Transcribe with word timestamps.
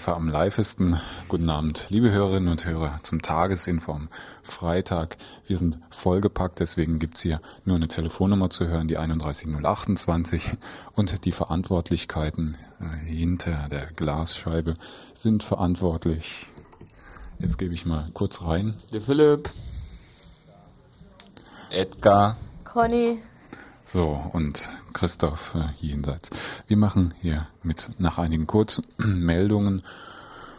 live 0.00 0.16
am 0.16 0.28
livesten. 0.28 0.98
Guten 1.28 1.50
Abend, 1.50 1.84
liebe 1.90 2.10
Hörerinnen 2.10 2.48
und 2.48 2.64
Hörer, 2.64 3.00
zum 3.02 3.20
Tagesinform 3.20 4.08
Freitag. 4.42 5.18
Wir 5.46 5.58
sind 5.58 5.78
vollgepackt, 5.90 6.58
deswegen 6.58 6.98
gibt's 6.98 7.20
hier 7.20 7.42
nur 7.66 7.76
eine 7.76 7.86
Telefonnummer 7.86 8.48
zu 8.48 8.66
hören, 8.66 8.88
die 8.88 8.96
31028. 8.96 10.56
Und 10.94 11.26
die 11.26 11.32
Verantwortlichkeiten 11.32 12.56
äh, 12.80 13.04
hinter 13.04 13.68
der 13.70 13.88
Glasscheibe 13.92 14.76
sind 15.12 15.42
verantwortlich. 15.42 16.46
Jetzt 17.38 17.58
gebe 17.58 17.74
ich 17.74 17.84
mal 17.84 18.06
kurz 18.14 18.40
rein. 18.40 18.76
Der 18.94 19.02
Philipp. 19.02 19.50
Edgar. 21.68 22.38
Conny. 22.64 23.20
So, 23.82 24.30
und 24.32 24.70
Christoph 24.92 25.54
äh, 25.54 25.68
jenseits. 25.78 26.30
Wir 26.66 26.76
machen 26.76 27.14
hier 27.20 27.48
mit 27.62 27.90
nach 27.98 28.18
einigen 28.18 28.46
kurzen 28.46 28.84
Meldungen 28.98 29.82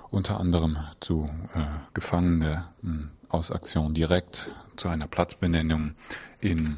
unter 0.10 0.40
anderem 0.40 0.78
zu 1.00 1.30
äh, 1.54 1.64
Gefangene 1.94 2.66
äh, 2.84 2.88
aus 3.30 3.52
Aktion 3.52 3.94
direkt 3.94 4.50
zu 4.76 4.90
einer 4.90 5.08
Platzbenennung 5.08 5.94
in 6.40 6.78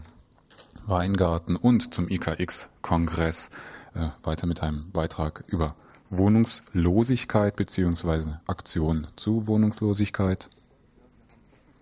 Weingarten 0.85 1.55
und 1.55 1.93
zum 1.93 2.09
IKX-Kongress 2.09 3.49
äh, 3.95 4.09
weiter 4.23 4.47
mit 4.47 4.61
einem 4.61 4.91
Beitrag 4.91 5.43
über 5.47 5.75
Wohnungslosigkeit 6.09 7.55
beziehungsweise 7.55 8.39
Aktion 8.45 9.07
zu 9.15 9.47
Wohnungslosigkeit. 9.47 10.49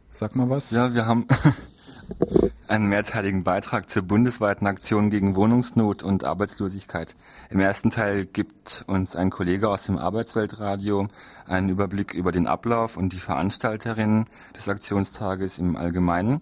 Sag 0.09 0.35
mal 0.35 0.49
was. 0.49 0.71
Ja, 0.71 0.93
wir 0.93 1.05
haben 1.05 1.25
einen 2.67 2.87
mehrteiligen 2.87 3.43
Beitrag 3.43 3.89
zur 3.89 4.03
bundesweiten 4.03 4.67
Aktion 4.67 5.09
gegen 5.09 5.35
Wohnungsnot 5.35 6.03
und 6.03 6.23
Arbeitslosigkeit. 6.23 7.15
Im 7.49 7.59
ersten 7.59 7.89
Teil 7.89 8.25
gibt 8.25 8.85
uns 8.87 9.15
ein 9.15 9.29
Kollege 9.29 9.69
aus 9.69 9.83
dem 9.83 9.97
Arbeitsweltradio 9.97 11.07
einen 11.47 11.69
Überblick 11.69 12.13
über 12.13 12.31
den 12.31 12.47
Ablauf 12.47 12.97
und 12.97 13.13
die 13.13 13.19
Veranstalterinnen 13.19 14.25
des 14.55 14.69
Aktionstages 14.69 15.57
im 15.57 15.75
Allgemeinen. 15.75 16.41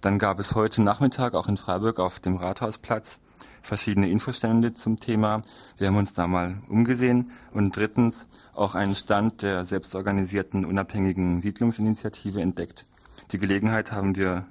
Dann 0.00 0.18
gab 0.18 0.38
es 0.38 0.54
heute 0.54 0.82
Nachmittag 0.82 1.34
auch 1.34 1.48
in 1.48 1.56
Freiburg 1.56 1.98
auf 1.98 2.20
dem 2.20 2.36
Rathausplatz 2.36 3.20
verschiedene 3.62 4.08
Infostände 4.08 4.74
zum 4.74 4.98
Thema. 4.98 5.42
Wir 5.78 5.88
haben 5.88 5.96
uns 5.96 6.14
da 6.14 6.26
mal 6.26 6.56
umgesehen. 6.68 7.30
Und 7.52 7.76
drittens 7.76 8.26
auch 8.54 8.74
einen 8.74 8.96
Stand 8.96 9.42
der 9.42 9.64
selbstorganisierten 9.64 10.64
unabhängigen 10.64 11.40
Siedlungsinitiative 11.40 12.40
entdeckt. 12.40 12.86
Die 13.32 13.38
Gelegenheit 13.38 13.92
haben 13.92 14.16
wir 14.16 14.46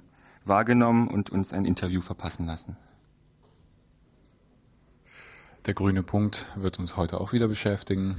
wahrgenommen 0.50 1.08
und 1.08 1.30
uns 1.30 1.54
ein 1.54 1.64
Interview 1.64 2.02
verpassen 2.02 2.44
lassen. 2.44 2.76
Der 5.64 5.72
grüne 5.72 6.02
Punkt 6.02 6.46
wird 6.56 6.78
uns 6.78 6.98
heute 6.98 7.20
auch 7.20 7.32
wieder 7.32 7.48
beschäftigen. 7.48 8.16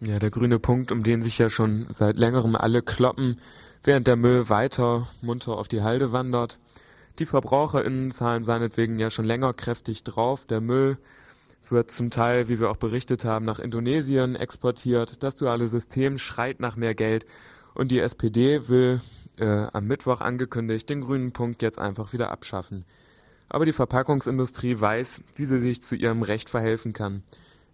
Ja, 0.00 0.18
der 0.18 0.30
grüne 0.30 0.58
Punkt, 0.58 0.92
um 0.92 1.02
den 1.02 1.22
sich 1.22 1.38
ja 1.38 1.48
schon 1.48 1.86
seit 1.90 2.16
längerem 2.16 2.56
alle 2.56 2.82
kloppen, 2.82 3.38
während 3.84 4.06
der 4.06 4.16
Müll 4.16 4.48
weiter 4.48 5.08
munter 5.22 5.56
auf 5.56 5.68
die 5.68 5.82
Halde 5.82 6.12
wandert. 6.12 6.58
Die 7.18 7.26
VerbraucherInnen 7.26 8.10
zahlen 8.10 8.44
seinetwegen 8.44 8.98
ja 8.98 9.10
schon 9.10 9.24
länger 9.24 9.52
kräftig 9.54 10.04
drauf. 10.04 10.44
Der 10.44 10.60
Müll 10.60 10.98
wird 11.68 11.90
zum 11.90 12.10
Teil, 12.10 12.48
wie 12.48 12.60
wir 12.60 12.70
auch 12.70 12.76
berichtet 12.76 13.24
haben, 13.24 13.44
nach 13.44 13.58
Indonesien 13.58 14.36
exportiert. 14.36 15.22
Das 15.22 15.34
duale 15.34 15.68
System 15.68 16.18
schreit 16.18 16.60
nach 16.60 16.76
mehr 16.76 16.94
Geld 16.94 17.26
und 17.74 17.90
die 17.90 18.00
SPD 18.00 18.68
will 18.68 19.00
äh, 19.38 19.68
am 19.72 19.86
Mittwoch 19.86 20.20
angekündigt, 20.20 20.88
den 20.88 21.00
grünen 21.00 21.32
Punkt 21.32 21.62
jetzt 21.62 21.78
einfach 21.78 22.12
wieder 22.12 22.30
abschaffen. 22.30 22.84
Aber 23.48 23.64
die 23.64 23.72
Verpackungsindustrie 23.72 24.80
weiß, 24.80 25.22
wie 25.36 25.44
sie 25.44 25.58
sich 25.58 25.82
zu 25.82 25.94
ihrem 25.96 26.22
Recht 26.22 26.50
verhelfen 26.50 26.92
kann. 26.92 27.22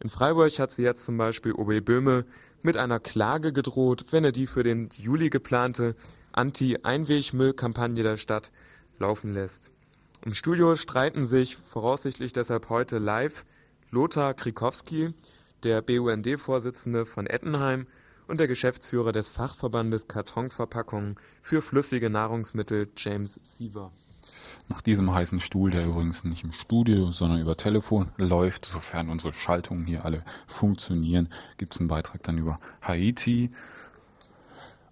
In 0.00 0.08
Freiburg 0.08 0.58
hat 0.58 0.70
sie 0.70 0.82
jetzt 0.82 1.04
zum 1.04 1.16
Beispiel 1.16 1.52
OB 1.52 1.84
Böhme 1.84 2.24
mit 2.62 2.76
einer 2.76 3.00
Klage 3.00 3.52
gedroht, 3.52 4.06
wenn 4.10 4.24
er 4.24 4.32
die 4.32 4.46
für 4.46 4.62
den 4.62 4.90
Juli 4.96 5.30
geplante 5.30 5.94
Anti-Einwegmüll-Kampagne 6.32 8.02
der 8.02 8.16
Stadt 8.16 8.50
laufen 8.98 9.32
lässt. 9.32 9.70
Im 10.24 10.34
Studio 10.34 10.74
streiten 10.76 11.26
sich 11.26 11.56
voraussichtlich 11.56 12.32
deshalb 12.32 12.70
heute 12.70 12.98
live 12.98 13.44
Lothar 13.90 14.34
Krikowski, 14.34 15.12
der 15.62 15.82
BUND-Vorsitzende 15.82 17.06
von 17.06 17.26
Ettenheim 17.26 17.86
und 18.26 18.40
der 18.40 18.48
Geschäftsführer 18.48 19.12
des 19.12 19.28
Fachverbandes 19.28 20.08
Kartonverpackungen 20.08 21.16
für 21.42 21.62
flüssige 21.62 22.10
Nahrungsmittel 22.10 22.88
James 22.96 23.40
Siever. 23.42 23.92
Nach 24.68 24.80
diesem 24.80 25.12
heißen 25.12 25.40
Stuhl, 25.40 25.70
der 25.70 25.84
übrigens 25.84 26.24
nicht 26.24 26.44
im 26.44 26.52
Studio, 26.52 27.12
sondern 27.12 27.40
über 27.40 27.56
Telefon 27.56 28.10
läuft, 28.16 28.64
sofern 28.64 29.10
unsere 29.10 29.32
Schaltungen 29.32 29.86
hier 29.86 30.04
alle 30.04 30.24
funktionieren, 30.46 31.28
gibt 31.58 31.74
es 31.74 31.80
einen 31.80 31.88
Beitrag 31.88 32.22
dann 32.22 32.38
über 32.38 32.58
Haiti. 32.80 33.50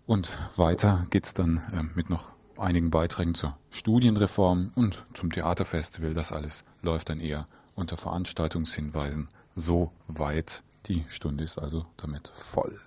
Und 0.06 0.32
weiter 0.56 1.06
geht 1.10 1.24
es 1.24 1.34
dann 1.34 1.58
äh, 1.72 1.82
mit 1.94 2.10
noch 2.10 2.32
einigen 2.58 2.90
Beiträgen 2.90 3.34
zur 3.34 3.56
Studienreform 3.70 4.72
und 4.74 5.04
zum 5.14 5.32
Theaterfestival. 5.32 6.12
Das 6.12 6.32
alles 6.32 6.64
läuft 6.82 7.08
dann 7.08 7.20
eher 7.20 7.46
unter 7.74 7.96
Veranstaltungshinweisen 7.96 9.28
so 9.54 9.92
weit. 10.08 10.62
Die 10.86 11.04
Stunde 11.08 11.44
ist 11.44 11.58
also 11.58 11.86
damit 11.96 12.28
voll. 12.34 12.78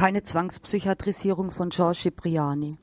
Keine 0.00 0.22
Zwangspsychiatrisierung 0.22 1.50
von 1.50 1.68
Georges 1.68 2.00
Cipriani. 2.00 2.78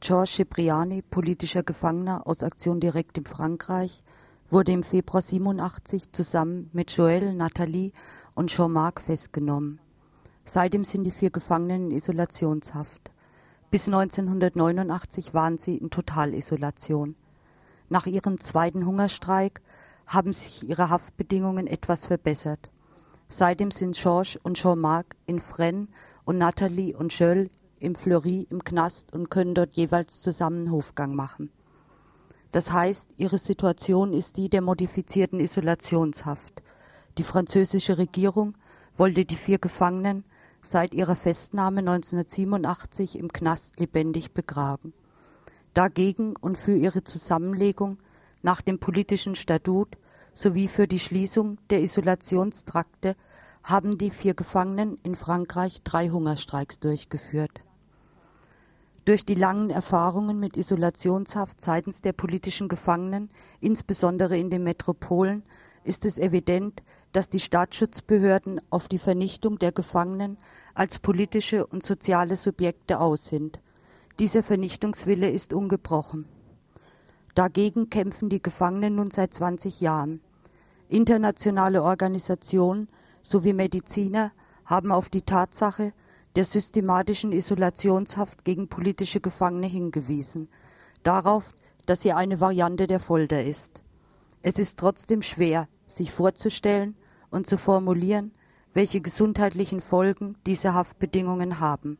Georges 0.00 0.34
Cipriani, 0.34 1.00
politischer 1.00 1.62
Gefangener 1.62 2.26
aus 2.26 2.42
Aktion 2.42 2.80
direkt 2.80 3.16
in 3.16 3.24
Frankreich, 3.24 4.02
wurde 4.50 4.72
im 4.72 4.82
Februar 4.82 5.22
87 5.22 6.12
zusammen 6.12 6.68
mit 6.74 6.90
Joël, 6.90 7.32
Nathalie 7.32 7.92
und 8.34 8.50
Jean-Marc 8.50 9.00
festgenommen. 9.00 9.80
Seitdem 10.44 10.84
sind 10.84 11.04
die 11.04 11.12
vier 11.12 11.30
Gefangenen 11.30 11.92
in 11.92 11.96
Isolationshaft. 11.96 13.10
Bis 13.70 13.86
1989 13.86 15.32
waren 15.32 15.56
sie 15.56 15.78
in 15.78 15.88
Totalisolation. 15.88 17.14
Nach 17.88 18.04
ihrem 18.04 18.38
zweiten 18.38 18.84
Hungerstreik 18.84 19.62
haben 20.06 20.34
sich 20.34 20.68
ihre 20.68 20.90
Haftbedingungen 20.90 21.66
etwas 21.66 22.04
verbessert. 22.04 22.68
Seitdem 23.30 23.70
sind 23.70 23.96
Georges 23.96 24.38
und 24.42 24.58
Jean-Marc 24.58 25.16
in 25.24 25.40
Fresnes 25.40 25.88
und 26.24 26.38
Nathalie 26.38 26.96
und 26.96 27.12
Schöll 27.12 27.50
im 27.78 27.94
Fleury 27.94 28.46
im 28.50 28.62
Knast 28.62 29.12
und 29.12 29.30
können 29.30 29.54
dort 29.54 29.74
jeweils 29.74 30.20
zusammen 30.20 30.70
Hofgang 30.70 31.14
machen. 31.14 31.50
Das 32.52 32.72
heißt, 32.72 33.10
ihre 33.16 33.38
Situation 33.38 34.12
ist 34.12 34.36
die 34.36 34.48
der 34.48 34.60
modifizierten 34.60 35.40
Isolationshaft. 35.40 36.62
Die 37.18 37.24
französische 37.24 37.96
Regierung 37.98 38.54
wollte 38.96 39.24
die 39.24 39.36
vier 39.36 39.58
Gefangenen 39.58 40.24
seit 40.62 40.92
ihrer 40.92 41.16
Festnahme 41.16 41.80
1987 41.80 43.18
im 43.18 43.32
Knast 43.32 43.78
lebendig 43.78 44.32
begraben. 44.32 44.92
Dagegen 45.74 46.36
und 46.36 46.58
für 46.58 46.76
ihre 46.76 47.04
Zusammenlegung 47.04 47.98
nach 48.42 48.60
dem 48.60 48.78
politischen 48.78 49.36
Statut 49.36 49.96
sowie 50.34 50.68
für 50.68 50.88
die 50.88 50.98
Schließung 50.98 51.58
der 51.70 51.80
Isolationstrakte 51.80 53.16
haben 53.62 53.98
die 53.98 54.10
vier 54.10 54.34
Gefangenen 54.34 54.98
in 55.02 55.16
Frankreich 55.16 55.82
drei 55.82 56.08
Hungerstreiks 56.08 56.80
durchgeführt. 56.80 57.60
Durch 59.04 59.24
die 59.24 59.34
langen 59.34 59.70
Erfahrungen 59.70 60.38
mit 60.38 60.56
Isolationshaft 60.56 61.60
seitens 61.60 62.02
der 62.02 62.12
politischen 62.12 62.68
Gefangenen, 62.68 63.30
insbesondere 63.60 64.38
in 64.38 64.50
den 64.50 64.62
Metropolen, 64.62 65.42
ist 65.84 66.04
es 66.04 66.18
evident, 66.18 66.82
dass 67.12 67.28
die 67.28 67.40
Staatsschutzbehörden 67.40 68.60
auf 68.70 68.88
die 68.88 68.98
Vernichtung 68.98 69.58
der 69.58 69.72
Gefangenen 69.72 70.36
als 70.74 70.98
politische 70.98 71.66
und 71.66 71.82
soziale 71.82 72.36
Subjekte 72.36 73.00
aus 73.00 73.24
sind. 73.26 73.58
Dieser 74.18 74.42
Vernichtungswille 74.42 75.30
ist 75.30 75.52
ungebrochen. 75.52 76.26
Dagegen 77.34 77.90
kämpfen 77.90 78.28
die 78.28 78.42
Gefangenen 78.42 78.96
nun 78.96 79.10
seit 79.10 79.32
20 79.32 79.80
Jahren. 79.80 80.20
Internationale 80.88 81.82
Organisationen 81.82 82.88
sowie 83.22 83.52
Mediziner 83.52 84.32
haben 84.64 84.92
auf 84.92 85.08
die 85.08 85.22
Tatsache 85.22 85.92
der 86.36 86.44
systematischen 86.44 87.32
Isolationshaft 87.32 88.44
gegen 88.44 88.68
politische 88.68 89.20
Gefangene 89.20 89.66
hingewiesen, 89.66 90.48
darauf, 91.02 91.54
dass 91.86 92.02
sie 92.02 92.12
eine 92.12 92.40
Variante 92.40 92.86
der 92.86 93.00
Folter 93.00 93.42
ist. 93.42 93.82
Es 94.42 94.58
ist 94.58 94.78
trotzdem 94.78 95.22
schwer, 95.22 95.68
sich 95.86 96.12
vorzustellen 96.12 96.96
und 97.30 97.46
zu 97.46 97.58
formulieren, 97.58 98.32
welche 98.74 99.00
gesundheitlichen 99.00 99.80
Folgen 99.80 100.36
diese 100.46 100.72
Haftbedingungen 100.72 101.58
haben. 101.58 101.98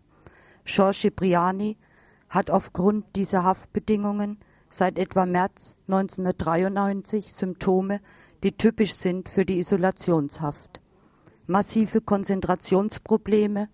Georges 0.64 1.00
Cipriani 1.00 1.76
hat 2.28 2.50
aufgrund 2.50 3.04
dieser 3.16 3.42
Haftbedingungen 3.42 4.38
seit 4.68 4.98
etwa 4.98 5.26
März 5.26 5.76
1993 5.88 7.32
Symptome, 7.32 8.00
die 8.44 8.52
typisch 8.52 8.94
sind 8.94 9.28
für 9.28 9.44
die 9.44 9.58
Isolationshaft. 9.58 10.80
Massive 11.50 12.00
Konzentrationsprobleme, 12.00 13.68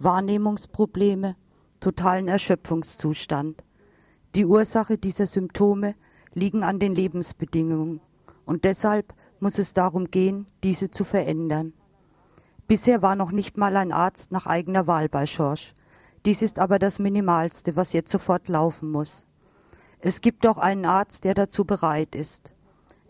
Wahrnehmungsprobleme, 0.00 1.36
totalen 1.78 2.26
Erschöpfungszustand. 2.26 3.62
Die 4.34 4.44
Ursache 4.44 4.98
dieser 4.98 5.28
Symptome 5.28 5.94
liegen 6.34 6.64
an 6.64 6.80
den 6.80 6.92
Lebensbedingungen 6.92 8.00
und 8.46 8.64
deshalb 8.64 9.14
muss 9.38 9.60
es 9.60 9.74
darum 9.74 10.10
gehen, 10.10 10.48
diese 10.64 10.90
zu 10.90 11.04
verändern. 11.04 11.72
Bisher 12.66 13.00
war 13.00 13.14
noch 13.14 13.30
nicht 13.30 13.56
mal 13.56 13.76
ein 13.76 13.92
Arzt 13.92 14.32
nach 14.32 14.48
eigener 14.48 14.88
Wahl 14.88 15.08
bei 15.08 15.24
Schorsch. 15.26 15.76
Dies 16.26 16.42
ist 16.42 16.58
aber 16.58 16.80
das 16.80 16.98
Minimalste, 16.98 17.76
was 17.76 17.92
jetzt 17.92 18.10
sofort 18.10 18.48
laufen 18.48 18.90
muss. 18.90 19.24
Es 20.00 20.20
gibt 20.20 20.48
auch 20.48 20.58
einen 20.58 20.84
Arzt, 20.84 21.22
der 21.22 21.34
dazu 21.34 21.64
bereit 21.64 22.16
ist. 22.16 22.52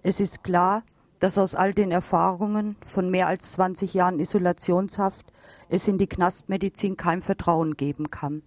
Es 0.02 0.20
ist 0.20 0.44
klar, 0.44 0.82
dass 1.20 1.38
aus 1.38 1.54
all 1.54 1.72
den 1.72 1.92
Erfahrungen 1.92 2.76
von 2.86 3.10
mehr 3.10 3.28
als 3.28 3.52
20 3.52 3.94
Jahren 3.94 4.18
Isolationshaft 4.18 5.32
es 5.68 5.86
in 5.86 5.98
die 5.98 6.08
Knastmedizin 6.08 6.96
kein 6.96 7.22
Vertrauen 7.22 7.76
geben 7.76 8.10
kann. 8.10 8.42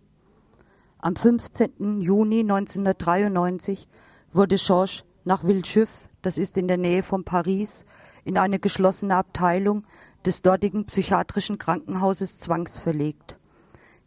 Am 0.97 1.15
15. 1.15 2.01
Juni 2.01 2.39
1993 2.39 3.87
wurde 4.33 4.57
Schorsch 4.57 5.03
nach 5.23 5.43
Villejuif, 5.43 6.09
das 6.21 6.37
ist 6.37 6.57
in 6.57 6.67
der 6.67 6.77
Nähe 6.77 7.03
von 7.03 7.23
Paris, 7.23 7.85
in 8.25 8.37
eine 8.37 8.59
geschlossene 8.59 9.15
Abteilung 9.15 9.85
des 10.25 10.41
dortigen 10.41 10.85
psychiatrischen 10.85 11.57
Krankenhauses 11.57 12.39
zwangsverlegt. 12.39 13.37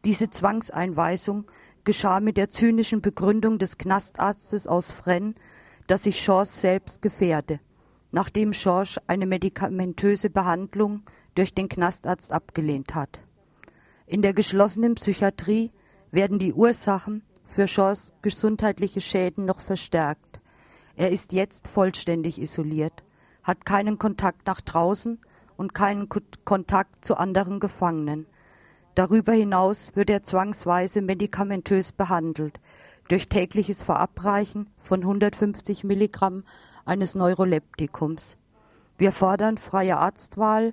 Diese 0.05 0.31
Zwangseinweisung 0.31 1.45
geschah 1.85 2.21
mit 2.21 2.37
der 2.37 2.49
zynischen 2.49 3.01
Begründung 3.01 3.59
des 3.59 3.79
Knastarztes 3.79 4.67
aus 4.67 4.91
Fresnes, 4.91 5.35
dass 5.87 6.03
sich 6.03 6.25
Georges 6.25 6.61
selbst 6.61 7.01
gefährde, 7.01 7.61
nachdem 8.17 8.53
Georges 8.53 8.99
eine 9.09 9.27
medikamentöse 9.27 10.31
Behandlung 10.31 11.03
durch 11.35 11.53
den 11.53 11.69
Knastarzt 11.69 12.33
abgelehnt 12.33 12.95
hat. 12.95 13.21
In 14.07 14.23
der 14.23 14.33
geschlossenen 14.33 14.95
Psychiatrie 14.95 15.71
werden 16.13 16.39
die 16.39 16.55
Ursachen 16.55 17.23
für 17.47 17.67
Georges 17.67 18.15
gesundheitliche 18.23 19.03
Schäden 19.03 19.45
noch 19.45 19.61
verstärkt. 19.61 20.41
Er 20.95 21.11
ist 21.11 21.35
jetzt 21.35 21.69
vollständig 21.69 22.41
isoliert, 22.41 23.05
hat 23.43 23.67
keinen 23.67 23.99
Kontakt 23.99 24.47
nach 24.47 24.63
draußen 24.63 25.19
und 25.59 25.75
keinen 25.75 26.09
Kontakt 26.47 27.05
zu 27.05 27.19
anderen 27.19 27.61
Gefangenen. 27.61 28.25
Darüber 28.95 29.35
hinaus 29.35 29.95
wird 29.95 30.09
er 30.09 30.23
zwangsweise 30.23 31.03
medikamentös 31.03 31.93
behandelt, 31.93 32.61
durch 33.09 33.29
tägliches 33.29 33.83
Verabreichen 33.83 34.71
von 34.79 35.03
150 35.03 35.85
Milligramm 35.85 36.45
eines 36.87 37.15
Neuroleptikums. 37.15 38.39
Wir 38.97 39.13
fordern 39.13 39.59
freie 39.59 39.99
Arztwahl. 39.99 40.73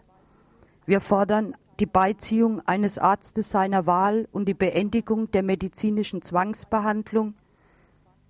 Wir 0.86 1.02
fordern 1.02 1.56
die 1.80 1.86
Beiziehung 1.86 2.62
eines 2.66 2.98
Arztes 2.98 3.50
seiner 3.50 3.86
Wahl 3.86 4.28
und 4.32 4.48
die 4.48 4.54
Beendigung 4.54 5.32
der 5.32 5.44
medizinischen 5.44 6.22
Zwangsbehandlung. 6.22 7.34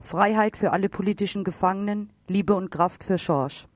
Freiheit 0.02 0.58
für 0.58 0.72
alle 0.72 0.90
politischen 0.90 1.44
Gefangenen, 1.44 2.10
Liebe 2.28 2.56
und 2.56 2.72
Kraft 2.72 3.04
für 3.04 3.18
Schorsch. 3.18 3.68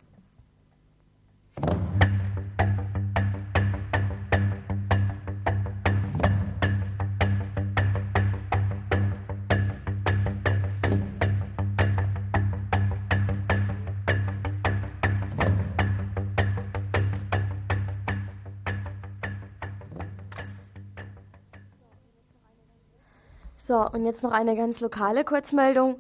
So, 23.68 23.86
und 23.86 24.06
jetzt 24.06 24.24
noch 24.24 24.32
eine 24.32 24.56
ganz 24.56 24.80
lokale 24.80 25.26
Kurzmeldung. 25.26 25.98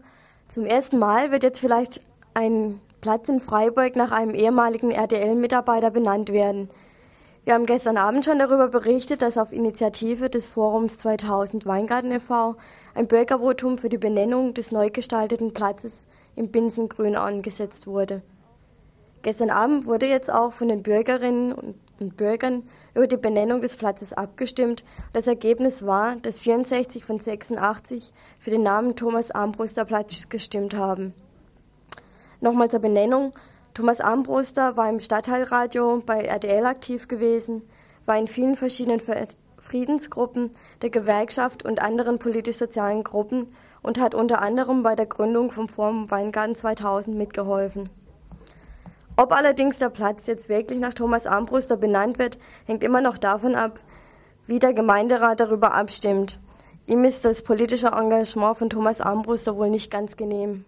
Zum 0.48 0.64
ersten 0.64 1.00
Mal 1.00 1.32
wird 1.32 1.44
jetzt 1.44 1.60
vielleicht 1.60 2.00
ein 2.34 2.80
Platz 3.02 3.28
in 3.28 3.42
Freiburg 3.42 3.98
nach 3.98 4.14
einem 4.14 4.34
ehemaligen 4.34 4.92
RTL-Mitarbeiter 4.92 5.92
benannt 5.92 6.32
werden. 6.32 6.70
Wir 7.44 7.56
haben 7.56 7.66
gestern 7.66 7.98
Abend 7.98 8.24
schon 8.24 8.40
darüber 8.40 8.70
berichtet, 8.70 9.22
dass 9.22 9.38
auf 9.38 9.52
Initiative 9.52 10.30
des 10.30 10.48
Forums 10.48 10.98
2000 11.00 11.66
Weingarten 11.66 12.14
e.V. 12.14 12.56
ein 12.96 13.10
Bürgervotum 13.10 13.78
für 13.78 13.90
die 13.90 13.98
Benennung 13.98 14.54
des 14.54 14.72
neu 14.72 14.90
gestalteten 14.90 15.54
Platzes 15.54 16.08
im 16.38 16.50
Binsengrün 16.52 17.18
angesetzt 17.18 17.86
wurde. 17.86 18.22
Gestern 19.24 19.50
Abend 19.50 19.88
wurde 19.88 20.06
jetzt 20.06 20.32
auch 20.32 20.54
von 20.54 20.70
den 20.70 20.84
Bürgerinnen 20.84 21.52
und 21.52 22.16
Bürgern 22.16 22.64
über 22.98 23.06
die 23.06 23.16
Benennung 23.16 23.62
des 23.62 23.76
Platzes 23.76 24.12
abgestimmt. 24.12 24.84
Das 25.14 25.28
Ergebnis 25.28 25.86
war, 25.86 26.16
dass 26.16 26.40
64 26.40 27.06
von 27.06 27.20
86 27.20 28.12
für 28.40 28.50
den 28.50 28.64
Namen 28.64 28.96
Thomas 28.96 29.30
Armbruster 29.30 29.86
Platz 29.86 30.30
gestimmt 30.30 30.74
haben. 30.74 31.14
Nochmal 32.42 32.72
zur 32.72 32.80
Benennung. 32.80 33.34
Thomas 33.76 34.02
Armbruster 34.02 34.78
war 34.78 34.90
im 34.90 35.00
Stadtteilradio 35.00 36.02
bei 36.04 36.24
RDL 36.24 36.66
aktiv 36.66 37.08
gewesen, 37.08 37.62
war 38.08 38.18
in 38.18 38.28
vielen 38.28 38.56
verschiedenen 38.56 39.00
Friedensgruppen 39.60 40.50
der 40.82 40.90
Gewerkschaft 40.90 41.64
und 41.64 41.80
anderen 41.80 42.18
politisch-sozialen 42.18 43.04
Gruppen 43.04 43.54
und 43.84 44.00
hat 44.00 44.16
unter 44.16 44.42
anderem 44.42 44.82
bei 44.82 44.96
der 44.96 45.06
Gründung 45.06 45.52
vom 45.52 45.70
Forum 45.70 46.10
Weingarten 46.10 46.56
2000 46.56 47.16
mitgeholfen. 47.16 47.90
Ob 49.20 49.32
allerdings 49.32 49.80
der 49.80 49.90
Platz 49.90 50.28
jetzt 50.28 50.48
wirklich 50.48 50.80
nach 50.80 50.94
Thomas 50.94 51.26
Armbruster 51.26 51.76
benannt 51.76 52.20
wird, 52.20 52.38
hängt 52.68 52.84
immer 52.84 53.02
noch 53.02 53.18
davon 53.18 53.56
ab, 53.56 53.80
wie 54.46 54.60
der 54.60 54.74
Gemeinderat 54.74 55.40
darüber 55.40 55.74
abstimmt. 55.74 56.40
Ihm 56.86 57.04
ist 57.04 57.26
das 57.26 57.42
politische 57.42 57.88
Engagement 57.88 58.60
von 58.60 58.70
Thomas 58.70 59.02
Armbruster 59.02 59.58
wohl 59.58 59.72
nicht 59.72 59.90
ganz 59.90 60.18
genehm. 60.18 60.66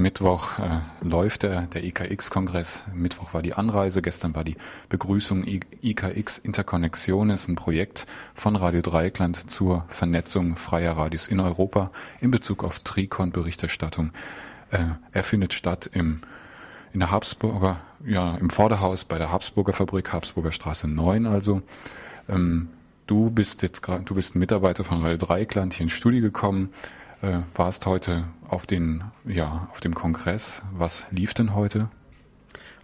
Mittwoch 0.00 0.58
äh, 0.58 0.80
läuft 1.06 1.42
der, 1.42 1.62
der 1.62 1.84
IKX-Kongress. 1.84 2.82
Mittwoch 2.94 3.34
war 3.34 3.42
die 3.42 3.54
Anreise, 3.54 4.02
gestern 4.02 4.34
war 4.34 4.44
die 4.44 4.56
Begrüßung. 4.88 5.44
IKX 5.44 6.38
Interconnexion 6.38 7.30
ist 7.30 7.48
ein 7.48 7.54
Projekt 7.54 8.06
von 8.34 8.56
Radio 8.56 8.80
Dreieckland 8.80 9.50
zur 9.50 9.84
Vernetzung 9.88 10.56
freier 10.56 10.96
Radios 10.96 11.28
in 11.28 11.40
Europa 11.40 11.90
in 12.20 12.30
Bezug 12.30 12.64
auf 12.64 12.80
Tricon-Berichterstattung. 12.80 14.12
Äh, 14.70 14.84
er 15.12 15.22
findet 15.22 15.52
statt 15.52 15.90
im, 15.92 16.20
in 16.92 17.00
der 17.00 17.10
Habsburger, 17.10 17.78
ja, 18.04 18.36
im 18.36 18.50
Vorderhaus 18.50 19.04
bei 19.04 19.18
der 19.18 19.30
Habsburger 19.30 19.72
Fabrik, 19.72 20.12
Habsburger 20.12 20.52
Straße 20.52 20.88
9 20.88 21.26
also. 21.26 21.62
Ähm, 22.28 22.68
du 23.06 23.30
bist 23.30 23.62
jetzt 23.62 23.82
gerade, 23.82 24.04
du 24.04 24.14
bist 24.14 24.34
ein 24.34 24.38
Mitarbeiter 24.38 24.84
von 24.84 25.02
Radio 25.02 25.18
Dreieckland 25.18 25.74
hier 25.74 25.84
ins 25.84 25.92
Studio 25.92 26.20
gekommen, 26.22 26.70
äh, 27.22 27.40
warst 27.54 27.86
heute 27.86 28.24
auf 28.48 28.66
den, 28.66 29.04
ja, 29.24 29.68
auf 29.70 29.80
dem 29.80 29.94
Kongress. 29.94 30.62
Was 30.72 31.04
lief 31.10 31.34
denn 31.34 31.54
heute? 31.54 31.88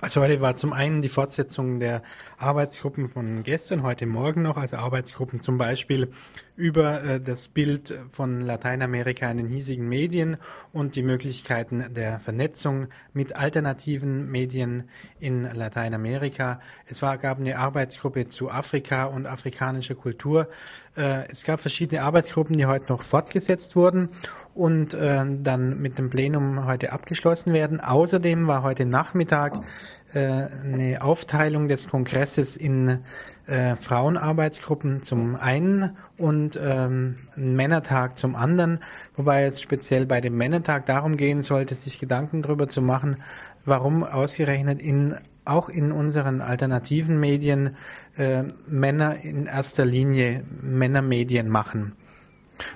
Also 0.01 0.21
heute 0.21 0.41
war 0.41 0.57
zum 0.57 0.73
einen 0.73 1.01
die 1.01 1.09
Fortsetzung 1.09 1.81
der 1.81 2.03
Arbeitsgruppen 2.39 3.09
von 3.09 3.43
gestern, 3.45 3.83
heute 3.83 4.05
Morgen 4.05 4.43
noch, 4.43 4.59
also 4.59 4.77
Arbeitsgruppen 4.77 5.41
zum 5.41 5.57
Beispiel 5.57 6.11
über 6.55 7.03
äh, 7.03 7.21
das 7.21 7.49
Bild 7.49 7.95
von 8.09 8.43
Lateinamerika 8.43 9.31
in 9.31 9.39
den 9.39 9.47
hiesigen 9.47 9.89
Medien 9.89 10.37
und 10.73 10.97
die 10.97 11.03
Möglichkeiten 11.03 11.85
der 11.95 12.19
Vernetzung 12.19 12.89
mit 13.15 13.37
alternativen 13.37 14.31
Medien 14.31 14.85
in 15.19 15.45
Lateinamerika. 15.45 16.61
Es 16.87 17.01
war, 17.01 17.17
gab 17.17 17.39
eine 17.39 17.59
Arbeitsgruppe 17.59 18.29
zu 18.29 18.51
Afrika 18.51 19.05
und 19.05 19.27
afrikanischer 19.27 19.95
Kultur. 19.95 20.49
Äh, 20.95 21.31
es 21.31 21.45
gab 21.45 21.61
verschiedene 21.61 22.03
Arbeitsgruppen, 22.03 22.59
die 22.59 22.67
heute 22.67 22.93
noch 22.93 23.03
fortgesetzt 23.03 23.77
wurden 23.77 24.11
und 24.55 24.93
äh, 24.93 25.25
dann 25.41 25.81
mit 25.81 25.99
dem 25.99 26.11
Plenum 26.11 26.67
heute 26.67 26.93
abgeschlossen 26.93 27.55
werden. 27.55 27.81
Außerdem 27.81 28.47
war 28.47 28.63
heute 28.63 28.85
Nachmittag 28.85 29.61
eine 30.15 31.03
Aufteilung 31.03 31.69
des 31.69 31.89
Kongresses 31.89 32.26
in 32.57 32.99
äh, 33.47 33.77
Frauenarbeitsgruppen 33.77 35.03
zum 35.03 35.37
einen 35.37 35.97
und 36.19 36.59
ähm, 36.63 37.15
Männertag 37.37 38.19
zum 38.19 38.35
anderen, 38.35 38.81
wobei 39.15 39.45
es 39.45 39.61
speziell 39.61 40.07
bei 40.07 40.21
dem 40.21 40.37
Männertag 40.37 40.87
darum 40.87 41.17
gehen 41.17 41.43
sollte, 41.43 41.75
sich 41.75 41.99
Gedanken 41.99 42.43
darüber 42.43 42.69
zu 42.69 42.83
machen, 42.83 43.17
warum 43.65 44.03
ausgerechnet 44.03 44.83
in 44.83 45.15
auch 45.45 45.69
in 45.69 45.93
unseren 45.93 46.41
alternativen 46.41 47.21
Medien 47.21 47.77
äh, 48.17 48.43
Männer 48.67 49.17
in 49.23 49.47
erster 49.47 49.85
Linie 49.85 50.43
Männermedien 50.61 51.49
machen. 51.49 51.93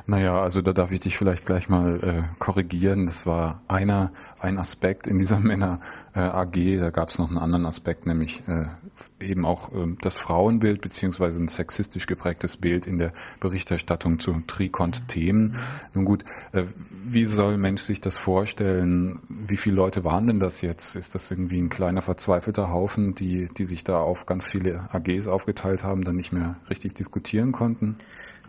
Naja, 0.07 0.41
also 0.41 0.63
da 0.63 0.73
darf 0.73 0.93
ich 0.93 1.01
dich 1.01 1.17
vielleicht 1.17 1.47
gleich 1.47 1.69
mal 1.69 2.01
äh, 2.03 2.23
korrigieren. 2.39 3.07
Das 3.07 3.27
war 3.27 3.63
einer, 3.69 4.13
ein 4.39 4.59
Aspekt 4.59 5.07
in 5.07 5.19
dieser 5.19 5.41
Männer 5.41 5.81
äh, 6.15 6.21
AG. 6.21 6.79
Da 6.79 6.91
gab 6.91 7.09
es 7.09 7.19
noch 7.19 7.29
einen 7.29 7.39
anderen 7.39 7.67
Aspekt, 7.67 8.07
nämlich 8.07 8.43
äh, 8.49 8.67
eben 9.21 9.45
auch 9.45 9.73
äh, 9.73 9.97
das 10.01 10.19
Frauenbild 10.19 10.81
beziehungsweise 10.81 11.43
ein 11.43 11.49
sexistisch 11.49 12.07
geprägtes 12.07 12.57
Bild 12.57 12.87
in 12.87 12.99
der 12.99 13.13
Berichterstattung 13.41 14.19
zu 14.19 14.33
Trikont-Themen. 14.47 15.57
Nun 15.95 16.05
gut, 16.05 16.25
äh, 16.53 16.65
wie 17.05 17.25
soll 17.25 17.55
ein 17.55 17.61
Mensch 17.61 17.83
sich 17.83 18.01
das 18.01 18.17
vorstellen? 18.17 19.21
Wie 19.29 19.57
viele 19.57 19.77
Leute 19.77 20.05
waren 20.05 20.27
denn 20.27 20.41
das 20.41 20.61
jetzt? 20.61 20.97
Ist 20.97 21.15
das 21.15 21.31
irgendwie 21.31 21.61
ein 21.61 21.71
kleiner 21.71 22.03
verzweifelter 22.03 22.71
Haufen, 22.71 23.15
die, 23.15 23.47
die 23.47 23.65
sich 23.65 23.85
da 23.85 24.01
auf 24.01 24.27
ganz 24.27 24.49
viele 24.49 24.89
AGs 24.93 25.27
aufgeteilt 25.27 25.85
haben, 25.85 26.05
dann 26.05 26.17
nicht 26.17 26.33
mehr 26.33 26.57
richtig 26.69 26.95
diskutieren 26.95 27.53
konnten? 27.53 27.97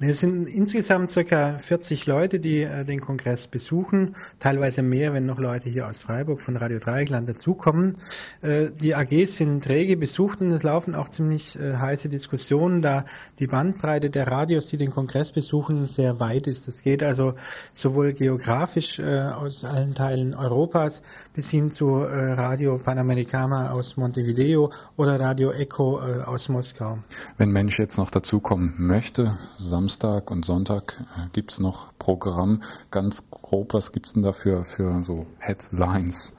Es 0.03 0.21
sind 0.21 0.47
insgesamt 0.47 1.11
circa 1.11 1.59
40 1.59 2.07
Leute, 2.07 2.39
die 2.39 2.63
äh, 2.63 2.83
den 2.85 3.01
Kongress 3.01 3.45
besuchen, 3.45 4.15
teilweise 4.39 4.81
mehr, 4.81 5.13
wenn 5.13 5.27
noch 5.27 5.37
Leute 5.37 5.69
hier 5.69 5.87
aus 5.87 5.99
Freiburg 5.99 6.41
von 6.41 6.57
Radio 6.57 6.79
Dreieckland 6.79 7.29
dazukommen. 7.29 7.93
Äh, 8.41 8.71
die 8.81 8.95
AGs 8.95 9.37
sind 9.37 9.63
träge 9.63 9.97
besucht 9.97 10.41
und 10.41 10.49
es 10.49 10.63
laufen 10.63 10.95
auch 10.95 11.09
ziemlich 11.09 11.59
äh, 11.59 11.75
heiße 11.75 12.09
Diskussionen, 12.09 12.81
da 12.81 13.05
die 13.37 13.45
Bandbreite 13.45 14.09
der 14.09 14.27
Radios, 14.27 14.67
die 14.67 14.77
den 14.77 14.89
Kongress 14.89 15.31
besuchen, 15.31 15.85
sehr 15.85 16.19
weit 16.19 16.47
ist. 16.47 16.67
Es 16.67 16.81
geht 16.81 17.03
also 17.03 17.35
sowohl 17.75 18.13
geografisch 18.13 18.97
äh, 18.97 19.19
aus 19.19 19.63
allen 19.63 19.93
Teilen 19.93 20.33
Europas 20.33 21.03
bis 21.35 21.51
hin 21.51 21.69
zu 21.69 21.97
äh, 21.97 22.33
Radio 22.33 22.79
Panamericana 22.79 23.71
aus 23.71 23.97
Montevideo 23.97 24.71
oder 24.97 25.19
Radio 25.19 25.51
Echo 25.51 25.99
äh, 25.99 26.23
aus 26.23 26.49
Moskau. 26.49 26.97
Wenn 27.37 27.51
Mensch 27.51 27.77
jetzt 27.77 27.97
noch 27.97 28.09
dazukommen 28.09 28.73
möchte, 28.77 29.37
Samstag 29.59 29.80
Samstag 29.81 30.29
und 30.29 30.45
Sonntag 30.45 31.03
äh, 31.17 31.27
gibt 31.33 31.53
es 31.53 31.59
noch 31.59 31.91
Programm. 31.97 32.61
Ganz 32.91 33.23
grob, 33.31 33.73
was 33.73 33.91
gibt 33.91 34.05
es 34.05 34.13
denn 34.13 34.21
dafür 34.21 34.63
für 34.63 35.03
so 35.03 35.25
Headlines? 35.39 36.33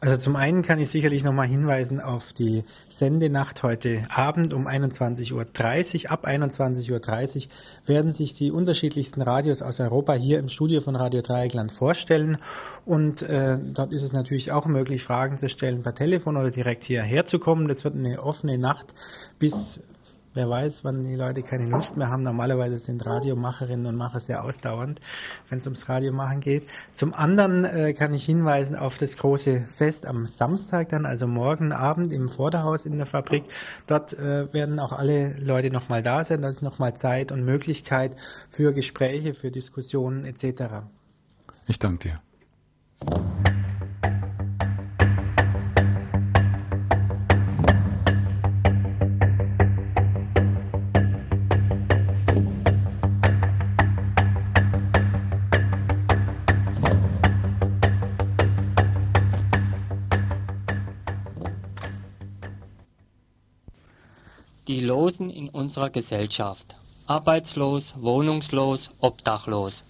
Also 0.00 0.16
zum 0.16 0.34
einen 0.34 0.62
kann 0.62 0.80
ich 0.80 0.90
sicherlich 0.90 1.22
nochmal 1.22 1.46
hinweisen 1.46 2.00
auf 2.00 2.32
die 2.32 2.64
Sendenacht 2.88 3.62
heute 3.62 4.04
Abend 4.10 4.52
um 4.52 4.66
21.30 4.66 6.06
Uhr. 6.06 6.10
Ab 6.10 6.26
21.30 6.26 6.90
Uhr 6.90 7.50
werden 7.86 8.10
sich 8.10 8.34
die 8.34 8.50
unterschiedlichsten 8.50 9.22
Radios 9.22 9.62
aus 9.62 9.78
Europa 9.78 10.14
hier 10.14 10.40
im 10.40 10.48
Studio 10.48 10.80
von 10.80 10.96
Radio 10.96 11.22
Dreieckland 11.22 11.70
vorstellen. 11.70 12.38
Und 12.84 13.22
äh, 13.22 13.56
dort 13.62 13.92
ist 13.92 14.02
es 14.02 14.12
natürlich 14.12 14.50
auch 14.50 14.66
möglich, 14.66 15.04
Fragen 15.04 15.38
zu 15.38 15.48
stellen 15.48 15.84
per 15.84 15.94
Telefon 15.94 16.36
oder 16.36 16.50
direkt 16.50 16.82
hierher 16.82 17.24
zu 17.24 17.38
kommen. 17.38 17.68
Das 17.68 17.84
wird 17.84 17.94
eine 17.94 18.20
offene 18.20 18.58
Nacht 18.58 18.94
bis 19.38 19.78
Wer 20.34 20.50
weiß, 20.50 20.82
wann 20.82 21.06
die 21.06 21.14
Leute 21.14 21.44
keine 21.44 21.66
Lust 21.66 21.96
mehr 21.96 22.10
haben. 22.10 22.24
Normalerweise 22.24 22.76
sind 22.78 23.06
Radiomacherinnen 23.06 23.86
und 23.86 23.94
Macher 23.94 24.18
sehr 24.18 24.42
ausdauernd, 24.42 25.00
wenn 25.48 25.58
es 25.58 25.66
ums 25.66 25.88
Radiomachen 25.88 26.40
geht. 26.40 26.66
Zum 26.92 27.14
anderen 27.14 27.64
äh, 27.64 27.92
kann 27.92 28.12
ich 28.12 28.24
hinweisen 28.24 28.74
auf 28.74 28.98
das 28.98 29.16
große 29.16 29.60
Fest 29.60 30.06
am 30.06 30.26
Samstag 30.26 30.88
dann, 30.88 31.06
also 31.06 31.28
morgen 31.28 31.70
Abend 31.70 32.12
im 32.12 32.28
Vorderhaus 32.28 32.84
in 32.84 32.96
der 32.96 33.06
Fabrik. 33.06 33.44
Dort 33.86 34.12
äh, 34.14 34.52
werden 34.52 34.80
auch 34.80 34.92
alle 34.92 35.38
Leute 35.38 35.70
nochmal 35.70 36.02
da 36.02 36.24
sein. 36.24 36.42
Da 36.42 36.48
ist 36.48 36.62
nochmal 36.62 36.96
Zeit 36.96 37.30
und 37.30 37.44
Möglichkeit 37.44 38.16
für 38.50 38.72
Gespräche, 38.74 39.34
für 39.34 39.52
Diskussionen 39.52 40.24
etc. 40.24 40.82
Ich 41.66 41.78
danke 41.78 42.08
dir. 42.08 43.53
Losen 65.04 65.28
in 65.28 65.50
unserer 65.50 65.90
Gesellschaft. 65.90 66.76
Arbeitslos, 67.06 67.92
wohnungslos, 67.98 68.90
obdachlos. 69.00 69.84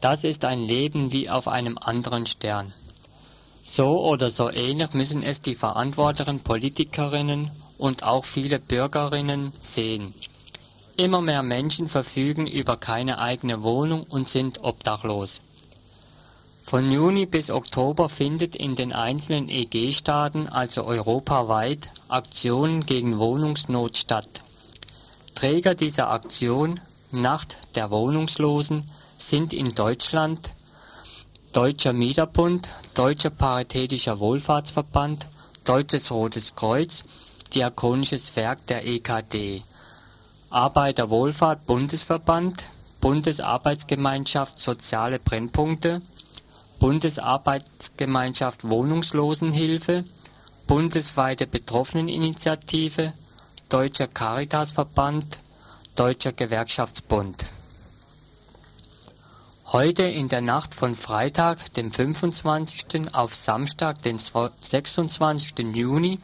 Das 0.00 0.24
ist 0.24 0.46
ein 0.46 0.60
Leben 0.60 1.12
wie 1.12 1.28
auf 1.28 1.48
einem 1.48 1.76
anderen 1.76 2.24
Stern. 2.24 2.72
So 3.62 4.00
oder 4.00 4.30
so 4.30 4.50
ähnlich 4.50 4.94
müssen 4.94 5.22
es 5.22 5.40
die 5.40 5.54
verantwortlichen 5.54 6.40
Politikerinnen 6.40 7.50
und 7.76 8.04
auch 8.04 8.24
viele 8.24 8.58
Bürgerinnen 8.58 9.52
sehen. 9.60 10.14
Immer 10.96 11.20
mehr 11.20 11.42
Menschen 11.42 11.86
verfügen 11.86 12.46
über 12.46 12.78
keine 12.78 13.18
eigene 13.18 13.62
Wohnung 13.62 14.04
und 14.04 14.30
sind 14.30 14.64
obdachlos. 14.64 15.42
Von 16.64 16.90
Juni 16.90 17.26
bis 17.26 17.50
Oktober 17.50 18.08
findet 18.08 18.56
in 18.56 18.76
den 18.76 18.92
einzelnen 18.92 19.48
EG-Staaten, 19.48 20.48
also 20.48 20.84
europaweit, 20.84 21.90
Aktionen 22.08 22.86
gegen 22.86 23.18
Wohnungsnot 23.18 23.96
statt. 23.98 24.42
Träger 25.34 25.74
dieser 25.74 26.10
Aktion 26.10 26.80
Nacht 27.10 27.58
der 27.74 27.90
Wohnungslosen 27.90 28.90
sind 29.18 29.52
in 29.52 29.74
Deutschland 29.74 30.52
Deutscher 31.52 31.92
Mieterbund, 31.92 32.70
Deutscher 32.94 33.28
Paritätischer 33.28 34.18
Wohlfahrtsverband, 34.18 35.26
Deutsches 35.64 36.10
Rotes 36.10 36.54
Kreuz, 36.56 37.04
Diakonisches 37.54 38.34
Werk 38.36 38.66
der 38.68 38.86
EKD, 38.86 39.62
Arbeiterwohlfahrt 40.48 41.66
Bundesverband, 41.66 42.64
Bundesarbeitsgemeinschaft 43.02 44.58
Soziale 44.58 45.18
Brennpunkte, 45.18 46.00
Bundesarbeitsgemeinschaft 46.82 48.68
Wohnungslosenhilfe, 48.68 50.02
bundesweite 50.66 51.46
Betroffeneninitiative, 51.46 53.12
Deutscher 53.68 54.08
Caritasverband, 54.08 55.38
Deutscher 55.94 56.32
Gewerkschaftsbund. 56.32 57.52
Heute 59.66 60.02
in 60.02 60.26
der 60.26 60.40
Nacht 60.40 60.74
von 60.74 60.96
Freitag, 60.96 61.72
dem 61.74 61.92
25. 61.92 63.14
auf 63.14 63.32
Samstag, 63.32 64.02
den 64.02 64.18
26. 64.18 65.52
Juni, 65.76 66.18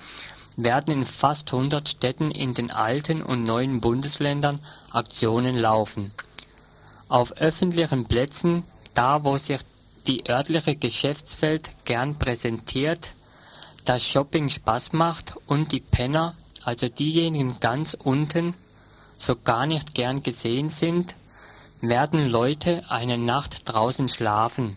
werden 0.56 0.92
in 0.92 1.06
fast 1.06 1.52
100 1.52 1.88
Städten 1.88 2.32
in 2.32 2.54
den 2.54 2.72
alten 2.72 3.22
und 3.22 3.44
neuen 3.44 3.80
Bundesländern 3.80 4.58
Aktionen 4.90 5.56
laufen. 5.56 6.10
Auf 7.08 7.30
öffentlichen 7.36 8.06
Plätzen, 8.06 8.64
da 8.94 9.24
wo 9.24 9.36
sich 9.36 9.60
die 10.08 10.28
örtliche 10.28 10.74
Geschäftswelt 10.74 11.70
gern 11.84 12.18
präsentiert, 12.18 13.10
das 13.84 14.02
Shopping 14.02 14.48
Spaß 14.48 14.94
macht 14.94 15.34
und 15.46 15.72
die 15.72 15.80
Penner, 15.80 16.34
also 16.64 16.88
diejenigen 16.88 17.60
ganz 17.60 17.94
unten, 17.94 18.54
so 19.18 19.36
gar 19.36 19.66
nicht 19.66 19.94
gern 19.94 20.22
gesehen 20.22 20.70
sind, 20.70 21.14
werden 21.82 22.26
Leute 22.26 22.84
eine 22.88 23.18
Nacht 23.18 23.62
draußen 23.66 24.08
schlafen, 24.08 24.76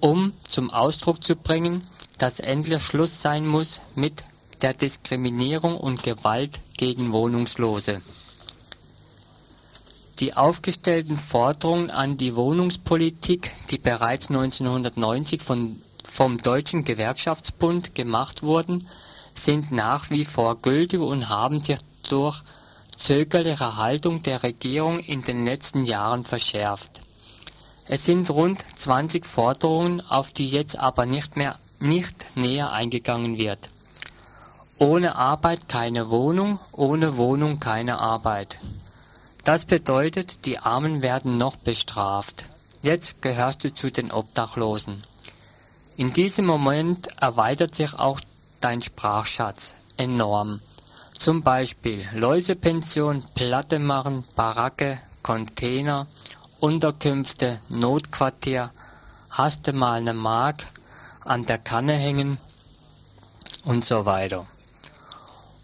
um 0.00 0.32
zum 0.48 0.70
Ausdruck 0.70 1.22
zu 1.24 1.36
bringen, 1.36 1.86
dass 2.18 2.38
endlich 2.38 2.82
Schluss 2.84 3.20
sein 3.20 3.46
muss 3.46 3.80
mit 3.96 4.24
der 4.62 4.74
Diskriminierung 4.74 5.76
und 5.76 6.04
Gewalt 6.04 6.60
gegen 6.76 7.12
Wohnungslose. 7.12 8.00
Die 10.18 10.34
aufgestellten 10.34 11.16
Forderungen 11.16 11.90
an 11.90 12.16
die 12.16 12.36
Wohnungspolitik, 12.36 13.50
die 13.70 13.78
bereits 13.78 14.28
1990 14.28 15.42
von, 15.42 15.82
vom 16.04 16.38
Deutschen 16.38 16.84
Gewerkschaftsbund 16.84 17.94
gemacht 17.94 18.42
wurden, 18.42 18.86
sind 19.34 19.72
nach 19.72 20.10
wie 20.10 20.24
vor 20.24 20.56
gültig 20.60 21.00
und 21.00 21.28
haben 21.28 21.62
sich 21.62 21.78
durch 22.08 22.42
zögerliche 22.96 23.76
Haltung 23.76 24.22
der 24.22 24.42
Regierung 24.42 24.98
in 24.98 25.22
den 25.22 25.44
letzten 25.44 25.84
Jahren 25.84 26.24
verschärft. 26.24 27.00
Es 27.88 28.04
sind 28.04 28.30
rund 28.30 28.60
20 28.60 29.26
Forderungen, 29.26 30.00
auf 30.02 30.30
die 30.30 30.46
jetzt 30.46 30.78
aber 30.78 31.06
nicht 31.06 31.36
näher 32.36 32.72
eingegangen 32.72 33.38
wird. 33.38 33.70
Ohne 34.78 35.16
Arbeit 35.16 35.68
keine 35.68 36.10
Wohnung, 36.10 36.58
ohne 36.72 37.16
Wohnung 37.16 37.58
keine 37.58 37.98
Arbeit. 37.98 38.58
Das 39.44 39.64
bedeutet, 39.64 40.46
die 40.46 40.58
Armen 40.58 41.02
werden 41.02 41.36
noch 41.36 41.56
bestraft. 41.56 42.44
Jetzt 42.82 43.22
gehörst 43.22 43.64
du 43.64 43.74
zu 43.74 43.90
den 43.90 44.12
Obdachlosen. 44.12 45.02
In 45.96 46.12
diesem 46.12 46.46
Moment 46.46 47.08
erweitert 47.20 47.74
sich 47.74 47.94
auch 47.94 48.20
dein 48.60 48.82
Sprachschatz 48.82 49.74
enorm. 49.96 50.60
Zum 51.18 51.42
Beispiel 51.42 52.06
Läusepension, 52.14 53.24
Platte 53.34 53.78
machen, 53.78 54.24
Baracke, 54.36 54.98
Container, 55.22 56.06
Unterkünfte, 56.60 57.60
Notquartier, 57.68 58.70
hast 59.30 59.66
du 59.66 59.72
mal 59.72 60.02
ne 60.02 60.14
Mark, 60.14 60.64
an 61.24 61.46
der 61.46 61.58
Kanne 61.58 61.94
hängen 61.94 62.38
und 63.64 63.84
so 63.84 64.06
weiter. 64.06 64.46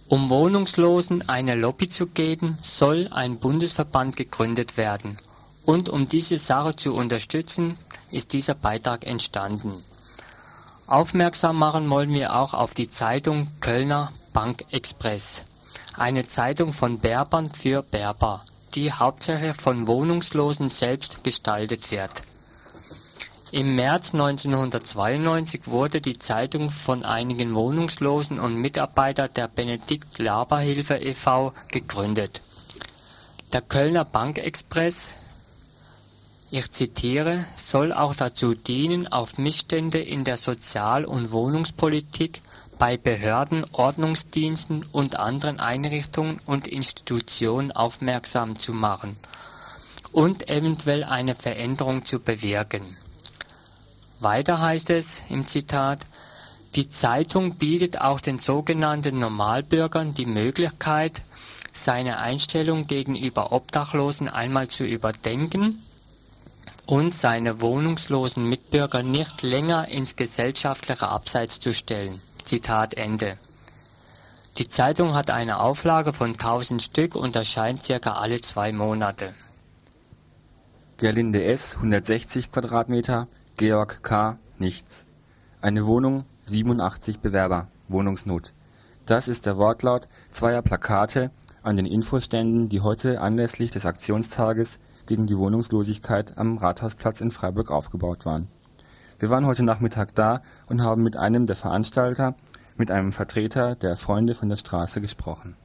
Um 0.09 0.31
Wohnungslosen 0.31 1.29
eine 1.29 1.55
Lobby 1.55 1.87
zu 1.87 2.07
geben, 2.07 2.57
soll 2.63 3.09
ein 3.11 3.39
Bundesverband 3.39 4.17
gegründet 4.17 4.79
werden. 4.79 5.19
Und 5.67 5.91
um 5.91 6.09
diese 6.09 6.39
Sache 6.39 6.75
zu 6.77 6.95
unterstützen, 6.95 7.75
ist 8.11 8.33
dieser 8.33 8.55
Beitrag 8.55 9.07
entstanden. 9.07 9.85
Aufmerksam 10.87 11.57
machen 11.57 11.91
wollen 11.91 12.15
wir 12.15 12.35
auch 12.35 12.55
auf 12.55 12.73
die 12.73 12.89
Zeitung 12.89 13.49
Kölner 13.61 14.11
Bank 14.33 14.65
Express, 14.71 15.45
eine 15.95 16.27
Zeitung 16.27 16.73
von 16.73 16.99
Berbern 17.01 17.51
für 17.53 17.83
Berber, 17.83 18.47
die 18.75 18.91
hauptsächlich 18.91 19.57
von 19.57 19.87
Wohnungslosen 19.87 20.71
selbst 20.71 21.23
gestaltet 21.23 21.91
wird. 21.91 22.11
Im 23.51 23.77
März 23.77 24.13
1992 24.13 25.69
wurde 25.69 26.03
die 26.03 26.19
Zeitung 26.19 26.71
von 26.71 27.03
einigen 27.03 27.55
Wohnungslosen 27.55 28.39
und 28.41 28.57
Mitarbeitern 28.57 29.31
der 29.35 29.49
Benedikt-Laber-Hilfe 29.49 30.97
e.V. 30.97 31.55
gegründet. 31.73 32.43
Der 33.55 33.63
Kölner 33.63 34.05
Bankexpress, 34.05 35.23
ich 36.51 36.71
zitiere, 36.71 37.43
soll 37.57 37.95
auch 37.95 38.15
dazu 38.15 38.53
dienen, 38.53 39.11
auf 39.11 39.39
Missstände 39.39 39.99
in 39.99 40.25
der 40.25 40.37
Sozial- 40.37 41.07
und 41.07 41.33
Wohnungspolitik 41.33 42.43
bei 42.79 42.99
Behörden, 42.99 43.65
Ordnungsdiensten 43.73 44.85
und 44.93 45.19
anderen 45.19 45.59
Einrichtungen 45.59 46.39
und 46.45 46.69
Institutionen 46.69 47.73
aufmerksam 47.73 48.61
zu 48.61 48.75
machen 48.75 49.17
und 50.13 50.51
eventuell 50.51 51.03
eine 51.03 51.35
Veränderung 51.35 52.05
zu 52.05 52.21
bewirken. 52.21 52.85
Weiter 54.21 54.61
heißt 54.61 54.91
es 54.91 55.31
im 55.31 55.45
Zitat, 55.47 56.01
die 56.75 56.91
Zeitung 56.91 57.55
bietet 57.55 58.01
auch 58.01 58.21
den 58.21 58.39
sogenannten 58.39 59.19
Normalbürgern 59.19 60.15
die 60.15 60.27
Möglichkeit, 60.27 61.23
seine 61.73 62.19
Einstellung 62.19 62.87
gegenüber 62.87 63.53
Obdachlosen 63.53 64.29
einmal 64.29 64.69
zu 64.69 64.85
überdenken 64.85 65.83
und 66.87 67.15
seine 67.15 67.61
wohnungslosen 67.61 68.49
Mitbürger 68.49 69.03
nicht 69.03 69.43
länger 69.43 69.89
ins 69.89 70.17
gesellschaftliche 70.17 71.09
Abseits 71.09 71.61
zu 71.61 71.73
stellen. 71.73 72.21
Zitat 72.45 72.95
Ende. 72.95 73.37
Die 74.57 74.69
Zeitung 74.69 75.15
hat 75.15 75.31
eine 75.31 75.61
Auflage 75.61 76.13
von 76.13 76.31
1000 76.31 76.83
Stück 76.83 77.15
und 77.15 77.37
erscheint 77.37 77.85
circa 77.85 78.15
alle 78.15 78.41
zwei 78.41 78.73
Monate. 78.73 79.33
Gerlinde 80.97 81.45
S. 81.45 81.77
160 81.77 82.51
Quadratmeter, 82.51 83.29
Georg 83.59 84.05
K. 84.05 84.39
nichts. 84.61 85.09
Eine 85.61 85.85
Wohnung, 85.85 86.25
87 86.47 87.19
Bewerber, 87.19 87.67
Wohnungsnot. 87.89 88.53
Das 89.05 89.27
ist 89.27 89.47
der 89.47 89.57
Wortlaut 89.57 90.07
zweier 90.31 90.63
Plakate 90.63 91.33
an 91.65 91.77
den 91.77 91.85
Infoständen, 91.85 92.69
die 92.69 92.83
heute 92.83 93.21
anlässlich 93.21 93.73
des 93.73 93.85
Aktionstages 93.85 94.79
gegen 95.07 95.27
die 95.27 95.37
Wohnungslosigkeit 95.37 96.39
am 96.39 96.57
Rathausplatz 96.59 97.21
in 97.21 97.33
Freiburg 97.33 97.73
aufgebaut 97.73 98.25
waren. 98.25 98.47
Wir 99.19 99.29
waren 99.29 99.45
heute 99.45 99.65
Nachmittag 99.65 100.15
da 100.15 100.41
und 100.69 100.85
haben 100.85 101.03
mit 101.03 101.17
einem 101.17 101.47
der 101.47 101.57
Veranstalter, 101.57 102.37
mit 102.77 102.93
einem 102.93 103.11
Vertreter 103.11 103.75
der 103.75 103.97
Freunde 103.97 104.37
von 104.37 104.49
der 104.49 104.57
Straße 104.57 105.01
gesprochen. 105.01 105.57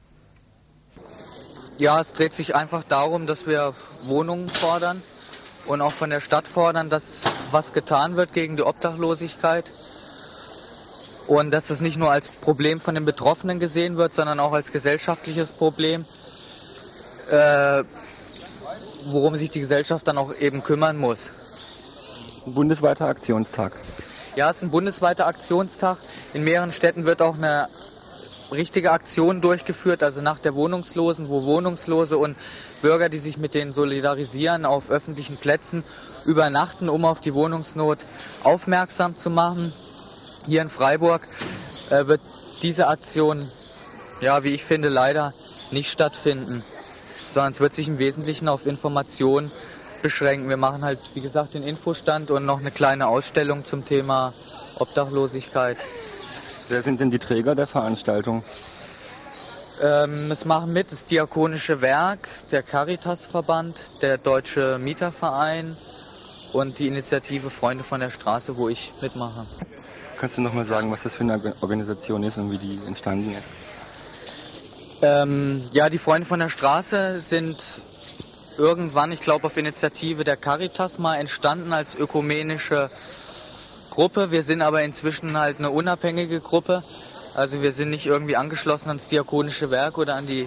Ja, 1.78 2.00
es 2.00 2.12
dreht 2.12 2.32
sich 2.32 2.56
einfach 2.56 2.82
darum, 2.82 3.28
dass 3.28 3.46
wir 3.46 3.72
Wohnungen 4.02 4.48
fordern 4.48 5.00
und 5.66 5.80
auch 5.80 5.92
von 5.92 6.10
der 6.10 6.20
Stadt 6.20 6.46
fordern, 6.46 6.90
dass 6.90 7.20
was 7.50 7.72
getan 7.72 8.16
wird 8.16 8.32
gegen 8.32 8.56
die 8.56 8.62
Obdachlosigkeit 8.62 9.70
und 11.26 11.50
dass 11.50 11.70
es 11.70 11.80
nicht 11.80 11.96
nur 11.96 12.10
als 12.10 12.28
Problem 12.28 12.80
von 12.80 12.94
den 12.94 13.04
Betroffenen 13.04 13.60
gesehen 13.60 13.96
wird, 13.96 14.12
sondern 14.12 14.40
auch 14.40 14.52
als 14.52 14.72
gesellschaftliches 14.72 15.52
Problem, 15.52 16.04
äh, 17.30 17.82
worum 19.06 19.36
sich 19.36 19.50
die 19.50 19.60
Gesellschaft 19.60 20.06
dann 20.06 20.18
auch 20.18 20.34
eben 20.34 20.62
kümmern 20.62 20.98
muss. 20.98 21.30
Ein 22.46 22.54
bundesweiter 22.54 23.06
Aktionstag. 23.06 23.72
Ja, 24.36 24.50
es 24.50 24.56
ist 24.56 24.62
ein 24.62 24.70
bundesweiter 24.70 25.26
Aktionstag. 25.26 25.98
In 26.34 26.44
mehreren 26.44 26.72
Städten 26.72 27.04
wird 27.04 27.22
auch 27.22 27.36
eine 27.36 27.68
richtige 28.50 28.92
Aktion 28.92 29.40
durchgeführt, 29.40 30.02
also 30.02 30.20
nach 30.20 30.38
der 30.38 30.54
Wohnungslosen, 30.54 31.28
wo 31.28 31.44
Wohnungslose 31.44 32.18
und 32.18 32.36
Bürger, 32.84 33.08
die 33.08 33.16
sich 33.16 33.38
mit 33.38 33.54
denen 33.54 33.72
solidarisieren, 33.72 34.66
auf 34.66 34.90
öffentlichen 34.90 35.38
Plätzen 35.38 35.82
übernachten, 36.26 36.90
um 36.90 37.06
auf 37.06 37.18
die 37.18 37.32
Wohnungsnot 37.32 37.96
aufmerksam 38.42 39.16
zu 39.16 39.30
machen. 39.30 39.72
Hier 40.44 40.60
in 40.60 40.68
Freiburg 40.68 41.22
äh, 41.88 42.06
wird 42.06 42.20
diese 42.60 42.88
Aktion, 42.88 43.48
ja, 44.20 44.44
wie 44.44 44.50
ich 44.50 44.64
finde, 44.64 44.90
leider 44.90 45.32
nicht 45.70 45.90
stattfinden, 45.90 46.62
sondern 47.26 47.52
es 47.52 47.60
wird 47.60 47.72
sich 47.72 47.88
im 47.88 47.96
Wesentlichen 47.98 48.48
auf 48.48 48.66
Informationen 48.66 49.50
beschränken. 50.02 50.50
Wir 50.50 50.58
machen 50.58 50.84
halt, 50.84 50.98
wie 51.14 51.22
gesagt, 51.22 51.54
den 51.54 51.62
Infostand 51.62 52.30
und 52.30 52.44
noch 52.44 52.60
eine 52.60 52.70
kleine 52.70 53.06
Ausstellung 53.06 53.64
zum 53.64 53.86
Thema 53.86 54.34
Obdachlosigkeit. 54.78 55.78
Wer 56.68 56.82
sind 56.82 57.00
denn 57.00 57.10
die 57.10 57.18
Träger 57.18 57.54
der 57.54 57.66
Veranstaltung? 57.66 58.44
Ähm, 59.82 60.30
es 60.30 60.44
machen 60.44 60.72
mit 60.72 60.92
das 60.92 61.04
Diakonische 61.04 61.80
Werk, 61.80 62.28
der 62.50 62.62
Caritasverband, 62.62 64.02
der 64.02 64.18
Deutsche 64.18 64.78
Mieterverein 64.78 65.76
und 66.52 66.78
die 66.78 66.86
Initiative 66.86 67.50
Freunde 67.50 67.82
von 67.82 68.00
der 68.00 68.10
Straße, 68.10 68.56
wo 68.56 68.68
ich 68.68 68.92
mitmache. 69.00 69.46
Kannst 70.18 70.38
du 70.38 70.42
noch 70.42 70.52
mal 70.52 70.64
sagen, 70.64 70.92
was 70.92 71.02
das 71.02 71.16
für 71.16 71.24
eine 71.24 71.54
Organisation 71.60 72.22
ist 72.22 72.38
und 72.38 72.52
wie 72.52 72.58
die 72.58 72.78
entstanden 72.86 73.34
ist? 73.36 73.62
Ähm, 75.02 75.64
ja, 75.72 75.90
die 75.90 75.98
Freunde 75.98 76.26
von 76.26 76.38
der 76.38 76.48
Straße 76.48 77.18
sind 77.18 77.58
irgendwann, 78.56 79.10
ich 79.10 79.20
glaube 79.20 79.46
auf 79.46 79.56
Initiative 79.56 80.22
der 80.22 80.36
Caritas 80.36 80.98
mal 80.98 81.16
entstanden 81.16 81.72
als 81.72 81.96
ökumenische 81.96 82.90
Gruppe. 83.90 84.30
Wir 84.30 84.44
sind 84.44 84.62
aber 84.62 84.82
inzwischen 84.82 85.36
halt 85.36 85.58
eine 85.58 85.70
unabhängige 85.70 86.40
Gruppe. 86.40 86.84
Also 87.34 87.62
wir 87.62 87.72
sind 87.72 87.90
nicht 87.90 88.06
irgendwie 88.06 88.36
angeschlossen 88.36 88.88
ans 88.88 89.06
Diakonische 89.06 89.70
Werk 89.70 89.98
oder 89.98 90.14
an 90.14 90.26
die 90.26 90.46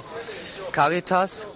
Caritas. 0.72 1.48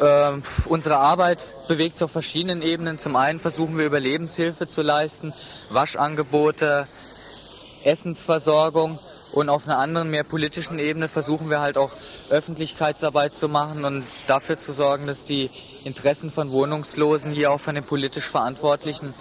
Äh, 0.00 0.32
unsere 0.66 0.96
Arbeit 0.96 1.44
bewegt 1.68 1.96
sich 1.96 2.04
auf 2.04 2.12
verschiedenen 2.12 2.62
Ebenen. 2.62 2.98
Zum 2.98 3.14
einen 3.14 3.38
versuchen 3.38 3.76
wir 3.76 3.84
Überlebenshilfe 3.84 4.66
zu 4.68 4.80
leisten, 4.80 5.34
Waschangebote, 5.70 6.86
Essensversorgung 7.84 8.98
und 9.32 9.50
auf 9.50 9.66
einer 9.66 9.78
anderen, 9.78 10.10
mehr 10.10 10.24
politischen 10.24 10.78
Ebene 10.78 11.08
versuchen 11.08 11.50
wir 11.50 11.60
halt 11.60 11.76
auch 11.76 11.92
Öffentlichkeitsarbeit 12.30 13.36
zu 13.36 13.48
machen 13.48 13.84
und 13.84 14.02
dafür 14.26 14.56
zu 14.56 14.72
sorgen, 14.72 15.06
dass 15.06 15.24
die 15.24 15.50
Interessen 15.84 16.30
von 16.30 16.50
Wohnungslosen 16.52 17.32
hier 17.32 17.50
auch 17.52 17.60
von 17.60 17.74
den 17.74 17.84
politisch 17.84 18.30
Verantwortlichen 18.30 19.12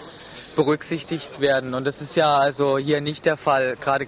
berücksichtigt 0.56 1.42
werden. 1.42 1.74
Und 1.74 1.86
das 1.86 2.02
ist 2.02 2.16
ja 2.16 2.38
also 2.38 2.78
hier 2.78 3.02
nicht 3.02 3.26
der 3.26 3.36
Fall. 3.36 3.76
Gerade 3.82 4.08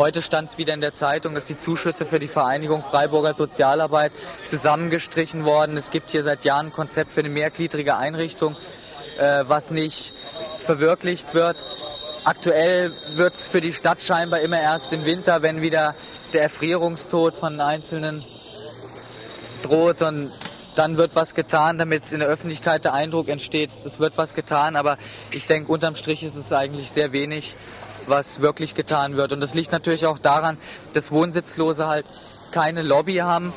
heute 0.00 0.22
stand 0.22 0.48
es 0.48 0.56
wieder 0.56 0.72
in 0.72 0.80
der 0.80 0.94
Zeitung, 0.94 1.34
dass 1.34 1.46
die 1.46 1.58
Zuschüsse 1.58 2.06
für 2.06 2.18
die 2.18 2.26
Vereinigung 2.26 2.82
Freiburger 2.82 3.34
Sozialarbeit 3.34 4.12
zusammengestrichen 4.46 5.44
worden. 5.44 5.76
Es 5.76 5.90
gibt 5.90 6.08
hier 6.08 6.22
seit 6.22 6.42
Jahren 6.42 6.68
ein 6.68 6.72
Konzept 6.72 7.12
für 7.12 7.20
eine 7.20 7.28
mehrgliedrige 7.28 7.98
Einrichtung, 7.98 8.56
äh, 9.18 9.44
was 9.46 9.70
nicht 9.70 10.14
verwirklicht 10.58 11.34
wird. 11.34 11.66
Aktuell 12.24 12.92
wird 13.16 13.34
es 13.34 13.46
für 13.46 13.60
die 13.60 13.74
Stadt 13.74 14.00
scheinbar 14.00 14.40
immer 14.40 14.58
erst 14.58 14.90
im 14.90 15.04
Winter, 15.04 15.42
wenn 15.42 15.60
wieder 15.60 15.94
der 16.32 16.44
Erfrierungstod 16.44 17.36
von 17.36 17.60
Einzelnen 17.60 18.24
droht. 19.62 20.00
Und 20.00 20.32
dann 20.76 20.96
wird 20.96 21.14
was 21.14 21.34
getan, 21.34 21.76
damit 21.76 22.10
in 22.10 22.20
der 22.20 22.28
Öffentlichkeit 22.28 22.86
der 22.86 22.94
Eindruck 22.94 23.28
entsteht, 23.28 23.68
es 23.84 23.98
wird 23.98 24.16
was 24.16 24.32
getan. 24.32 24.76
Aber 24.76 24.96
ich 25.34 25.46
denke, 25.46 25.70
unterm 25.70 25.94
Strich 25.94 26.22
ist 26.22 26.36
es 26.36 26.52
eigentlich 26.52 26.90
sehr 26.90 27.12
wenig, 27.12 27.54
was 28.06 28.40
wirklich 28.40 28.74
getan 28.74 29.16
wird. 29.16 29.32
Und 29.32 29.40
das 29.40 29.54
liegt 29.54 29.72
natürlich 29.72 30.06
auch 30.06 30.18
daran, 30.18 30.56
dass 30.94 31.12
Wohnsitzlose 31.12 31.86
halt 31.86 32.06
keine 32.50 32.82
Lobby 32.82 33.16
haben 33.16 33.52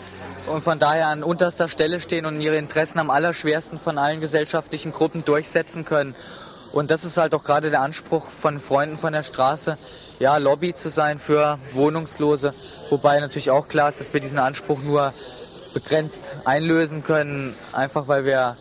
und 0.48 0.64
von 0.64 0.80
daher 0.80 1.08
an 1.08 1.24
unterster 1.24 1.68
Stelle 1.68 2.00
stehen 2.00 2.26
und 2.26 2.40
ihre 2.40 2.58
Interessen 2.58 3.00
am 3.00 3.10
allerschwersten 3.10 3.80
von 3.80 3.98
allen 3.98 4.22
gesellschaftlichen 4.22 4.92
Gruppen 4.92 5.26
durchsetzen 5.26 5.86
können. 5.86 6.16
Und 6.72 6.90
das 6.90 7.04
ist 7.04 7.18
halt 7.18 7.36
auch 7.36 7.44
gerade 7.44 7.70
der 7.70 7.82
Anspruch 7.82 8.26
von 8.26 8.60
Freunden 8.60 8.98
von 8.98 9.14
der 9.14 9.24
Straße, 9.24 9.78
ja, 10.20 10.38
Lobby 10.38 10.74
zu 10.74 10.90
sein 10.90 11.20
für 11.20 11.60
Wohnungslose. 11.74 12.54
Wobei 12.90 13.20
natürlich 13.20 13.52
auch 13.52 13.68
klar 13.68 13.90
ist, 13.90 14.00
dass 14.00 14.14
wir 14.14 14.20
diesen 14.20 14.40
Anspruch 14.40 14.82
nur 14.82 15.14
begrenzt 15.74 16.22
einlösen 16.46 17.04
können, 17.04 17.56
einfach 17.74 18.08
weil 18.08 18.26
wir 18.26 18.58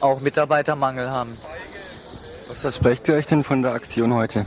auch 0.00 0.20
Mitarbeitermangel 0.20 1.10
haben. 1.10 1.36
Was 2.48 2.60
versprecht 2.60 3.08
ihr 3.08 3.14
euch 3.14 3.26
denn 3.26 3.42
von 3.42 3.62
der 3.62 3.72
Aktion 3.72 4.12
heute? 4.14 4.46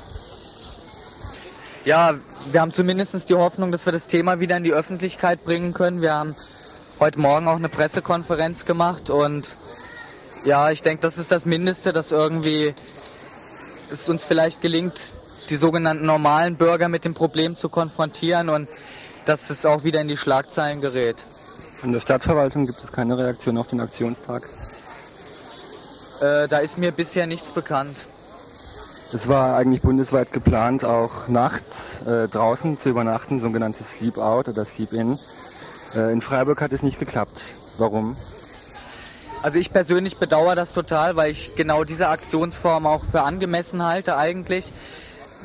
Ja, 1.87 2.15
wir 2.51 2.59
haben 2.59 2.73
zumindest 2.73 3.29
die 3.29 3.33
Hoffnung, 3.33 3.71
dass 3.71 3.85
wir 3.85 3.93
das 3.93 4.07
Thema 4.07 4.41
wieder 4.41 4.57
in 4.57 4.65
die 4.65 4.73
Öffentlichkeit 4.73 5.45
bringen 5.45 5.73
können. 5.73 6.01
Wir 6.01 6.13
haben 6.13 6.35
heute 6.99 7.17
Morgen 7.17 7.47
auch 7.47 7.55
eine 7.55 7.69
Pressekonferenz 7.69 8.65
gemacht 8.65 9.09
und 9.09 9.55
ja, 10.43 10.69
ich 10.69 10.81
denke, 10.81 10.99
das 10.99 11.17
ist 11.17 11.31
das 11.31 11.45
Mindeste, 11.45 11.93
dass 11.93 12.11
irgendwie 12.11 12.75
es 13.89 14.09
uns 14.09 14.25
vielleicht 14.25 14.59
gelingt, 14.59 14.99
die 15.47 15.55
sogenannten 15.55 16.05
normalen 16.05 16.57
Bürger 16.57 16.89
mit 16.89 17.05
dem 17.05 17.13
Problem 17.13 17.55
zu 17.55 17.69
konfrontieren 17.69 18.49
und 18.49 18.67
dass 19.23 19.49
es 19.49 19.65
auch 19.65 19.85
wieder 19.85 20.01
in 20.01 20.09
die 20.09 20.17
Schlagzeilen 20.17 20.81
gerät. 20.81 21.23
Von 21.77 21.93
der 21.93 22.01
Stadtverwaltung 22.01 22.65
gibt 22.65 22.83
es 22.83 22.91
keine 22.91 23.17
Reaktion 23.17 23.57
auf 23.57 23.67
den 23.67 23.79
Aktionstag? 23.79 24.49
Äh, 26.19 26.49
da 26.49 26.57
ist 26.57 26.77
mir 26.77 26.91
bisher 26.91 27.27
nichts 27.27 27.51
bekannt. 27.51 28.07
Es 29.13 29.29
war 29.29 29.55
eigentlich 29.55 29.81
bundesweit 29.81 30.33
geplant, 30.33 30.83
auch 30.83 31.29
nachts 31.29 32.01
äh, 32.05 32.27
draußen 32.27 32.77
zu 32.77 32.89
übernachten, 32.89 33.39
sogenanntes 33.39 33.91
Sleep 33.91 34.17
Out 34.17 34.49
oder 34.49 34.65
Sleep 34.65 34.91
In. 34.91 35.17
Äh, 35.95 36.11
in 36.11 36.19
Freiburg 36.19 36.61
hat 36.61 36.73
es 36.73 36.83
nicht 36.83 36.99
geklappt. 36.99 37.41
Warum? 37.77 38.17
Also 39.43 39.59
ich 39.59 39.71
persönlich 39.71 40.17
bedauere 40.17 40.55
das 40.55 40.73
total, 40.73 41.15
weil 41.15 41.31
ich 41.31 41.55
genau 41.55 41.85
diese 41.85 42.09
Aktionsform 42.09 42.85
auch 42.85 43.05
für 43.09 43.21
angemessen 43.21 43.81
halte 43.81 44.17
eigentlich. 44.17 44.73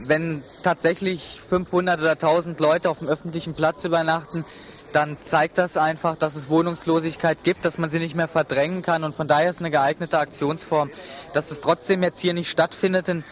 Wenn 0.06 0.42
tatsächlich 0.64 1.40
500 1.48 2.00
oder 2.00 2.12
1000 2.12 2.58
Leute 2.58 2.90
auf 2.90 2.98
dem 2.98 3.08
öffentlichen 3.08 3.54
Platz 3.54 3.84
übernachten, 3.84 4.44
dann 4.92 5.18
zeigt 5.20 5.58
das 5.58 5.76
einfach, 5.76 6.16
dass 6.16 6.34
es 6.34 6.48
Wohnungslosigkeit 6.48 7.44
gibt, 7.44 7.64
dass 7.64 7.78
man 7.78 7.90
sie 7.90 8.00
nicht 8.00 8.16
mehr 8.16 8.28
verdrängen 8.28 8.82
kann 8.82 9.04
und 9.04 9.14
von 9.14 9.28
daher 9.28 9.50
ist 9.50 9.60
eine 9.60 9.70
geeignete 9.70 10.18
Aktionsform. 10.18 10.90
Dass 11.32 11.50
es 11.52 11.60
trotzdem 11.60 12.02
jetzt 12.02 12.18
hier 12.18 12.34
nicht 12.34 12.50
stattfindet 12.50 13.08
in 13.08 13.22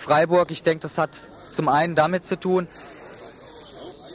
Freiburg, 0.00 0.50
ich 0.50 0.62
denke, 0.62 0.80
das 0.80 0.96
hat 0.96 1.10
zum 1.50 1.68
einen 1.68 1.94
damit 1.94 2.24
zu 2.24 2.40
tun, 2.40 2.66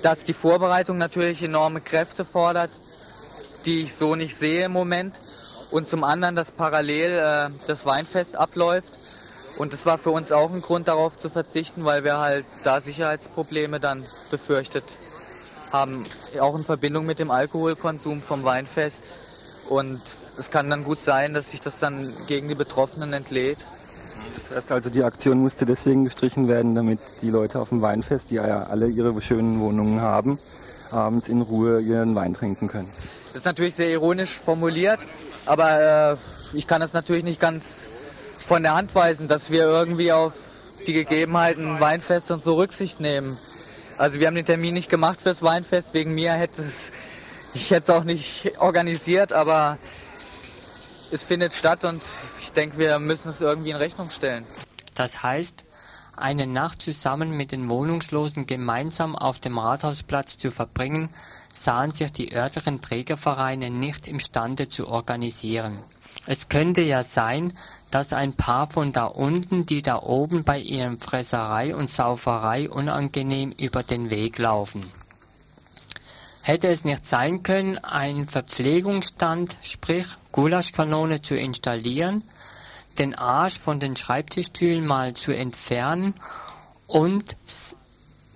dass 0.02 0.24
die 0.24 0.34
Vorbereitung 0.34 0.98
natürlich 0.98 1.44
enorme 1.44 1.80
Kräfte 1.80 2.26
fordert, 2.26 2.72
die 3.66 3.84
ich 3.84 3.94
so 3.94 4.16
nicht 4.16 4.36
sehe 4.36 4.66
im 4.66 4.72
Moment. 4.72 5.22
Und 5.72 5.88
zum 5.88 6.04
anderen, 6.04 6.36
dass 6.36 6.52
parallel 6.52 7.12
äh, 7.12 7.50
das 7.68 7.86
Weinfest 7.86 8.36
abläuft. 8.36 8.98
Und 9.58 9.74
das 9.74 9.86
war 9.86 9.98
für 9.98 10.12
uns 10.12 10.32
auch 10.32 10.52
ein 10.52 10.62
Grund 10.62 10.88
darauf 10.88 11.18
zu 11.18 11.30
verzichten, 11.30 11.86
weil 11.86 12.04
wir 12.04 12.20
halt 12.20 12.46
da 12.64 12.82
Sicherheitsprobleme 12.82 13.80
dann 13.80 14.06
befürchtet 14.30 14.98
haben, 15.72 16.06
auch 16.40 16.56
in 16.56 16.64
Verbindung 16.64 17.06
mit 17.06 17.20
dem 17.20 17.32
Alkoholkonsum 17.32 18.22
vom 18.22 18.44
Weinfest. 18.44 19.04
Und 19.70 20.02
es 20.38 20.50
kann 20.50 20.70
dann 20.70 20.84
gut 20.84 21.02
sein, 21.02 21.34
dass 21.34 21.52
sich 21.52 21.62
das 21.62 21.80
dann 21.80 22.14
gegen 22.28 22.48
die 22.48 22.56
Betroffenen 22.56 23.14
entlädt. 23.14 23.66
Das 24.34 24.52
heißt 24.52 24.72
also, 24.72 24.90
die 24.90 25.04
Aktion 25.04 25.40
musste 25.40 25.66
deswegen 25.66 26.04
gestrichen 26.04 26.48
werden, 26.48 26.76
damit 26.76 27.00
die 27.22 27.30
Leute 27.30 27.60
auf 27.60 27.70
dem 27.70 27.82
Weinfest, 27.82 28.30
die 28.30 28.36
ja 28.36 28.64
alle 28.64 28.88
ihre 28.88 29.20
schönen 29.22 29.60
Wohnungen 29.60 30.02
haben, 30.02 30.40
abends 30.92 31.30
in 31.30 31.42
Ruhe 31.42 31.80
ihren 31.82 32.16
Wein 32.16 32.34
trinken 32.34 32.68
können. 32.68 32.90
Das 33.28 33.42
ist 33.42 33.46
natürlich 33.46 33.76
sehr 33.76 33.90
ironisch 33.90 34.40
formuliert, 34.40 35.06
aber 35.46 36.14
äh, 36.14 36.58
ich 36.58 36.68
kann 36.68 36.82
das 36.82 36.94
natürlich 36.94 37.24
nicht 37.24 37.40
ganz 37.40 37.90
von 38.38 38.64
der 38.64 38.76
Hand 38.76 38.94
weisen, 38.96 39.28
dass 39.28 39.50
wir 39.50 39.66
irgendwie 39.66 40.12
auf 40.12 40.34
die 40.88 40.94
Gegebenheiten 40.94 41.80
Weinfest 41.80 42.32
und 42.32 42.44
so 42.44 42.56
Rücksicht 42.56 43.00
nehmen. 43.00 43.38
Also 43.98 44.20
wir 44.20 44.28
haben 44.28 44.36
den 44.36 44.46
Termin 44.46 44.74
nicht 44.74 44.90
gemacht 44.90 45.20
fürs 45.22 45.42
Weinfest, 45.42 45.94
wegen 45.94 46.14
mir 46.14 46.34
hätte 46.34 46.62
es, 46.62 46.92
ich 47.54 47.72
hätte 47.72 47.84
es 47.84 47.90
auch 47.90 48.04
nicht 48.04 48.60
organisiert, 48.60 49.34
aber 49.34 49.78
es 51.12 51.24
findet 51.24 51.54
statt 51.54 51.84
und 51.84 52.04
ich 52.40 52.52
denke, 52.52 52.78
wir 52.78 53.00
müssen 53.00 53.30
es 53.30 53.42
irgendwie 53.42 53.72
in 53.72 53.76
Rechnung 53.76 54.10
stellen. 54.10 54.46
Das 54.96 55.24
heißt, 55.24 55.66
eine 56.16 56.48
Nacht 56.48 56.82
zusammen 56.82 57.36
mit 57.36 57.52
den 57.52 57.70
Wohnungslosen 57.70 58.48
gemeinsam 58.48 59.16
auf 59.16 59.40
dem 59.40 59.58
Rathausplatz 59.58 60.38
zu 60.38 60.52
verbringen, 60.52 61.10
sahen 61.54 61.92
sich 61.92 62.12
die 62.12 62.34
örtlichen 62.34 62.82
Trägervereine 62.82 63.70
nicht 63.70 64.08
imstande 64.08 64.70
zu 64.70 64.88
organisieren. 64.88 65.78
Es 66.26 66.50
könnte 66.50 66.82
ja 66.82 67.04
sein, 67.04 67.54
dass 67.92 68.14
ein 68.14 68.34
paar 68.34 68.68
von 68.68 68.92
da 68.92 69.06
unten, 69.06 69.66
die 69.66 69.82
da 69.82 70.02
oben 70.02 70.44
bei 70.44 70.60
ihrem 70.60 71.00
Fresserei 71.00 71.76
und 71.76 71.90
Sauferei 71.90 72.70
unangenehm 72.70 73.52
über 73.52 73.84
den 73.84 74.10
Weg 74.10 74.38
laufen. 74.38 74.84
Hätte 76.48 76.68
es 76.68 76.86
nicht 76.86 77.04
sein 77.08 77.42
können, 77.42 77.80
einen 77.80 78.28
Verpflegungsstand, 78.28 79.58
sprich 79.64 80.06
Gulaschkanone 80.32 81.24
zu 81.24 81.36
installieren, 81.36 82.22
den 83.00 83.16
Arsch 83.16 83.58
von 83.58 83.80
den 83.80 83.96
Schreibtischstühlen 83.96 84.86
mal 84.86 85.16
zu 85.16 85.36
entfernen 85.36 86.14
und 86.86 87.36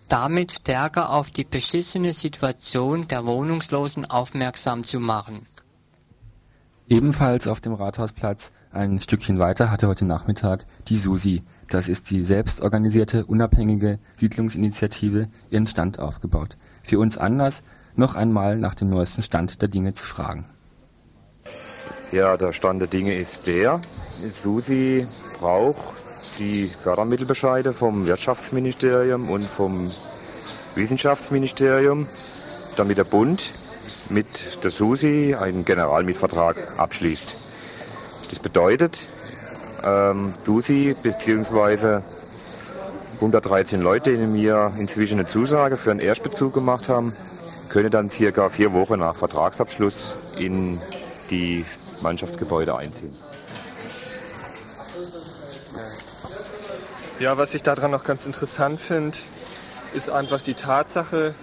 damit 0.07 0.51
stärker 0.53 1.11
auf 1.11 1.29
die 1.29 1.43
beschissene 1.43 2.13
Situation 2.13 3.07
der 3.07 3.27
Wohnungslosen 3.27 4.09
aufmerksam 4.09 4.81
zu 4.81 4.99
machen. 4.99 5.45
Ebenfalls 6.87 7.47
auf 7.47 7.61
dem 7.61 7.73
Rathausplatz 7.73 8.51
ein 8.71 8.99
Stückchen 8.99 9.37
weiter 9.37 9.69
hatte 9.69 9.87
heute 9.87 10.05
Nachmittag 10.05 10.65
die 10.87 10.97
SUSI, 10.97 11.43
das 11.69 11.87
ist 11.87 12.09
die 12.09 12.25
selbstorganisierte, 12.25 13.27
unabhängige 13.27 13.99
Siedlungsinitiative, 14.17 15.27
ihren 15.51 15.67
Stand 15.67 15.99
aufgebaut. 15.99 16.57
Für 16.81 16.97
uns 16.97 17.19
Anlass, 17.19 17.61
noch 17.95 18.15
einmal 18.15 18.57
nach 18.57 18.75
dem 18.75 18.89
neuesten 18.89 19.23
Stand 19.23 19.61
der 19.61 19.67
Dinge 19.67 19.93
zu 19.93 20.05
fragen. 20.05 20.45
Ja, 22.11 22.37
der 22.37 22.53
Stand 22.53 22.81
der 22.81 22.87
Dinge 22.87 23.15
ist 23.15 23.45
der, 23.45 23.79
SUSI 24.31 25.05
braucht 25.39 25.95
die 26.39 26.67
Fördermittelbescheide 26.67 27.73
vom 27.73 28.05
Wirtschaftsministerium 28.05 29.29
und 29.29 29.45
vom 29.45 29.91
Wissenschaftsministerium, 30.75 32.07
damit 32.77 32.97
der 32.97 33.03
Bund 33.03 33.53
mit 34.09 34.63
der 34.63 34.71
SUSI 34.71 35.35
einen 35.39 35.65
Generalmietvertrag 35.65 36.57
abschließt. 36.77 37.35
Das 38.29 38.39
bedeutet, 38.39 39.07
ähm, 39.83 40.33
SUSI 40.45 40.95
bzw. 41.01 42.01
113 43.15 43.81
Leute, 43.81 44.15
die 44.15 44.25
mir 44.25 44.71
inzwischen 44.77 45.19
eine 45.19 45.27
Zusage 45.27 45.75
für 45.77 45.91
einen 45.91 45.99
Erstbezug 45.99 46.53
gemacht 46.53 46.87
haben, 46.87 47.13
können 47.69 47.91
dann 47.91 48.09
circa 48.09 48.49
vier 48.49 48.73
Wochen 48.73 48.99
nach 48.99 49.15
Vertragsabschluss 49.15 50.17
in 50.37 50.81
die 51.29 51.65
Mannschaftsgebäude 52.01 52.75
einziehen. 52.75 53.15
Ja, 57.19 57.37
was 57.37 57.53
ich 57.53 57.63
daran 57.63 57.91
noch 57.91 58.03
ganz 58.03 58.25
interessant 58.25 58.79
finde, 58.79 59.17
ist 59.93 60.09
einfach 60.09 60.41
die 60.41 60.53
Tatsache, 60.53 61.33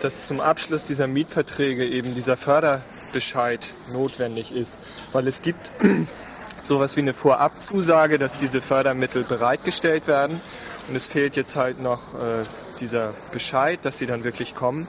dass 0.00 0.26
zum 0.26 0.40
Abschluss 0.40 0.84
dieser 0.84 1.06
Mietverträge 1.06 1.86
eben 1.86 2.14
dieser 2.14 2.36
Förderbescheid 2.36 3.60
notwendig 3.92 4.52
ist. 4.52 4.78
Weil 5.12 5.26
es 5.26 5.42
gibt 5.42 5.70
sowas 6.62 6.96
wie 6.96 7.00
eine 7.00 7.12
Vorabzusage, 7.12 8.18
dass 8.18 8.36
diese 8.36 8.60
Fördermittel 8.60 9.24
bereitgestellt 9.24 10.06
werden. 10.06 10.40
Und 10.88 10.96
es 10.96 11.06
fehlt 11.06 11.36
jetzt 11.36 11.56
halt 11.56 11.82
noch 11.82 12.14
äh, 12.14 12.44
dieser 12.80 13.12
Bescheid, 13.32 13.80
dass 13.82 13.98
sie 13.98 14.06
dann 14.06 14.24
wirklich 14.24 14.54
kommen. 14.54 14.86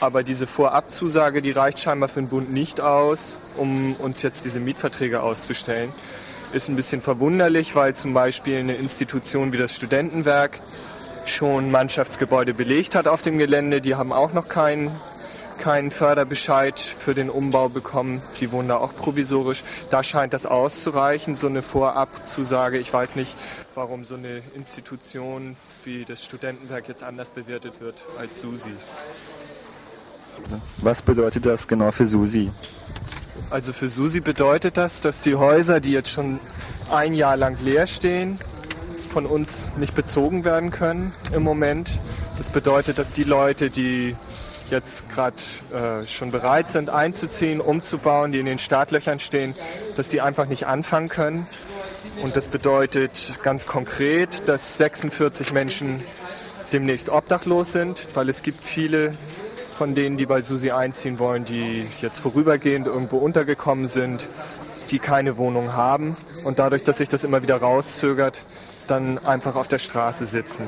Aber 0.00 0.22
diese 0.22 0.46
Vorabzusage, 0.46 1.40
die 1.40 1.52
reicht 1.52 1.80
scheinbar 1.80 2.08
für 2.08 2.20
den 2.20 2.28
Bund 2.28 2.52
nicht 2.52 2.80
aus, 2.80 3.38
um 3.56 3.94
uns 3.94 4.20
jetzt 4.22 4.44
diese 4.44 4.60
Mietverträge 4.60 5.22
auszustellen. 5.22 5.90
Ist 6.52 6.68
ein 6.68 6.76
bisschen 6.76 7.00
verwunderlich, 7.00 7.74
weil 7.74 7.94
zum 7.94 8.12
Beispiel 8.12 8.58
eine 8.58 8.74
Institution 8.74 9.52
wie 9.52 9.58
das 9.58 9.74
Studentenwerk 9.74 10.60
schon 11.24 11.70
Mannschaftsgebäude 11.70 12.54
belegt 12.54 12.94
hat 12.94 13.08
auf 13.08 13.22
dem 13.22 13.38
Gelände. 13.38 13.80
Die 13.80 13.94
haben 13.94 14.12
auch 14.12 14.32
noch 14.32 14.48
keinen 14.48 14.90
keinen 15.56 15.90
Förderbescheid 15.90 16.78
für 16.78 17.14
den 17.14 17.30
Umbau 17.30 17.68
bekommen. 17.68 18.22
Die 18.40 18.52
wohnen 18.52 18.68
da 18.68 18.76
auch 18.76 18.94
provisorisch. 18.94 19.64
Da 19.90 20.02
scheint 20.02 20.32
das 20.32 20.46
auszureichen, 20.46 21.34
so 21.34 21.46
eine 21.46 21.62
Vorabzusage. 21.62 22.78
Ich 22.78 22.92
weiß 22.92 23.16
nicht, 23.16 23.36
warum 23.74 24.04
so 24.04 24.16
eine 24.16 24.42
Institution 24.54 25.56
wie 25.84 26.04
das 26.04 26.24
Studentenwerk 26.24 26.88
jetzt 26.88 27.02
anders 27.02 27.30
bewertet 27.30 27.80
wird 27.80 27.96
als 28.18 28.40
SUSI. 28.40 28.72
Was 30.78 31.02
bedeutet 31.02 31.46
das 31.46 31.66
genau 31.66 31.90
für 31.90 32.06
SUSI? 32.06 32.50
Also 33.50 33.72
für 33.72 33.88
Susi 33.88 34.20
bedeutet 34.20 34.76
das, 34.76 35.00
dass 35.00 35.22
die 35.22 35.36
Häuser, 35.36 35.80
die 35.80 35.92
jetzt 35.92 36.10
schon 36.10 36.40
ein 36.90 37.14
Jahr 37.14 37.36
lang 37.36 37.56
leer 37.62 37.86
stehen, 37.86 38.38
von 39.10 39.24
uns 39.24 39.72
nicht 39.76 39.94
bezogen 39.94 40.44
werden 40.44 40.70
können 40.70 41.12
im 41.32 41.42
Moment. 41.42 42.00
Das 42.38 42.50
bedeutet, 42.50 42.98
dass 42.98 43.12
die 43.12 43.22
Leute, 43.22 43.70
die 43.70 44.14
jetzt 44.70 45.08
gerade 45.08 45.36
äh, 45.72 46.06
schon 46.06 46.32
bereit 46.32 46.70
sind 46.70 46.90
einzuziehen, 46.90 47.60
umzubauen, 47.60 48.32
die 48.32 48.40
in 48.40 48.46
den 48.46 48.58
Startlöchern 48.58 49.20
stehen, 49.20 49.54
dass 49.96 50.08
die 50.08 50.20
einfach 50.20 50.46
nicht 50.46 50.66
anfangen 50.66 51.08
können. 51.08 51.46
Und 52.22 52.36
das 52.36 52.48
bedeutet 52.48 53.38
ganz 53.42 53.66
konkret, 53.66 54.48
dass 54.48 54.78
46 54.78 55.52
Menschen 55.52 56.00
demnächst 56.72 57.08
obdachlos 57.08 57.72
sind, 57.72 58.06
weil 58.14 58.28
es 58.28 58.42
gibt 58.42 58.64
viele 58.64 59.14
von 59.76 59.94
denen, 59.94 60.16
die 60.16 60.26
bei 60.26 60.40
Susi 60.40 60.70
einziehen 60.70 61.18
wollen, 61.18 61.44
die 61.44 61.86
jetzt 62.00 62.18
vorübergehend 62.18 62.86
irgendwo 62.86 63.18
untergekommen 63.18 63.88
sind, 63.88 64.28
die 64.90 64.98
keine 64.98 65.36
Wohnung 65.36 65.74
haben 65.74 66.16
und 66.44 66.58
dadurch, 66.58 66.82
dass 66.82 66.98
sich 66.98 67.08
das 67.08 67.24
immer 67.24 67.42
wieder 67.42 67.56
rauszögert, 67.56 68.44
dann 68.86 69.18
einfach 69.18 69.54
auf 69.54 69.68
der 69.68 69.78
Straße 69.78 70.26
sitzen. 70.26 70.66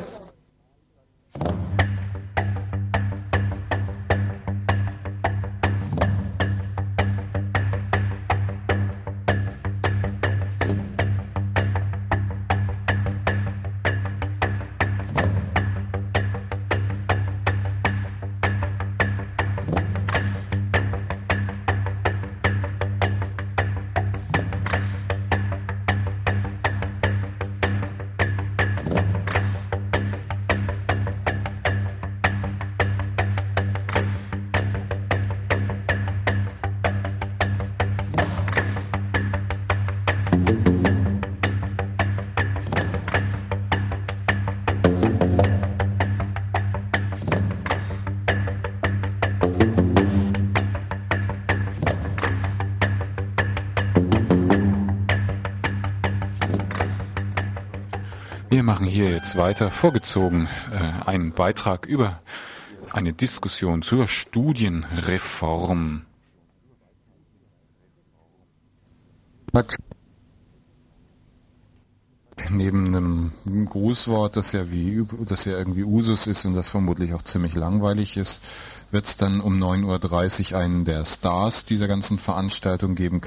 Jetzt 59.28 59.36
weiter, 59.36 59.70
vorgezogen, 59.70 60.48
äh, 60.72 60.90
einen 61.04 61.32
Beitrag 61.32 61.84
über 61.84 62.20
eine 62.92 63.12
Diskussion 63.12 63.82
zur 63.82 64.08
Studienreform. 64.08 66.06
Neben 72.48 72.86
einem 72.86 73.32
Grußwort, 73.68 74.38
das 74.38 74.52
ja 74.52 74.70
wie 74.70 75.04
das 75.26 75.44
ja 75.44 75.58
irgendwie 75.58 75.84
Usus 75.84 76.26
ist 76.26 76.46
und 76.46 76.54
das 76.54 76.70
vermutlich 76.70 77.12
auch 77.12 77.22
ziemlich 77.22 77.54
langweilig 77.54 78.16
ist, 78.16 78.42
wird 78.90 79.04
es 79.04 79.18
dann 79.18 79.42
um 79.42 79.62
9.30 79.62 80.52
Uhr 80.52 80.58
einen 80.58 80.86
der 80.86 81.04
Stars 81.04 81.66
dieser 81.66 81.88
ganzen 81.88 82.18
Veranstaltung 82.18 82.94
geben. 82.94 83.20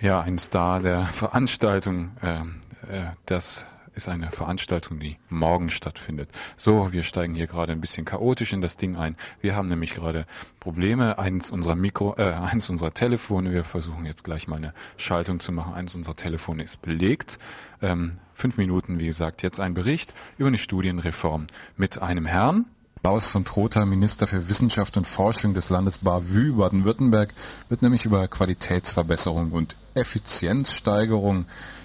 Ja, 0.00 0.20
ein 0.20 0.38
Star 0.38 0.78
der 0.78 1.06
Veranstaltung, 1.06 2.12
äh, 2.22 2.42
äh, 2.88 3.06
das 3.26 3.66
ist 4.00 4.08
eine 4.08 4.30
Veranstaltung, 4.30 4.98
die 4.98 5.18
morgen 5.28 5.68
stattfindet. 5.68 6.30
So, 6.56 6.90
wir 6.90 7.02
steigen 7.02 7.34
hier 7.34 7.46
gerade 7.46 7.72
ein 7.72 7.82
bisschen 7.82 8.06
chaotisch 8.06 8.54
in 8.54 8.62
das 8.62 8.78
Ding 8.78 8.96
ein. 8.96 9.14
Wir 9.42 9.54
haben 9.54 9.68
nämlich 9.68 9.94
gerade 9.94 10.24
Probleme. 10.58 11.18
Eins 11.18 11.50
unserer 11.50 11.74
Mikro, 11.74 12.14
äh, 12.16 12.32
eins 12.32 12.70
unserer 12.70 12.94
Telefone. 12.94 13.52
Wir 13.52 13.62
versuchen 13.62 14.06
jetzt 14.06 14.24
gleich 14.24 14.48
mal 14.48 14.56
eine 14.56 14.72
Schaltung 14.96 15.38
zu 15.38 15.52
machen. 15.52 15.74
Eins 15.74 15.94
unserer 15.94 16.16
Telefone 16.16 16.62
ist 16.62 16.80
belegt. 16.80 17.38
Ähm, 17.82 18.12
fünf 18.32 18.56
Minuten, 18.56 19.00
wie 19.00 19.06
gesagt, 19.06 19.42
jetzt 19.42 19.60
ein 19.60 19.74
Bericht 19.74 20.14
über 20.38 20.48
eine 20.48 20.58
Studienreform 20.58 21.46
mit 21.76 22.00
einem 22.00 22.24
Herrn, 22.24 22.64
Klaus 23.02 23.30
von 23.30 23.44
Trotha, 23.44 23.84
Minister 23.84 24.26
für 24.26 24.48
Wissenschaft 24.48 24.96
und 24.96 25.06
Forschung 25.06 25.52
des 25.52 25.68
Landes 25.68 25.98
Bavü, 25.98 26.52
Baden-Württemberg, 26.52 27.34
wird 27.68 27.82
nämlich 27.82 28.06
über 28.06 28.28
Qualitätsverbesserung 28.28 29.52
und 29.52 29.76
Effizienzsteigerung 29.94 31.42
äh, 31.42 31.79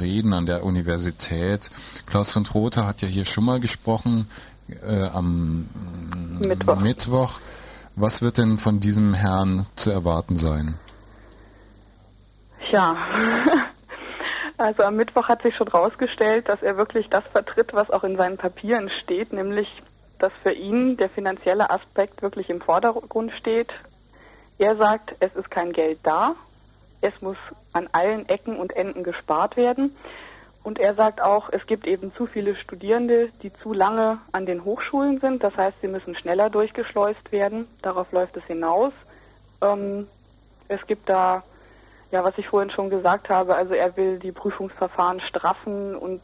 reden 0.00 0.32
an 0.32 0.46
der 0.46 0.64
Universität. 0.64 1.70
Klaus 2.06 2.32
von 2.32 2.44
Trotha 2.44 2.86
hat 2.86 3.02
ja 3.02 3.08
hier 3.08 3.24
schon 3.24 3.44
mal 3.44 3.60
gesprochen 3.60 4.30
äh, 4.86 5.06
am 5.06 5.68
Mittwoch. 6.40 6.76
Mittwoch. 6.76 7.40
Was 7.96 8.22
wird 8.22 8.38
denn 8.38 8.58
von 8.58 8.80
diesem 8.80 9.14
Herrn 9.14 9.66
zu 9.76 9.90
erwarten 9.90 10.36
sein? 10.36 10.74
Ja, 12.70 12.96
also 14.58 14.84
am 14.84 14.96
Mittwoch 14.96 15.28
hat 15.28 15.42
sich 15.42 15.56
schon 15.56 15.68
rausgestellt, 15.68 16.48
dass 16.48 16.62
er 16.62 16.76
wirklich 16.76 17.08
das 17.08 17.24
vertritt, 17.24 17.74
was 17.74 17.90
auch 17.90 18.04
in 18.04 18.16
seinen 18.16 18.36
Papieren 18.36 18.90
steht, 19.02 19.32
nämlich, 19.32 19.82
dass 20.18 20.32
für 20.42 20.52
ihn 20.52 20.96
der 20.96 21.10
finanzielle 21.10 21.70
Aspekt 21.70 22.22
wirklich 22.22 22.48
im 22.48 22.60
Vordergrund 22.60 23.32
steht. 23.32 23.72
Er 24.58 24.76
sagt, 24.76 25.16
es 25.20 25.34
ist 25.34 25.50
kein 25.50 25.72
Geld 25.72 25.98
da, 26.02 26.36
es 27.00 27.20
muss 27.22 27.36
an 27.72 27.88
allen 27.92 28.28
Ecken 28.28 28.56
und 28.56 28.74
Enden 28.76 29.04
gespart 29.04 29.56
werden. 29.56 29.96
Und 30.62 30.78
er 30.78 30.94
sagt 30.94 31.22
auch, 31.22 31.48
es 31.50 31.66
gibt 31.66 31.86
eben 31.86 32.12
zu 32.14 32.26
viele 32.26 32.54
Studierende, 32.54 33.30
die 33.42 33.52
zu 33.62 33.72
lange 33.72 34.18
an 34.32 34.44
den 34.44 34.64
Hochschulen 34.64 35.18
sind. 35.18 35.42
Das 35.42 35.56
heißt, 35.56 35.78
sie 35.80 35.88
müssen 35.88 36.14
schneller 36.14 36.50
durchgeschleust 36.50 37.32
werden. 37.32 37.66
Darauf 37.80 38.12
läuft 38.12 38.36
es 38.36 38.44
hinaus. 38.44 38.92
Ähm, 39.62 40.06
es 40.68 40.86
gibt 40.86 41.08
da, 41.08 41.42
ja, 42.10 42.24
was 42.24 42.36
ich 42.36 42.48
vorhin 42.48 42.70
schon 42.70 42.90
gesagt 42.90 43.30
habe, 43.30 43.56
also 43.56 43.72
er 43.72 43.96
will 43.96 44.18
die 44.18 44.32
Prüfungsverfahren 44.32 45.20
straffen 45.20 45.94
und 45.96 46.20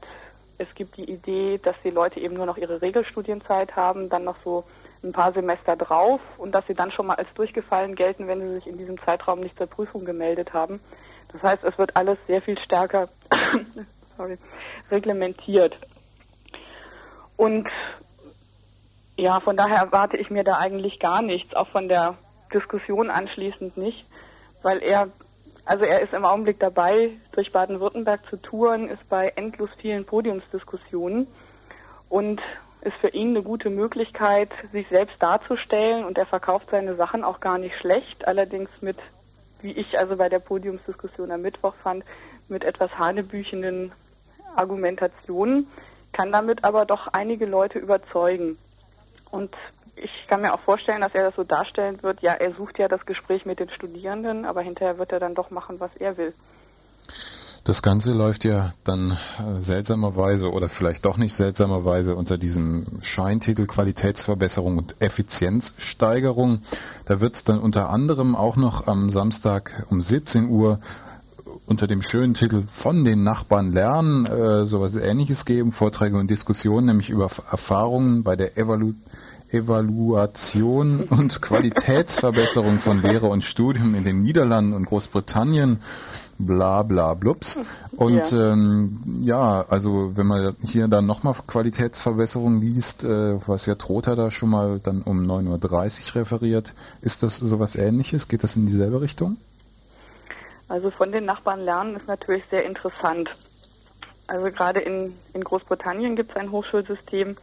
es 0.58 0.68
gibt 0.74 0.96
die 0.96 1.10
Idee, 1.10 1.58
dass 1.62 1.76
die 1.84 1.90
Leute 1.90 2.20
eben 2.20 2.34
nur 2.34 2.46
noch 2.46 2.56
ihre 2.56 2.82
Regelstudienzeit 2.82 3.76
haben, 3.76 4.08
dann 4.08 4.24
noch 4.24 4.36
so 4.44 4.64
ein 5.02 5.12
paar 5.12 5.32
Semester 5.32 5.76
drauf 5.76 6.20
und 6.38 6.52
dass 6.52 6.66
sie 6.66 6.74
dann 6.74 6.90
schon 6.90 7.06
mal 7.06 7.16
als 7.16 7.32
durchgefallen 7.34 7.94
gelten, 7.94 8.28
wenn 8.28 8.40
sie 8.40 8.54
sich 8.54 8.66
in 8.66 8.78
diesem 8.78 8.98
Zeitraum 8.98 9.40
nicht 9.40 9.56
zur 9.56 9.66
Prüfung 9.66 10.04
gemeldet 10.04 10.52
haben. 10.52 10.80
Das 11.32 11.42
heißt, 11.42 11.64
es 11.64 11.78
wird 11.78 11.96
alles 11.96 12.18
sehr 12.26 12.42
viel 12.42 12.58
stärker 12.58 13.08
sorry, 14.16 14.38
reglementiert. 14.90 15.76
Und 17.36 17.68
ja, 19.16 19.40
von 19.40 19.56
daher 19.56 19.78
erwarte 19.78 20.16
ich 20.16 20.30
mir 20.30 20.44
da 20.44 20.58
eigentlich 20.58 20.98
gar 20.98 21.22
nichts, 21.22 21.54
auch 21.54 21.68
von 21.68 21.88
der 21.88 22.16
Diskussion 22.52 23.10
anschließend 23.10 23.76
nicht, 23.76 24.06
weil 24.62 24.82
er, 24.82 25.08
also 25.64 25.84
er 25.84 26.00
ist 26.00 26.12
im 26.12 26.24
Augenblick 26.24 26.60
dabei, 26.60 27.10
durch 27.32 27.52
Baden-Württemberg 27.52 28.28
zu 28.28 28.36
touren, 28.36 28.88
ist 28.88 29.08
bei 29.08 29.32
endlos 29.36 29.70
vielen 29.78 30.04
Podiumsdiskussionen 30.04 31.26
und 32.08 32.40
ist 32.82 32.96
für 32.96 33.08
ihn 33.08 33.30
eine 33.30 33.42
gute 33.42 33.70
Möglichkeit, 33.70 34.50
sich 34.72 34.88
selbst 34.88 35.22
darzustellen 35.22 36.04
und 36.04 36.18
er 36.18 36.26
verkauft 36.26 36.68
seine 36.70 36.94
Sachen 36.94 37.24
auch 37.24 37.40
gar 37.40 37.58
nicht 37.58 37.76
schlecht, 37.76 38.26
allerdings 38.28 38.70
mit 38.80 38.98
wie 39.62 39.72
ich 39.72 39.98
also 39.98 40.16
bei 40.16 40.28
der 40.28 40.38
Podiumsdiskussion 40.38 41.30
am 41.30 41.42
Mittwoch 41.42 41.74
fand, 41.82 42.04
mit 42.48 42.64
etwas 42.64 42.98
hanebüchenden 42.98 43.92
Argumentationen, 44.54 45.66
kann 46.12 46.32
damit 46.32 46.64
aber 46.64 46.84
doch 46.86 47.08
einige 47.08 47.46
Leute 47.46 47.78
überzeugen. 47.78 48.58
Und 49.30 49.54
ich 49.96 50.26
kann 50.28 50.42
mir 50.42 50.54
auch 50.54 50.60
vorstellen, 50.60 51.00
dass 51.00 51.14
er 51.14 51.24
das 51.24 51.34
so 51.34 51.44
darstellen 51.44 52.02
wird, 52.02 52.22
ja, 52.22 52.34
er 52.34 52.52
sucht 52.52 52.78
ja 52.78 52.86
das 52.88 53.06
Gespräch 53.06 53.46
mit 53.46 53.60
den 53.60 53.70
Studierenden, 53.70 54.44
aber 54.44 54.60
hinterher 54.60 54.98
wird 54.98 55.12
er 55.12 55.20
dann 55.20 55.34
doch 55.34 55.50
machen, 55.50 55.80
was 55.80 55.94
er 55.96 56.16
will. 56.16 56.32
Das 57.66 57.82
Ganze 57.82 58.12
läuft 58.12 58.44
ja 58.44 58.74
dann 58.84 59.10
äh, 59.10 59.58
seltsamerweise 59.58 60.52
oder 60.52 60.68
vielleicht 60.68 61.04
doch 61.04 61.16
nicht 61.16 61.34
seltsamerweise 61.34 62.14
unter 62.14 62.38
diesem 62.38 62.86
Scheintitel 63.00 63.66
Qualitätsverbesserung 63.66 64.78
und 64.78 64.94
Effizienzsteigerung. 65.00 66.60
Da 67.06 67.20
wird 67.20 67.34
es 67.34 67.42
dann 67.42 67.58
unter 67.58 67.90
anderem 67.90 68.36
auch 68.36 68.54
noch 68.54 68.86
am 68.86 69.10
Samstag 69.10 69.84
um 69.90 70.00
17 70.00 70.48
Uhr 70.48 70.78
unter 71.66 71.88
dem 71.88 72.02
schönen 72.02 72.34
Titel 72.34 72.62
von 72.68 73.04
den 73.04 73.24
Nachbarn 73.24 73.72
lernen, 73.72 74.26
äh, 74.26 74.64
sowas 74.64 74.94
ähnliches 74.94 75.44
geben, 75.44 75.72
Vorträge 75.72 76.18
und 76.18 76.30
Diskussionen, 76.30 76.86
nämlich 76.86 77.10
über 77.10 77.28
Erfahrungen 77.50 78.22
bei 78.22 78.36
der 78.36 78.56
Evalu 78.56 78.94
Evaluation 79.52 81.04
und 81.04 81.40
Qualitätsverbesserung 81.40 82.78
von 82.78 83.02
Lehre 83.02 83.26
und 83.26 83.42
Studium 83.42 83.94
in 83.94 84.04
den 84.04 84.18
Niederlanden 84.18 84.72
und 84.72 84.86
Großbritannien 84.86 85.80
bla 86.38 86.82
bla 86.82 87.14
blups. 87.14 87.60
Und 87.92 88.30
ja, 88.30 88.52
ähm, 88.52 89.00
ja 89.22 89.64
also 89.68 90.16
wenn 90.16 90.26
man 90.26 90.56
hier 90.62 90.88
dann 90.88 91.06
nochmal 91.06 91.34
Qualitätsverbesserung 91.46 92.60
liest, 92.60 93.04
äh, 93.04 93.38
was 93.46 93.66
ja 93.66 93.76
Trotha 93.76 94.14
da 94.14 94.30
schon 94.30 94.50
mal 94.50 94.80
dann 94.82 95.02
um 95.02 95.24
9.30 95.24 96.10
Uhr 96.10 96.20
referiert, 96.22 96.74
ist 97.00 97.22
das 97.22 97.38
sowas 97.38 97.76
ähnliches? 97.76 98.28
Geht 98.28 98.42
das 98.42 98.56
in 98.56 98.66
dieselbe 98.66 99.00
Richtung? 99.00 99.36
Also 100.68 100.90
von 100.90 101.12
den 101.12 101.24
Nachbarn 101.24 101.60
lernen 101.60 101.96
ist 101.96 102.08
natürlich 102.08 102.44
sehr 102.50 102.64
interessant. 102.64 103.30
Also 104.26 104.50
gerade 104.50 104.80
in, 104.80 105.14
in 105.32 105.44
Großbritannien 105.44 106.16
gibt 106.16 106.32
es 106.32 106.36
ein 106.36 106.50
Hochschulsystem, 106.50 107.36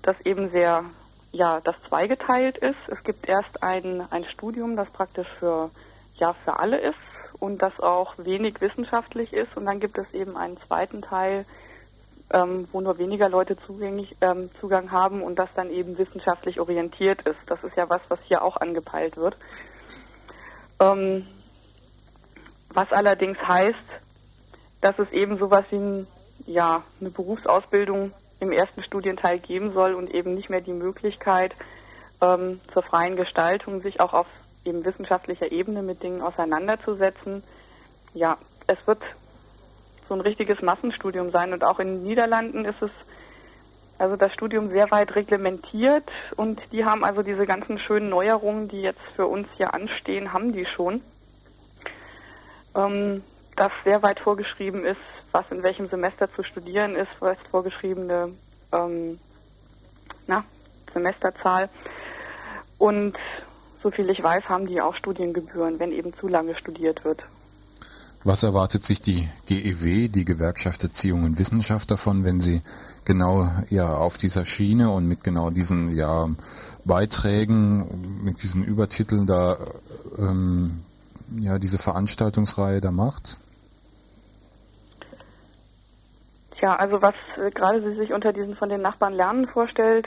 das 0.00 0.18
eben 0.24 0.50
sehr, 0.50 0.84
ja, 1.34 1.60
das 1.60 1.74
zweigeteilt 1.88 2.58
ist. 2.58 2.78
Es 2.86 3.02
gibt 3.02 3.28
erst 3.28 3.62
ein, 3.62 4.06
ein 4.10 4.24
Studium, 4.24 4.76
das 4.76 4.88
praktisch 4.90 5.26
für, 5.40 5.70
ja, 6.16 6.32
für 6.44 6.60
alle 6.60 6.78
ist 6.78 6.94
und 7.40 7.60
das 7.60 7.78
auch 7.80 8.14
wenig 8.18 8.60
wissenschaftlich 8.60 9.32
ist. 9.32 9.56
Und 9.56 9.66
dann 9.66 9.80
gibt 9.80 9.98
es 9.98 10.14
eben 10.14 10.36
einen 10.36 10.56
zweiten 10.68 11.02
Teil, 11.02 11.44
ähm, 12.32 12.68
wo 12.70 12.80
nur 12.80 12.98
weniger 12.98 13.28
Leute 13.28 13.56
zugänglich, 13.66 14.14
ähm, 14.20 14.48
Zugang 14.60 14.92
haben 14.92 15.22
und 15.22 15.36
das 15.36 15.48
dann 15.56 15.70
eben 15.70 15.98
wissenschaftlich 15.98 16.60
orientiert 16.60 17.22
ist. 17.22 17.40
Das 17.48 17.64
ist 17.64 17.76
ja 17.76 17.90
was, 17.90 18.02
was 18.08 18.20
hier 18.28 18.42
auch 18.42 18.56
angepeilt 18.56 19.16
wird. 19.16 19.36
Ähm, 20.78 21.26
was 22.72 22.92
allerdings 22.92 23.38
heißt, 23.38 23.74
dass 24.80 25.00
es 25.00 25.10
eben 25.10 25.36
sowas 25.38 25.64
wie 25.70 25.76
ein, 25.76 26.06
ja, 26.46 26.84
eine 27.00 27.10
Berufsausbildung 27.10 28.12
im 28.40 28.52
ersten 28.52 28.82
Studienteil 28.82 29.38
geben 29.38 29.72
soll 29.72 29.94
und 29.94 30.10
eben 30.10 30.34
nicht 30.34 30.50
mehr 30.50 30.60
die 30.60 30.72
Möglichkeit 30.72 31.54
ähm, 32.20 32.60
zur 32.72 32.82
freien 32.82 33.16
Gestaltung, 33.16 33.82
sich 33.82 34.00
auch 34.00 34.12
auf 34.12 34.26
eben 34.64 34.84
wissenschaftlicher 34.84 35.52
Ebene 35.52 35.82
mit 35.82 36.02
Dingen 36.02 36.22
auseinanderzusetzen. 36.22 37.42
Ja, 38.14 38.38
es 38.66 38.78
wird 38.86 39.02
so 40.08 40.14
ein 40.14 40.20
richtiges 40.20 40.62
Massenstudium 40.62 41.30
sein 41.30 41.52
und 41.52 41.64
auch 41.64 41.78
in 41.78 41.88
den 41.88 42.02
Niederlanden 42.02 42.64
ist 42.64 42.82
es 42.82 42.90
also 43.96 44.16
das 44.16 44.32
Studium 44.32 44.70
sehr 44.70 44.90
weit 44.90 45.14
reglementiert 45.14 46.04
und 46.36 46.60
die 46.72 46.84
haben 46.84 47.04
also 47.04 47.22
diese 47.22 47.46
ganzen 47.46 47.78
schönen 47.78 48.08
Neuerungen, 48.08 48.68
die 48.68 48.82
jetzt 48.82 49.00
für 49.14 49.26
uns 49.26 49.46
hier 49.56 49.72
anstehen, 49.72 50.32
haben 50.32 50.52
die 50.52 50.66
schon. 50.66 51.00
Ähm, 52.74 53.22
dass 53.56 53.70
sehr 53.84 54.02
weit 54.02 54.18
vorgeschrieben 54.18 54.84
ist, 54.84 54.98
was 55.34 55.44
in 55.50 55.64
welchem 55.64 55.88
Semester 55.88 56.32
zu 56.32 56.44
studieren 56.44 56.94
ist, 56.94 57.10
was 57.18 57.36
vorgeschriebene 57.50 58.30
ähm, 58.72 59.18
na, 60.28 60.44
Semesterzahl. 60.92 61.68
Und 62.78 63.16
soviel 63.82 64.08
ich 64.10 64.22
weiß, 64.22 64.48
haben 64.48 64.66
die 64.66 64.80
auch 64.80 64.94
Studiengebühren, 64.94 65.80
wenn 65.80 65.90
eben 65.90 66.14
zu 66.14 66.28
lange 66.28 66.54
studiert 66.54 67.04
wird. 67.04 67.24
Was 68.22 68.42
erwartet 68.42 68.86
sich 68.86 69.02
die 69.02 69.28
GEW, 69.46 70.08
die 70.08 70.24
Gewerkschaft 70.24 70.82
Erziehung 70.82 71.24
und 71.24 71.38
Wissenschaft 71.38 71.90
davon, 71.90 72.24
wenn 72.24 72.40
sie 72.40 72.62
genau 73.04 73.50
ja 73.68 73.94
auf 73.96 74.16
dieser 74.16 74.46
Schiene 74.46 74.90
und 74.90 75.06
mit 75.06 75.24
genau 75.24 75.50
diesen 75.50 75.94
ja 75.94 76.28
Beiträgen, 76.84 78.22
mit 78.24 78.42
diesen 78.42 78.64
Übertiteln 78.64 79.26
da 79.26 79.58
ähm, 80.16 80.84
ja 81.38 81.58
diese 81.58 81.76
Veranstaltungsreihe 81.76 82.80
da 82.80 82.92
macht? 82.92 83.38
Tja, 86.58 86.76
also 86.76 87.02
was 87.02 87.14
äh, 87.36 87.50
gerade 87.50 87.82
sie 87.82 87.96
sich 87.96 88.12
unter 88.12 88.32
diesen 88.32 88.56
von 88.56 88.68
den 88.68 88.82
Nachbarn 88.82 89.14
lernen 89.14 89.46
vorstellt, 89.46 90.06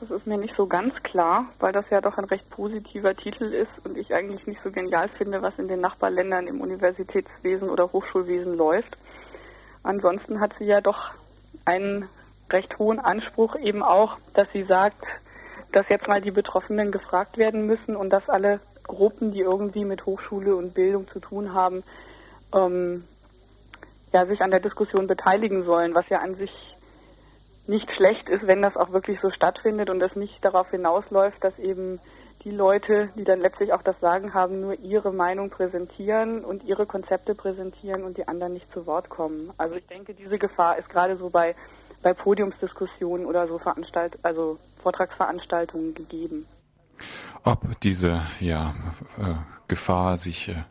das 0.00 0.10
ist 0.10 0.26
mir 0.26 0.36
nicht 0.36 0.54
so 0.54 0.66
ganz 0.66 0.94
klar, 1.02 1.46
weil 1.58 1.72
das 1.72 1.88
ja 1.90 2.00
doch 2.00 2.18
ein 2.18 2.24
recht 2.24 2.50
positiver 2.50 3.14
Titel 3.14 3.44
ist 3.44 3.70
und 3.84 3.96
ich 3.96 4.14
eigentlich 4.14 4.46
nicht 4.46 4.60
so 4.62 4.70
genial 4.70 5.08
finde, 5.08 5.40
was 5.40 5.58
in 5.58 5.68
den 5.68 5.80
Nachbarländern 5.80 6.48
im 6.48 6.60
Universitätswesen 6.60 7.70
oder 7.70 7.92
Hochschulwesen 7.92 8.56
läuft. 8.56 8.96
Ansonsten 9.82 10.40
hat 10.40 10.52
sie 10.58 10.64
ja 10.64 10.80
doch 10.80 11.12
einen 11.64 12.08
recht 12.52 12.78
hohen 12.78 12.98
Anspruch 12.98 13.56
eben 13.56 13.82
auch, 13.82 14.18
dass 14.34 14.48
sie 14.52 14.64
sagt, 14.64 15.02
dass 15.72 15.88
jetzt 15.88 16.08
mal 16.08 16.20
die 16.20 16.30
Betroffenen 16.30 16.92
gefragt 16.92 17.38
werden 17.38 17.66
müssen 17.66 17.96
und 17.96 18.10
dass 18.10 18.28
alle 18.28 18.60
Gruppen, 18.84 19.32
die 19.32 19.40
irgendwie 19.40 19.84
mit 19.84 20.04
Hochschule 20.04 20.56
und 20.56 20.74
Bildung 20.74 21.08
zu 21.08 21.20
tun 21.20 21.54
haben, 21.54 21.82
ähm, 22.54 23.04
ja, 24.16 24.24
sich 24.24 24.40
an 24.40 24.50
der 24.50 24.60
Diskussion 24.60 25.06
beteiligen 25.06 25.62
sollen, 25.64 25.94
was 25.94 26.08
ja 26.08 26.20
an 26.20 26.36
sich 26.36 26.50
nicht 27.66 27.92
schlecht 27.92 28.30
ist, 28.30 28.46
wenn 28.46 28.62
das 28.62 28.74
auch 28.74 28.90
wirklich 28.92 29.20
so 29.20 29.30
stattfindet 29.30 29.90
und 29.90 30.00
es 30.00 30.16
nicht 30.16 30.42
darauf 30.42 30.70
hinausläuft, 30.70 31.44
dass 31.44 31.58
eben 31.58 32.00
die 32.42 32.50
Leute, 32.50 33.10
die 33.14 33.24
dann 33.24 33.40
letztlich 33.40 33.74
auch 33.74 33.82
das 33.82 34.00
Sagen 34.00 34.32
haben, 34.32 34.62
nur 34.62 34.78
ihre 34.78 35.12
Meinung 35.12 35.50
präsentieren 35.50 36.46
und 36.46 36.64
ihre 36.64 36.86
Konzepte 36.86 37.34
präsentieren 37.34 38.04
und 38.04 38.16
die 38.16 38.26
anderen 38.26 38.54
nicht 38.54 38.72
zu 38.72 38.86
Wort 38.86 39.10
kommen. 39.10 39.52
Also 39.58 39.74
ich 39.74 39.86
denke, 39.86 40.14
diese 40.14 40.38
Gefahr 40.38 40.78
ist 40.78 40.88
gerade 40.88 41.16
so 41.18 41.28
bei, 41.28 41.54
bei 42.02 42.14
Podiumsdiskussionen 42.14 43.26
oder 43.26 43.46
so 43.46 43.58
Veranstalt 43.58 44.16
also 44.22 44.58
Vortragsveranstaltungen 44.82 45.92
gegeben. 45.92 46.46
Ob 47.44 47.78
diese 47.80 48.22
ja, 48.40 48.74
äh, 49.18 49.34
Gefahr 49.68 50.16
sich 50.16 50.48
äh, 50.48 50.62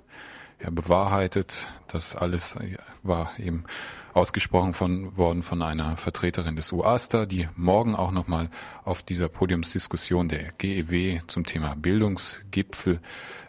ja, 0.62 0.70
bewahrheitet, 0.70 1.68
das 1.88 2.16
alles 2.16 2.56
äh, 2.56 2.78
war 3.04 3.38
eben 3.40 3.66
ausgesprochen 4.14 4.74
von, 4.74 5.18
worden 5.18 5.44
von 5.44 5.62
einer 5.62 5.98
Vertreterin 5.98 6.56
des 6.56 6.72
UASTA, 6.72 7.26
die 7.26 7.50
morgen 7.56 7.96
auch 7.96 8.12
nochmal 8.12 8.50
auf 8.84 9.04
dieser 9.04 9.28
Podiumsdiskussion 9.28 10.30
der 10.30 10.54
GEW 10.58 11.20
zum 11.28 11.46
Thema 11.46 11.76
Bildungsgipfel 11.76 13.02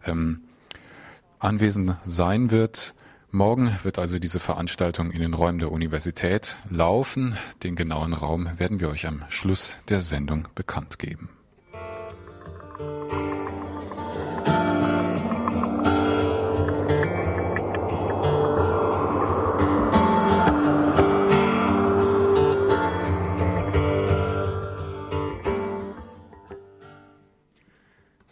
ähm, 0.05 0.43
anwesend 1.39 1.97
sein 2.05 2.51
wird. 2.51 2.95
Morgen 3.31 3.77
wird 3.83 3.99
also 3.99 4.19
diese 4.19 4.41
Veranstaltung 4.41 5.11
in 5.13 5.21
den 5.21 5.35
Räumen 5.35 5.59
der 5.59 5.71
Universität 5.71 6.57
laufen. 6.71 7.37
Den 7.63 7.77
genauen 7.77 8.13
Raum 8.13 8.49
werden 8.59 8.81
wir 8.81 8.89
euch 8.89 9.07
am 9.07 9.25
Schluss 9.29 9.77
der 9.89 10.01
Sendung 10.01 10.49
bekannt 10.55 10.99
geben. 10.99 11.29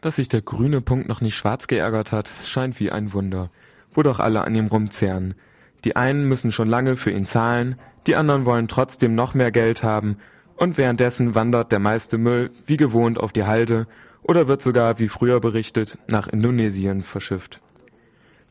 Dass 0.05 0.17
sich 0.17 0.29
der 0.29 0.43
grüne 0.43 0.83
Punkt 0.83 1.09
noch 1.09 1.23
nicht 1.23 1.35
schwarz 1.35 1.67
geärgert 1.67 2.13
hat, 2.13 2.31
scheint 2.45 2.79
wie 2.79 2.93
ein 2.93 3.15
Wunder, 3.15 3.49
wo 3.91 4.03
doch 4.03 4.21
alle 4.21 4.45
an 4.45 4.55
ihm 4.55 4.67
rumzehren. 4.67 5.33
Die 5.85 5.97
einen 5.97 6.29
müssen 6.29 6.53
schon 6.53 6.69
lange 6.69 6.99
für 6.99 7.11
ihn 7.11 7.25
zahlen, 7.25 7.77
die 8.07 8.15
anderen 8.15 8.45
wollen 8.45 8.69
trotzdem 8.69 9.15
noch 9.15 9.33
mehr 9.33 9.51
Geld 9.51 9.83
haben, 9.83 10.19
und 10.57 10.77
währenddessen 10.77 11.35
wandert 11.35 11.73
der 11.73 11.79
meiste 11.79 12.19
Müll 12.19 12.51
wie 12.67 12.77
gewohnt 12.77 13.19
auf 13.19 13.33
die 13.33 13.45
Halde 13.45 13.87
oder 14.23 14.47
wird 14.47 14.61
sogar, 14.61 14.99
wie 14.99 15.09
früher 15.09 15.41
berichtet, 15.41 15.97
nach 16.07 16.29
Indonesien 16.29 17.01
verschifft. 17.01 17.63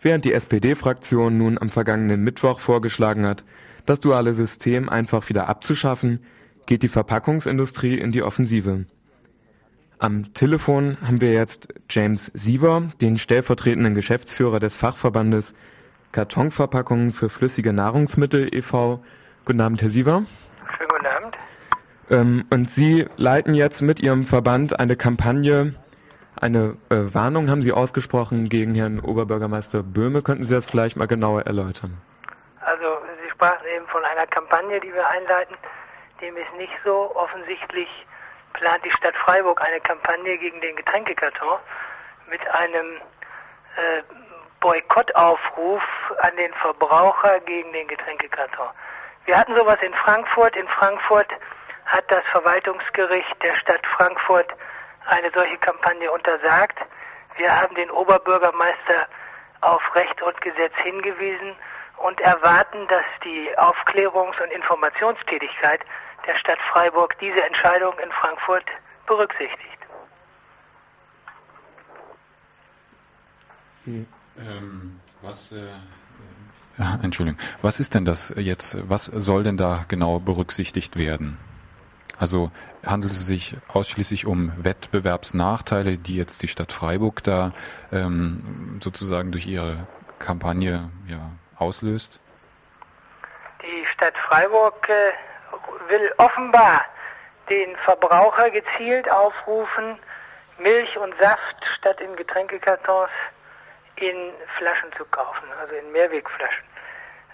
Während 0.02 0.26
die 0.26 0.34
SPD-Fraktion 0.34 1.38
nun 1.38 1.60
am 1.60 1.70
vergangenen 1.70 2.24
Mittwoch 2.24 2.62
vorgeschlagen 2.62 3.28
hat, 3.28 3.44
das 3.86 4.00
duale 4.00 4.34
System 4.34 4.90
einfach 4.90 5.30
wieder 5.30 5.50
abzuschaffen, 5.50 6.22
geht 6.66 6.82
die 6.82 6.90
Verpackungsindustrie 6.90 8.00
in 8.00 8.12
die 8.12 8.24
Offensive. 8.24 8.86
Am 10.04 10.34
Telefon 10.34 10.98
haben 11.08 11.22
wir 11.22 11.32
jetzt 11.32 11.74
James 11.90 12.30
Siever, 12.34 12.82
den 13.00 13.18
stellvertretenden 13.18 13.94
Geschäftsführer 13.94 14.60
des 14.60 14.76
Fachverbandes 14.76 15.54
Kartonverpackungen 16.12 17.12
für 17.12 17.30
flüssige 17.30 17.72
Nahrungsmittel 17.72 18.54
e.V. 18.54 19.02
Guten 19.46 19.62
Abend, 19.62 19.82
Herr 19.82 19.88
Siever. 19.88 20.24
Schönen 20.76 20.90
guten 20.90 21.06
Abend. 21.06 21.38
Ähm, 22.10 22.46
und 22.50 22.70
Sie 22.70 23.06
leiten 23.16 23.54
jetzt 23.54 23.80
mit 23.80 24.02
Ihrem 24.02 24.26
Verband 24.26 24.78
eine 24.78 24.98
Kampagne, 24.98 25.74
eine 26.36 26.76
äh, 26.90 27.14
Warnung 27.14 27.50
haben 27.50 27.62
Sie 27.62 27.72
ausgesprochen 27.72 28.50
gegen 28.50 28.76
Herrn 28.76 29.00
Oberbürgermeister 29.00 29.84
Böhme. 29.84 30.22
Könnten 30.22 30.44
Sie 30.44 30.54
das 30.54 30.66
vielleicht 30.66 30.98
mal 30.98 31.08
genauer 31.08 31.44
erläutern? 31.44 31.96
Also 32.60 32.98
Sie 33.24 33.32
sprachen 33.32 33.66
eben 33.74 33.88
von 33.88 34.04
einer 34.04 34.28
Kampagne, 34.28 34.82
die 34.82 34.94
wir 34.94 35.08
einleiten. 35.08 35.56
Dem 36.20 36.36
ist 36.36 36.54
nicht 36.58 36.74
so 36.84 37.16
offensichtlich 37.16 37.88
plant 38.54 38.84
die 38.86 38.92
Stadt 38.92 39.16
Freiburg 39.18 39.62
eine 39.62 39.80
Kampagne 39.82 40.38
gegen 40.38 40.62
den 40.62 40.76
Getränkekarton 40.76 41.60
mit 42.30 42.48
einem 42.56 42.98
äh, 43.76 44.04
Boykottaufruf 44.60 45.84
an 46.22 46.36
den 46.38 46.54
Verbraucher 46.54 47.40
gegen 47.42 47.74
den 47.74 47.88
Getränkekarton. 47.88 48.70
Wir 49.26 49.38
hatten 49.38 49.56
sowas 49.58 49.78
in 49.82 49.94
Frankfurt. 49.94 50.56
In 50.56 50.68
Frankfurt 50.68 51.28
hat 51.86 52.06
das 52.10 52.24
Verwaltungsgericht 52.32 53.44
der 53.44 53.56
Stadt 53.56 53.86
Frankfurt 53.98 54.54
eine 55.08 55.30
solche 55.34 55.58
Kampagne 55.58 56.12
untersagt. 56.12 56.80
Wir 57.36 57.60
haben 57.60 57.76
den 57.76 57.92
Oberbürgermeister 57.92 59.08
auf 59.62 59.82
Recht 59.96 60.22
und 60.22 60.40
Gesetz 60.42 60.74
hingewiesen 60.84 61.56
und 61.98 62.20
erwarten, 62.22 62.88
dass 62.88 63.04
die 63.24 63.50
Aufklärungs- 63.58 64.42
und 64.42 64.52
Informationstätigkeit 64.52 65.82
der 66.26 66.36
Stadt 66.36 66.60
Freiburg 66.72 67.18
diese 67.20 67.44
Entscheidung 67.44 67.94
in 68.00 68.12
Frankfurt 68.12 68.66
berücksichtigt. 69.06 69.60
Ähm, 73.86 75.00
was, 75.22 75.52
äh, 75.52 75.68
ja, 76.78 77.00
Entschuldigung, 77.04 77.40
was 77.62 77.80
ist 77.80 77.94
denn 77.94 78.06
das 78.06 78.34
jetzt, 78.38 78.78
was 78.90 79.06
soll 79.06 79.44
denn 79.44 79.58
da 79.58 79.86
genau 79.88 80.20
berücksichtigt 80.20 80.98
werden? 80.98 81.38
Also 82.20 82.52
handelt 82.86 83.12
es 83.12 83.26
sich 83.26 83.58
ausschließlich 83.68 84.26
um 84.26 84.54
Wettbewerbsnachteile, 84.58 85.98
die 85.98 86.16
jetzt 86.16 86.42
die 86.44 86.48
Stadt 86.48 86.72
Freiburg 86.72 87.24
da 87.24 87.52
ähm, 87.92 88.80
sozusagen 88.82 89.32
durch 89.32 89.48
ihre 89.48 89.88
Kampagne 90.20 90.90
ja, 91.08 91.32
auslöst? 91.58 92.20
Die 93.62 93.86
Stadt 93.88 94.14
Freiburg 94.30 94.88
äh, 94.90 95.12
will 95.88 96.12
offenbar 96.18 96.86
den 97.50 97.76
Verbraucher 97.78 98.50
gezielt 98.50 99.10
aufrufen, 99.10 100.00
Milch 100.58 100.98
und 100.98 101.14
Saft 101.20 101.66
statt 101.78 102.00
in 102.00 102.16
Getränkekartons 102.16 103.10
in 103.96 104.34
Flaschen 104.58 104.92
zu 104.98 105.06
kaufen, 105.06 105.48
also 105.60 105.76
in 105.76 105.92
Mehrwegflaschen. 105.92 106.64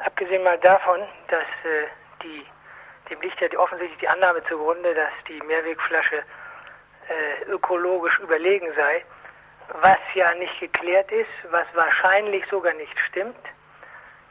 Abgesehen 0.05 0.43
mal 0.43 0.57
davon, 0.59 1.01
dass 1.28 1.41
äh, 1.63 1.88
die, 2.24 2.45
dem 3.09 3.22
liegt 3.22 3.39
ja 3.41 3.47
die, 3.47 3.57
offensichtlich 3.57 3.99
die 3.99 4.07
Annahme 4.07 4.43
zugrunde, 4.45 4.93
dass 4.93 5.11
die 5.28 5.39
Mehrwegflasche 5.41 6.17
äh, 6.17 7.43
ökologisch 7.49 8.20
überlegen 8.20 8.74
sei, 8.76 9.03
was 9.82 9.97
ja 10.15 10.34
nicht 10.36 10.59
geklärt 10.59 11.11
ist, 11.11 11.30
was 11.51 11.65
wahrscheinlich 11.74 12.45
sogar 12.47 12.74
nicht 12.74 12.97
stimmt. 12.99 13.38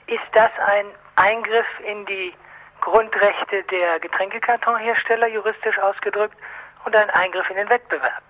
Ist 0.07 0.29
das 0.33 0.51
ein 0.67 0.87
Eingriff 1.17 1.67
in 1.85 2.07
die 2.07 2.35
Grundrechte 2.91 3.63
der 3.71 4.01
Getränkekartonhersteller, 4.01 5.29
juristisch 5.29 5.79
ausgedrückt, 5.79 6.37
und 6.85 6.97
ein 6.97 7.11
Eingriff 7.11 7.49
in 7.51 7.57
den 7.57 7.69
Wettbewerb? 7.69 8.23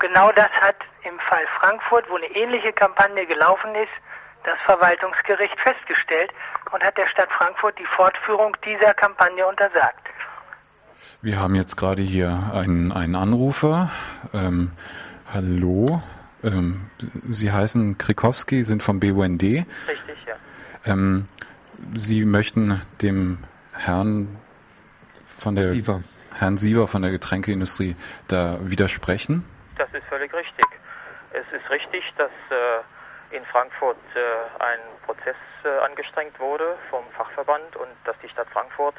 Genau 0.00 0.30
das 0.32 0.50
hat 0.60 0.76
im 1.02 1.18
Fall 1.20 1.46
Frankfurt, 1.60 2.04
wo 2.10 2.16
eine 2.16 2.26
ähnliche 2.26 2.72
Kampagne 2.72 3.24
gelaufen 3.26 3.74
ist, 3.74 3.92
das 4.44 4.58
Verwaltungsgericht 4.66 5.58
festgestellt 5.60 6.30
und 6.72 6.84
hat 6.84 6.96
der 6.98 7.06
Stadt 7.06 7.30
Frankfurt 7.38 7.78
die 7.78 7.86
Fortführung 7.96 8.54
dieser 8.64 8.92
Kampagne 8.92 9.46
untersagt. 9.46 10.06
Wir 11.22 11.40
haben 11.40 11.54
jetzt 11.54 11.76
gerade 11.76 12.02
hier 12.02 12.50
einen, 12.52 12.92
einen 12.92 13.16
Anrufer. 13.16 13.90
Ähm, 14.34 14.72
hallo, 15.32 16.02
ähm, 16.44 16.90
Sie 17.28 17.50
heißen 17.50 17.96
Krikowski, 17.96 18.62
sind 18.62 18.82
vom 18.82 19.00
BUND. 19.00 19.42
Richtig, 19.42 19.66
ja. 20.26 20.34
Ähm, 20.84 21.28
Sie 21.94 22.24
möchten 22.24 22.82
dem 23.02 23.38
Herrn 23.78 24.38
von 25.26 25.56
der 25.56 25.68
Siever. 25.68 26.02
Herrn 26.38 26.56
Siever 26.56 26.86
von 26.86 27.02
der 27.02 27.10
Getränkeindustrie 27.10 27.96
da 28.28 28.58
widersprechen? 28.60 29.44
Das 29.78 29.88
ist 29.92 30.04
völlig 30.08 30.32
richtig. 30.34 30.66
Es 31.32 31.44
ist 31.52 31.70
richtig, 31.70 32.02
dass 32.16 32.30
äh, 32.50 33.36
in 33.36 33.44
Frankfurt 33.46 33.96
äh, 34.14 34.62
ein 34.62 34.78
Prozess 35.04 35.36
äh, 35.64 35.84
angestrengt 35.84 36.38
wurde 36.38 36.76
vom 36.90 37.04
Fachverband 37.16 37.76
und 37.76 37.88
dass 38.04 38.16
die 38.22 38.28
Stadt 38.28 38.48
Frankfurt 38.50 38.94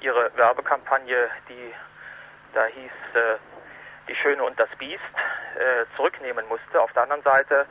ihre 0.00 0.30
Werbekampagne, 0.36 1.28
die 1.48 1.74
da 2.54 2.64
hieß 2.66 3.14
äh, 3.14 3.38
Die 4.08 4.14
Schöne 4.14 4.42
und 4.42 4.58
das 4.58 4.68
Biest, 4.78 5.02
äh, 5.56 5.84
zurücknehmen 5.96 6.46
musste. 6.48 6.80
Auf 6.80 6.92
der 6.92 7.02
anderen 7.02 7.22
Seite 7.22 7.66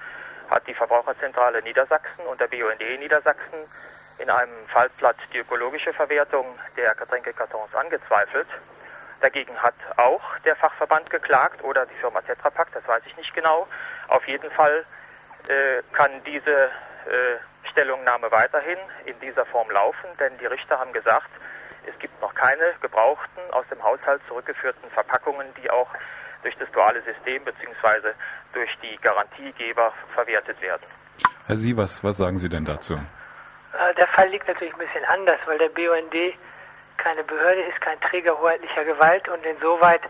hat 0.50 0.68
die 0.68 0.74
Verbraucherzentrale 0.74 1.62
Niedersachsen 1.64 2.26
und 2.30 2.40
der 2.40 2.48
BUND 2.48 3.00
Niedersachsen 3.00 3.60
in 4.20 4.30
einem 4.30 4.68
Fallblatt 4.68 5.18
die 5.34 5.40
ökologische 5.40 5.94
Verwertung 5.94 6.46
der 6.76 6.96
Getränkekartons 6.96 7.74
angezweifelt. 7.76 8.48
Dagegen 9.22 9.56
hat 9.58 9.76
auch 9.98 10.22
der 10.46 10.56
Fachverband 10.56 11.10
geklagt 11.10 11.64
oder 11.64 11.86
die 11.86 11.96
Firma 11.96 12.22
Tetra 12.22 12.50
Pak, 12.50 12.72
das 12.74 12.88
weiß 12.88 13.02
ich 13.08 13.18
nicht 13.18 13.34
genau. 13.34 13.68
Auf 14.08 14.28
jeden 14.28 14.50
Fall 14.52 14.86
äh, 15.48 15.82
kann 15.94 16.12
diese 16.26 16.52
äh, 16.52 17.70
Stellungnahme 17.72 18.32
weiterhin 18.32 18.78
in 19.06 19.20
dieser 19.20 19.46
Form 19.46 19.70
laufen, 19.72 20.08
denn 20.20 20.38
die 20.40 20.46
Richter 20.46 20.80
haben 20.80 20.94
gesagt, 20.94 21.30
es 21.88 21.98
gibt 22.00 22.20
noch 22.22 22.34
keine 22.36 22.74
gebrauchten, 22.82 23.42
aus 23.52 23.66
dem 23.70 23.82
Haushalt 23.84 24.22
zurückgeführten 24.28 24.90
Verpackungen, 24.92 25.48
die 25.62 25.70
auch 25.70 25.90
durch 26.44 26.56
das 26.58 26.70
duale 26.72 27.02
System 27.02 27.44
bzw. 27.44 28.14
durch 28.54 28.70
die 28.84 28.98
Garantiegeber 29.02 29.94
verwertet 30.14 30.62
werden. 30.62 30.86
Herr 31.48 31.56
Sievers, 31.56 32.04
was 32.04 32.18
sagen 32.18 32.38
Sie 32.38 32.50
denn 32.50 32.66
dazu? 32.66 33.00
Äh, 33.78 33.94
der 33.96 34.08
Fall 34.08 34.30
liegt 34.30 34.48
natürlich 34.48 34.74
ein 34.74 34.80
bisschen 34.80 35.06
anders, 35.06 35.38
weil 35.46 35.58
der 35.58 35.70
BUND 35.70 36.36
keine 36.98 37.24
Behörde 37.24 37.62
ist, 37.62 37.80
kein 37.82 38.00
Träger 38.02 38.38
hoheitlicher 38.40 38.84
Gewalt 38.84 39.28
und 39.30 39.46
insoweit 39.46 40.02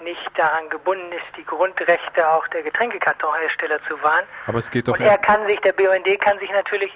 nicht 0.00 0.30
daran 0.36 0.68
gebunden 0.68 1.10
ist, 1.12 1.36
die 1.36 1.44
Grundrechte 1.44 2.28
auch 2.28 2.46
der 2.48 2.62
Getränkekartonhersteller 2.62 3.82
zu 3.88 4.00
wahren. 4.02 4.26
Aber 4.46 4.58
es 4.58 4.70
geht 4.70 4.88
doch 4.88 4.98
und 4.98 5.04
er 5.04 5.18
kann 5.18 5.46
sich, 5.48 5.58
der 5.60 5.72
BUND 5.72 6.20
kann 6.20 6.38
sich 6.38 6.50
natürlich 6.50 6.92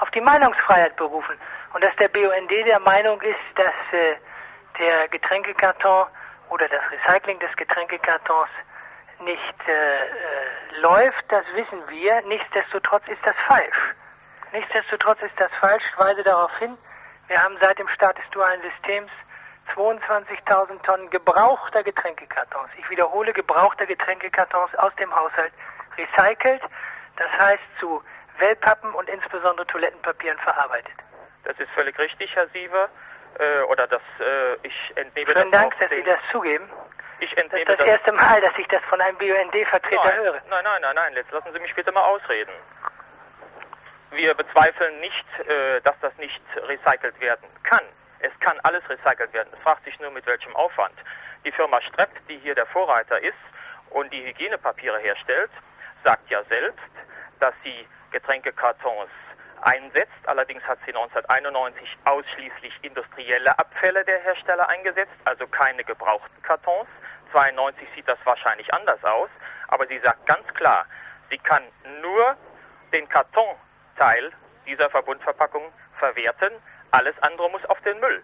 auf 0.00 0.10
die 0.10 0.20
Meinungsfreiheit 0.20 0.96
berufen. 0.96 1.36
Und 1.72 1.82
dass 1.82 1.94
der 1.96 2.08
BUND 2.08 2.50
der 2.50 2.80
Meinung 2.80 3.20
ist, 3.22 3.38
dass 3.54 3.72
äh, 3.92 4.16
der 4.78 5.08
Getränkekarton 5.08 6.06
oder 6.50 6.68
das 6.68 6.82
Recycling 6.90 7.38
des 7.38 7.54
Getränkekartons 7.56 8.50
nicht 9.24 9.68
äh, 9.68 9.72
äh, 9.72 10.80
läuft, 10.80 11.24
das 11.28 11.44
wissen 11.54 11.78
wir. 11.88 12.20
Nichtsdestotrotz 12.22 13.04
ist 13.08 13.24
das 13.24 13.34
falsch. 13.46 13.94
Nichtsdestotrotz 14.52 15.20
ist 15.22 15.38
das 15.38 15.50
falsch. 15.60 15.82
Ich 15.90 15.98
weise 15.98 16.22
darauf 16.22 16.56
hin, 16.58 16.76
wir 17.28 17.42
haben 17.42 17.56
seit 17.60 17.78
dem 17.78 17.88
Start 17.88 18.18
des 18.18 18.28
dualen 18.30 18.60
Systems 18.62 19.10
22.000 19.74 20.82
Tonnen 20.82 21.08
gebrauchter 21.10 21.82
Getränkekartons. 21.82 22.68
Ich 22.78 22.88
wiederhole, 22.90 23.32
gebrauchter 23.32 23.86
Getränkekartons 23.86 24.74
aus 24.76 24.94
dem 24.96 25.14
Haushalt 25.14 25.52
recycelt, 25.96 26.62
das 27.16 27.28
heißt 27.38 27.62
zu 27.80 28.02
Wellpappen 28.38 28.92
und 28.92 29.08
insbesondere 29.08 29.66
Toilettenpapieren 29.66 30.38
verarbeitet. 30.38 30.94
Das 31.44 31.58
ist 31.58 31.70
völlig 31.70 31.98
richtig, 31.98 32.34
Herr 32.34 32.48
Siever. 32.48 32.88
Äh, 33.38 33.62
oder 33.62 33.86
das, 33.86 34.02
äh, 34.20 34.54
ich 34.62 34.92
entnehme 34.96 35.30
Schönen 35.32 35.50
das 35.50 35.60
Dank, 35.62 35.78
dass 35.78 35.90
Sie 35.90 36.02
das 36.02 36.18
zugeben. 36.30 36.68
Ich 37.20 37.30
Das 37.30 37.44
entnehme 37.44 37.70
ist 37.70 37.80
das 37.80 37.86
erste 37.86 38.12
Mal, 38.12 38.40
dass 38.40 38.52
ich 38.58 38.66
das 38.68 38.82
von 38.90 39.00
einem 39.00 39.16
BUND-Vertreter 39.16 40.14
höre. 40.16 40.42
Nein, 40.50 40.64
nein, 40.64 40.82
nein, 40.82 40.94
nein, 40.94 41.14
jetzt 41.14 41.30
lassen 41.30 41.52
Sie 41.52 41.60
mich 41.60 41.74
bitte 41.74 41.92
mal 41.92 42.02
ausreden. 42.02 42.52
Wir 44.12 44.34
bezweifeln 44.34 45.00
nicht, 45.00 45.48
äh, 45.48 45.80
dass 45.80 45.98
das 46.00 46.16
nicht 46.18 46.40
recycelt 46.56 47.18
werden 47.20 47.48
kann. 47.62 47.84
Es 48.20 48.30
kann 48.40 48.60
alles 48.62 48.82
recycelt 48.88 49.32
werden. 49.32 49.48
Es 49.52 49.58
fragt 49.60 49.84
sich 49.84 49.98
nur, 50.00 50.10
mit 50.10 50.26
welchem 50.26 50.54
Aufwand. 50.54 50.94
Die 51.46 51.52
Firma 51.52 51.80
Strepp, 51.80 52.10
die 52.28 52.38
hier 52.38 52.54
der 52.54 52.66
Vorreiter 52.66 53.20
ist 53.20 53.38
und 53.90 54.12
die 54.12 54.24
Hygienepapiere 54.24 54.98
herstellt, 54.98 55.50
sagt 56.04 56.30
ja 56.30 56.42
selbst, 56.50 56.78
dass 57.40 57.54
sie 57.64 57.88
Getränkekartons 58.10 59.10
einsetzt. 59.62 60.12
Allerdings 60.26 60.62
hat 60.64 60.78
sie 60.84 60.92
1991 60.94 61.96
ausschließlich 62.04 62.74
industrielle 62.82 63.58
Abfälle 63.58 64.04
der 64.04 64.20
Hersteller 64.20 64.68
eingesetzt, 64.68 65.12
also 65.24 65.46
keine 65.46 65.84
gebrauchten 65.84 66.42
Kartons. 66.42 66.88
92 67.32 67.88
sieht 67.94 68.06
das 68.06 68.18
wahrscheinlich 68.24 68.72
anders 68.74 69.02
aus, 69.04 69.30
aber 69.68 69.86
sie 69.86 69.98
sagt 70.00 70.26
ganz 70.26 70.46
klar, 70.54 70.84
sie 71.30 71.38
kann 71.38 71.62
nur 72.02 72.36
den 72.92 73.08
Kartonteil 73.96 74.32
dieser 74.66 74.90
Verbundverpackung 74.90 75.72
verwerten, 75.98 76.50
alles 76.90 77.14
andere 77.20 77.50
muss 77.50 77.64
auf 77.66 77.80
den 77.82 77.98
Müll. 78.00 78.22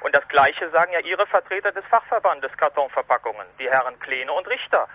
Und 0.00 0.14
das 0.14 0.26
Gleiche 0.28 0.70
sagen 0.70 0.92
ja 0.92 1.00
Ihre 1.00 1.26
Vertreter 1.26 1.72
des 1.72 1.84
Fachverbandes 1.86 2.56
Kartonverpackungen, 2.56 3.46
die 3.58 3.68
Herren 3.68 3.98
Kleene 3.98 4.32
und 4.32 4.46
Richter, 4.48 4.86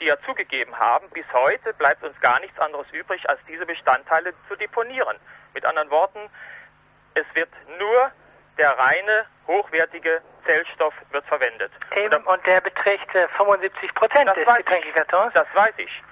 die 0.00 0.06
ja 0.06 0.16
zugegeben 0.24 0.76
haben, 0.78 1.08
bis 1.10 1.24
heute 1.32 1.74
bleibt 1.74 2.04
uns 2.04 2.18
gar 2.20 2.38
nichts 2.40 2.58
anderes 2.58 2.86
übrig, 2.92 3.28
als 3.28 3.40
diese 3.48 3.66
Bestandteile 3.66 4.32
zu 4.48 4.56
deponieren. 4.56 5.16
Mit 5.54 5.66
anderen 5.66 5.90
Worten, 5.90 6.30
es 7.14 7.24
wird 7.34 7.50
nur 7.78 8.12
der 8.58 8.78
reine, 8.78 9.26
hochwertige 9.46 10.22
Zellstoff 10.46 10.94
wird 11.10 11.24
verwendet. 11.26 11.72
Eben, 11.96 12.24
und 12.24 12.46
der 12.46 12.60
beträgt 12.60 13.14
äh, 13.14 13.28
75 13.36 13.94
Prozent 13.94 14.30
des. 14.36 14.46
Getränkekartons. 14.56 15.32
Das 15.34 15.46
weiß 15.54 15.74
ich. 15.78 16.02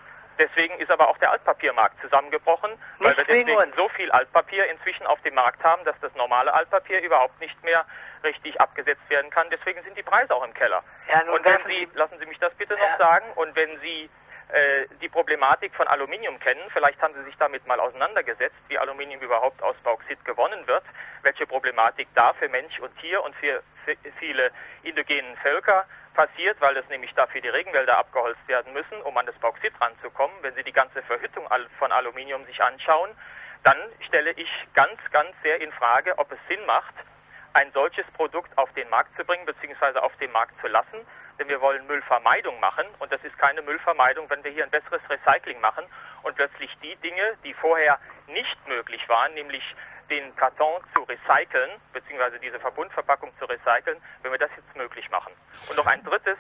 Deswegen 0.41 0.79
ist 0.81 0.91
aber 0.91 1.09
auch 1.09 1.19
der 1.19 1.33
Altpapiermarkt 1.33 2.01
zusammengebrochen, 2.01 2.71
weil 2.99 3.09
Nicht 3.15 3.29
wir 3.29 3.35
wegen 3.35 3.47
deswegen 3.49 3.69
uns. 3.69 3.77
so 3.77 3.89
viel 3.91 4.11
Altpapier 4.11 4.67
inzwischen 4.71 5.07
auf 5.07 5.21
dem 5.21 5.35
Markt 5.35 5.63
haben, 5.63 5.85
dass 5.85 5.95
das 6.01 6.15
normale 6.15 6.53
Altpapier 6.55 7.03
überhaupt 7.03 7.39
nicht 7.41 7.63
mehr 7.63 7.85
richtig 8.25 8.59
abgesetzt 8.59 9.03
werden 9.11 9.31
kann. 9.31 9.49
Deswegen 9.51 9.83
sind 9.85 9.99
die 9.99 10.03
Preise 10.03 10.35
auch 10.35 10.43
im 10.43 10.55
Keller. 10.55 10.83
Ja, 11.13 11.21
und 11.31 11.45
wenn 11.45 11.59
Sie, 11.67 11.87
lassen 11.93 12.19
Sie 12.19 12.25
mich 12.25 12.39
das 12.39 12.55
bitte 12.55 12.75
noch 12.75 12.99
sagen, 12.99 13.27
und 13.35 13.55
wenn 13.55 13.79
Sie 13.81 14.09
äh, 14.53 14.87
die 15.03 15.11
Problematik 15.11 15.75
von 15.75 15.87
Aluminium 15.89 16.41
kennen, 16.41 16.63
vielleicht 16.73 17.01
haben 17.03 17.13
Sie 17.15 17.25
sich 17.25 17.37
damit 17.37 17.67
mal 17.67 17.79
auseinandergesetzt, 17.79 18.57
wie 18.69 18.79
Aluminium 18.79 19.21
überhaupt 19.21 19.63
aus 19.63 19.77
Bauxit 19.85 20.25
gewonnen 20.25 20.67
wird, 20.67 20.85
welche 21.23 21.47
Problematik 21.47 22.09
da 22.15 22.33
für 22.33 22.49
Mensch 22.49 22.79
und 22.81 22.97
Tier 22.99 23.23
und 23.23 23.37
für, 23.37 23.63
für 23.85 23.95
viele 24.19 24.51
indigenen 24.85 25.37
Völker 25.37 25.85
passiert, 26.15 26.61
weil 26.61 26.77
es 26.77 26.89
nämlich 26.89 27.13
dafür 27.15 27.41
die 27.41 27.49
Regenwälder 27.49 27.99
abgeholzt 27.99 28.47
werden 28.47 28.73
müssen, 28.73 29.01
um 29.03 29.17
an 29.17 29.27
das 29.27 29.35
Bauxit 29.37 29.73
ranzukommen. 29.81 30.37
Wenn 30.43 30.55
Sie 30.55 30.65
die 30.65 30.73
ganze 30.73 31.03
Verhüttung 31.03 31.47
von 31.79 31.93
Aluminium 31.93 32.45
sich 32.47 32.63
anschauen, 32.63 33.11
dann 33.63 33.77
stelle 34.07 34.33
ich 34.33 34.49
ganz, 34.75 34.99
ganz 35.13 35.31
sehr 35.43 35.61
in 35.61 35.73
Frage, 35.73 36.17
ob 36.19 36.33
es 36.33 36.39
Sinn 36.49 36.65
macht, 36.67 36.95
ein 37.53 37.71
solches 37.73 38.07
Produkt 38.13 38.57
auf 38.57 38.73
den 38.73 38.89
Markt 38.89 39.15
zu 39.17 39.25
bringen 39.25 39.45
bzw. 39.45 39.99
auf 39.99 40.17
den 40.17 40.31
Markt 40.33 40.59
zu 40.61 40.69
lassen. 40.69 41.07
Denn 41.39 41.49
wir 41.49 41.61
wollen 41.61 41.87
Müllvermeidung 41.87 42.61
machen 42.61 42.87
und 42.99 43.11
das 43.11 43.23
ist 43.25 43.37
keine 43.39 43.63
Müllvermeidung, 43.63 44.29
wenn 44.29 44.45
wir 44.45 44.51
hier 44.51 44.65
ein 44.65 44.71
besseres 44.71 45.01
Recycling 45.09 45.61
machen 45.61 45.85
und 46.23 46.37
plötzlich 46.37 46.71
die 46.83 46.97
Dinge, 46.97 47.37
die 47.45 47.55
vorher 47.55 47.99
nicht 48.27 48.69
möglich 48.69 49.09
waren, 49.09 49.33
nämlich 49.35 49.65
den 50.11 50.35
Karton 50.37 50.83
zu 50.95 51.03
recyceln, 51.05 51.71
beziehungsweise 51.93 52.39
diese 52.41 52.59
Verbundverpackung 52.61 53.33
zu 53.39 53.45
recyceln, 53.47 54.01
wenn 54.23 54.33
wir 54.33 54.39
das 54.39 54.51
jetzt 54.57 54.77
möglich 54.77 55.09
machen. 55.11 55.33
Und 55.69 55.77
noch 55.77 55.87
ein 55.87 56.03
drittes, 56.05 56.39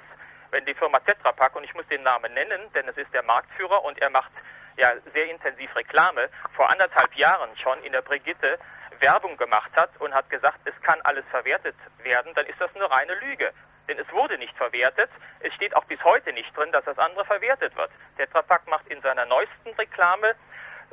wenn 0.50 0.64
die 0.66 0.74
Firma 0.74 0.98
Tetra 1.00 1.32
Pak, 1.32 1.54
und 1.56 1.64
ich 1.64 1.74
muss 1.74 1.86
den 1.88 2.02
Namen 2.02 2.32
nennen, 2.34 2.72
denn 2.74 2.88
es 2.88 2.96
ist 2.96 3.14
der 3.14 3.22
Marktführer 3.22 3.84
und 3.84 4.00
er 4.02 4.10
macht 4.10 4.32
ja 4.76 4.92
sehr 5.14 5.30
intensiv 5.30 5.74
Reklame, 5.76 6.28
vor 6.54 6.68
anderthalb 6.70 7.14
Jahren 7.14 7.56
schon 7.56 7.82
in 7.84 7.92
der 7.92 8.02
Brigitte 8.02 8.58
Werbung 8.98 9.36
gemacht 9.36 9.70
hat 9.76 9.90
und 10.00 10.14
hat 10.14 10.28
gesagt, 10.30 10.58
es 10.64 10.74
kann 10.82 11.00
alles 11.02 11.24
verwertet 11.30 11.76
werden, 12.02 12.34
dann 12.34 12.46
ist 12.46 12.60
das 12.60 12.74
eine 12.74 12.90
reine 12.90 13.14
Lüge. 13.14 13.52
Denn 13.88 13.98
es 13.98 14.10
wurde 14.12 14.38
nicht 14.38 14.56
verwertet. 14.56 15.10
Es 15.40 15.52
steht 15.54 15.74
auch 15.74 15.84
bis 15.84 16.02
heute 16.04 16.32
nicht 16.32 16.56
drin, 16.56 16.70
dass 16.70 16.84
das 16.84 16.96
andere 16.98 17.24
verwertet 17.24 17.74
wird. 17.76 17.90
Tetra 18.18 18.42
Pak 18.42 18.68
macht 18.68 18.86
in 18.86 19.00
seiner 19.02 19.26
neuesten 19.26 19.70
Reklame 19.70 20.36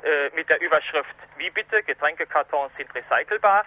äh, 0.04 0.30
mit 0.36 0.50
der 0.50 0.62
Überschrift 0.62 1.16
Wie 1.38 1.50
bitte, 1.50 1.84
Getränkekartons 1.84 2.72
sind 2.78 2.94
recycelbar, 2.94 3.66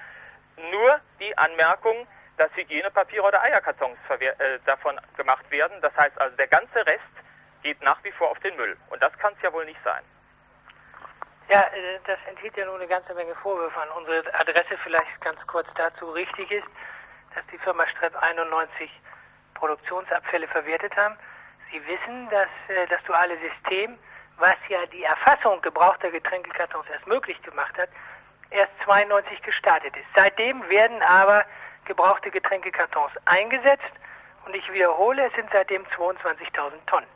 nur 0.70 1.00
die 1.18 1.36
Anmerkung, 1.38 2.06
dass 2.36 2.54
Hygienepapiere 2.54 3.22
oder 3.22 3.42
Eierkartons 3.42 3.98
äh, 4.08 4.58
davon 4.64 4.98
gemacht 5.16 5.50
werden. 5.50 5.80
Das 5.82 5.94
heißt 5.96 6.18
also, 6.20 6.36
der 6.36 6.48
ganze 6.48 6.86
Rest 6.86 7.04
geht 7.62 7.80
nach 7.82 8.02
wie 8.04 8.12
vor 8.12 8.30
auf 8.30 8.38
den 8.40 8.56
Müll. 8.56 8.76
Und 8.88 9.02
das 9.02 9.12
kann 9.18 9.34
es 9.36 9.42
ja 9.42 9.52
wohl 9.52 9.64
nicht 9.64 9.80
sein. 9.84 10.02
Ja, 11.48 11.62
äh, 11.62 11.98
das 12.06 12.18
enthält 12.28 12.56
ja 12.56 12.64
nur 12.64 12.76
eine 12.76 12.86
ganze 12.86 13.12
Menge 13.14 13.34
Vorwürfe 13.34 13.80
an 13.80 13.88
unsere 13.90 14.22
Adresse. 14.34 14.78
Vielleicht 14.84 15.20
ganz 15.20 15.44
kurz 15.46 15.66
dazu 15.74 16.10
richtig 16.12 16.50
ist, 16.50 16.68
dass 17.34 17.44
die 17.52 17.58
Firma 17.58 17.86
Strepp 17.88 18.14
91 18.16 18.90
Produktionsabfälle 19.54 20.48
verwertet 20.48 20.96
haben. 20.96 21.16
Sie 21.70 21.84
wissen, 21.86 22.30
dass 22.30 22.48
äh, 22.68 22.86
das 22.86 23.02
duale 23.04 23.36
System, 23.38 23.98
was 24.40 24.56
ja 24.68 24.84
die 24.86 25.04
Erfassung 25.04 25.60
gebrauchter 25.62 26.10
Getränkekartons 26.10 26.86
erst 26.92 27.06
möglich 27.06 27.40
gemacht 27.42 27.76
hat, 27.78 27.88
erst 28.50 28.72
92 28.84 29.42
gestartet 29.42 29.94
ist. 29.96 30.06
Seitdem 30.16 30.68
werden 30.68 31.00
aber 31.02 31.44
gebrauchte 31.84 32.30
Getränkekartons 32.30 33.12
eingesetzt 33.26 33.92
und 34.46 34.54
ich 34.54 34.72
wiederhole, 34.72 35.26
es 35.26 35.34
sind 35.34 35.48
seitdem 35.52 35.84
22.000 35.96 36.72
Tonnen. 36.86 37.06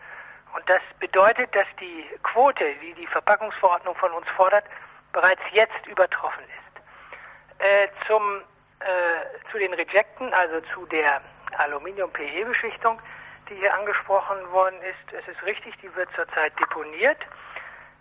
Und 0.55 0.68
das 0.68 0.83
bedeutet, 1.01 1.55
dass 1.55 1.66
die 1.81 2.05
Quote, 2.22 2.75
die 2.81 2.95
die 2.95 3.07
Verpackungsverordnung 3.09 3.95
von 3.97 4.12
uns 4.12 4.29
fordert, 4.37 4.64
bereits 5.12 5.43
jetzt 5.53 5.87
übertroffen 5.87 6.45
ist. 6.45 7.61
Äh, 7.61 7.89
zum, 8.07 8.41
äh, 8.81 9.51
zu 9.51 9.59
den 9.59 9.75
Rejecten, 9.75 10.33
also 10.33 10.61
zu 10.72 10.87
der 10.87 11.20
Aluminium-PE-Beschichtung, 11.59 13.01
die 13.49 13.55
hier 13.55 13.75
angesprochen 13.75 14.37
worden 14.53 14.77
ist, 14.83 15.13
es 15.13 15.27
ist 15.29 15.43
richtig, 15.45 15.75
die 15.83 15.95
wird 15.95 16.09
zurzeit 16.15 16.53
deponiert. 16.59 17.19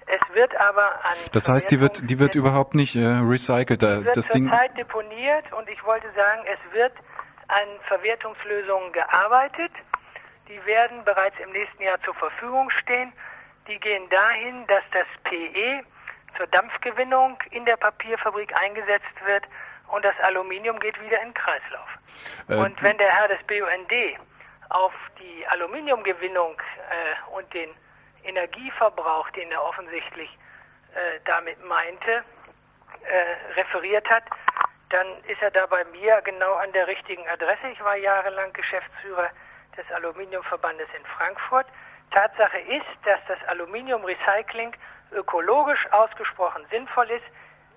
Es 0.06 0.36
wird 0.36 0.54
aber 0.58 0.94
an. 1.06 1.16
Das 1.32 1.48
heißt, 1.48 1.72
die 1.72 1.80
wird, 1.80 2.10
die 2.10 2.20
wird 2.20 2.36
überhaupt 2.36 2.76
nicht 2.76 2.96
äh, 2.96 3.06
recycelt. 3.06 3.82
Die 3.82 4.06
wird 4.06 4.18
das 4.18 4.28
zurzeit 4.28 4.78
deponiert 4.78 5.52
und 5.54 5.70
ich 5.70 5.82
wollte 5.86 6.08
sagen, 6.14 6.41
es 6.46 6.74
wird 6.74 6.91
an 7.48 7.68
Verwertungslösungen 7.88 8.91
gearbeitet. 8.91 9.72
Die 10.50 10.66
werden 10.66 11.04
bereits 11.06 11.36
im 11.39 11.52
nächsten 11.52 11.84
Jahr 11.84 12.02
zur 12.02 12.14
Verfügung 12.16 12.70
stehen. 12.82 13.14
Die 13.68 13.80
gehen 13.80 14.10
dahin, 14.10 14.68
dass 14.68 14.84
das 14.91 15.08
PE 15.24 15.84
zur 16.38 16.48
Dampfgewinnung 16.48 17.38
in 17.52 17.64
der 17.64 17.78
Papierfabrik 17.78 18.52
eingesetzt 18.60 19.16
wird 19.26 19.46
und 19.88 20.04
das 20.04 20.16
Aluminium 20.24 20.80
geht 20.80 21.00
wieder 21.02 21.22
in 21.22 21.30
den 21.30 21.34
Kreislauf. 21.34 21.89
Äh, 22.50 22.56
und 22.56 22.82
wenn 22.82 22.98
der 22.98 23.10
Herr 23.10 23.28
des 23.30 23.39
BUND 23.48 23.94
auf 24.74 24.93
die 25.19 25.47
Aluminiumgewinnung 25.47 26.59
äh, 26.59 27.36
und 27.36 27.51
den 27.53 27.69
Energieverbrauch, 28.24 29.30
den 29.32 29.51
er 29.51 29.63
offensichtlich 29.63 30.30
äh, 30.93 31.19
damit 31.26 31.63
meinte, 31.63 32.24
äh, 33.03 33.53
referiert 33.55 34.09
hat, 34.09 34.24
dann 34.89 35.07
ist 35.28 35.41
er 35.41 35.51
da 35.51 35.65
bei 35.65 35.84
mir 35.86 36.21
genau 36.21 36.53
an 36.55 36.71
der 36.71 36.88
richtigen 36.88 37.28
Adresse. 37.28 37.67
Ich 37.71 37.84
war 37.84 37.95
jahrelang 37.95 38.53
Geschäftsführer 38.53 39.30
des 39.78 39.89
Aluminiumverbandes 39.91 40.88
in 40.97 41.05
Frankfurt. 41.17 41.67
Tatsache 42.11 42.59
ist, 42.59 42.86
dass 43.05 43.19
das 43.28 43.39
Aluminiumrecycling 43.47 44.76
ökologisch 45.11 45.91
ausgesprochen 45.91 46.65
sinnvoll 46.69 47.09
ist. 47.09 47.26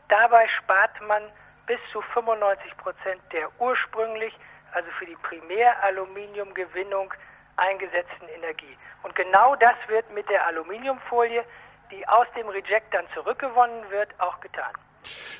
Dabei 0.08 0.46
spart 0.48 1.00
man 1.02 1.22
bis 1.66 1.80
zu 1.92 2.00
95 2.00 2.76
Prozent 2.76 3.20
der 3.32 3.48
ursprünglich, 3.58 4.34
also 4.72 4.88
für 4.98 5.06
die 5.06 5.16
Primäraluminiumgewinnung 5.22 7.12
eingesetzten 7.56 8.28
Energie. 8.36 8.76
Und 9.02 9.14
genau 9.14 9.56
das 9.56 9.74
wird 9.88 10.12
mit 10.14 10.28
der 10.28 10.46
Aluminiumfolie, 10.46 11.44
die 11.90 12.06
aus 12.08 12.26
dem 12.36 12.48
Reject 12.48 12.92
dann 12.92 13.04
zurückgewonnen 13.14 13.90
wird, 13.90 14.08
auch 14.18 14.40
getan. 14.40 14.72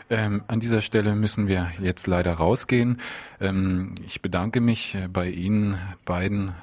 Ähm, 0.08 0.44
an 0.46 0.60
dieser 0.60 0.80
Stelle 0.80 1.14
müssen 1.14 1.48
wir 1.48 1.72
jetzt 1.80 2.06
leider 2.06 2.34
rausgehen. 2.34 3.00
Ähm, 3.40 3.94
ich 4.04 4.22
bedanke 4.22 4.60
mich 4.60 4.94
äh, 4.94 5.08
bei 5.08 5.26
Ihnen 5.26 5.80
beiden 6.04 6.54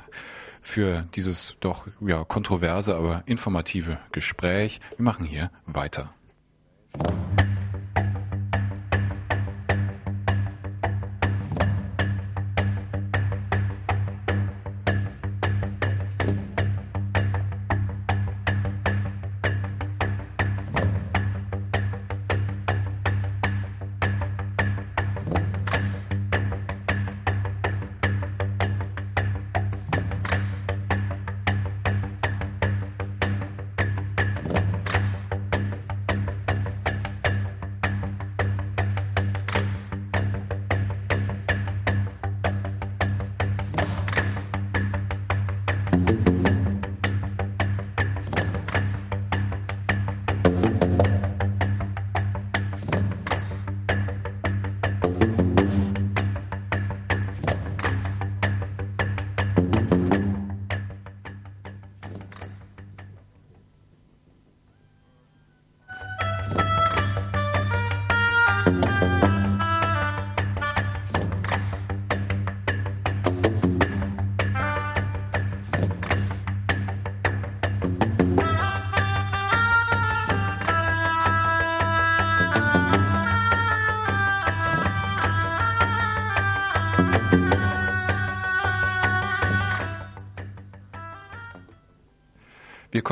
für 0.62 1.04
dieses 1.14 1.58
doch 1.60 1.86
ja 2.00 2.24
kontroverse, 2.24 2.96
aber 2.96 3.24
informative 3.26 3.98
Gespräch. 4.14 4.80
Wir 4.96 5.04
machen 5.04 5.26
hier 5.26 5.52
weiter. 5.66 6.14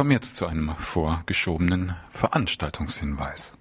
Kommen 0.01 0.09
jetzt 0.09 0.35
zu 0.35 0.47
einem 0.47 0.73
vorgeschobenen 0.77 1.95
Veranstaltungshinweis. 2.09 3.55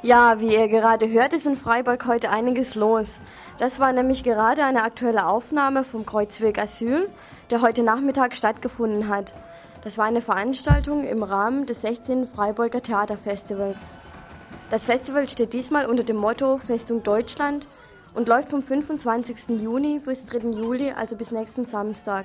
Ja, 0.00 0.40
wie 0.40 0.54
ihr 0.54 0.68
gerade 0.68 1.10
hört, 1.10 1.34
ist 1.34 1.44
in 1.44 1.58
Freiburg 1.58 2.06
heute 2.06 2.30
einiges 2.30 2.74
los. 2.74 3.20
Das 3.58 3.78
war 3.78 3.92
nämlich 3.92 4.24
gerade 4.24 4.64
eine 4.64 4.82
aktuelle 4.82 5.26
Aufnahme 5.26 5.84
vom 5.84 6.06
Kreuzweg 6.06 6.58
Asyl, 6.58 7.10
der 7.50 7.60
heute 7.60 7.82
Nachmittag 7.82 8.34
stattgefunden 8.34 9.08
hat. 9.08 9.34
Das 9.84 9.98
war 9.98 10.06
eine 10.06 10.22
Veranstaltung 10.22 11.04
im 11.04 11.22
Rahmen 11.22 11.66
des 11.66 11.82
16. 11.82 12.26
Freiburger 12.26 12.80
Theaterfestivals. 12.80 13.92
Das 14.70 14.86
Festival 14.86 15.28
steht 15.28 15.52
diesmal 15.52 15.84
unter 15.84 16.02
dem 16.02 16.16
Motto 16.16 16.56
Festung 16.56 17.02
Deutschland 17.02 17.68
und 18.14 18.26
läuft 18.26 18.48
vom 18.48 18.62
25. 18.62 19.60
Juni 19.60 20.00
bis 20.02 20.24
3. 20.24 20.52
Juli, 20.52 20.90
also 20.90 21.16
bis 21.16 21.32
nächsten 21.32 21.66
Samstag. 21.66 22.24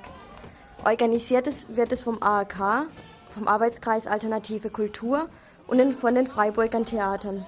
Organisiert 0.86 1.50
wird 1.76 1.92
es 1.92 2.02
vom 2.02 2.22
AAK, 2.22 2.86
vom 3.34 3.46
Arbeitskreis 3.46 4.06
Alternative 4.06 4.70
Kultur 4.70 5.28
und 5.66 6.00
von 6.00 6.14
den 6.14 6.26
Freiburgern 6.26 6.86
Theatern. 6.86 7.44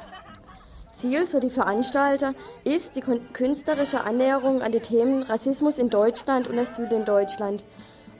Ziel, 0.95 1.27
so 1.27 1.41
die 1.41 1.49
Veranstalter, 1.49 2.35
ist 2.65 2.97
die 2.97 3.01
künstlerische 3.01 4.03
Annäherung 4.05 4.61
an 4.61 4.73
die 4.73 4.81
Themen 4.81 5.23
Rassismus 5.23 5.79
in 5.79 5.89
Deutschland 5.89 6.49
und 6.49 6.59
Asyl 6.59 6.93
in 6.93 7.07
Deutschland, 7.07 7.65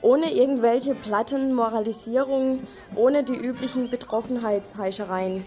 ohne 0.03 0.31
irgendwelche 0.31 0.93
platten 0.93 1.55
Moralisierungen, 1.55 2.67
ohne 2.95 3.23
die 3.23 3.35
üblichen 3.35 3.89
Betroffenheitsheischereien. 3.89 5.43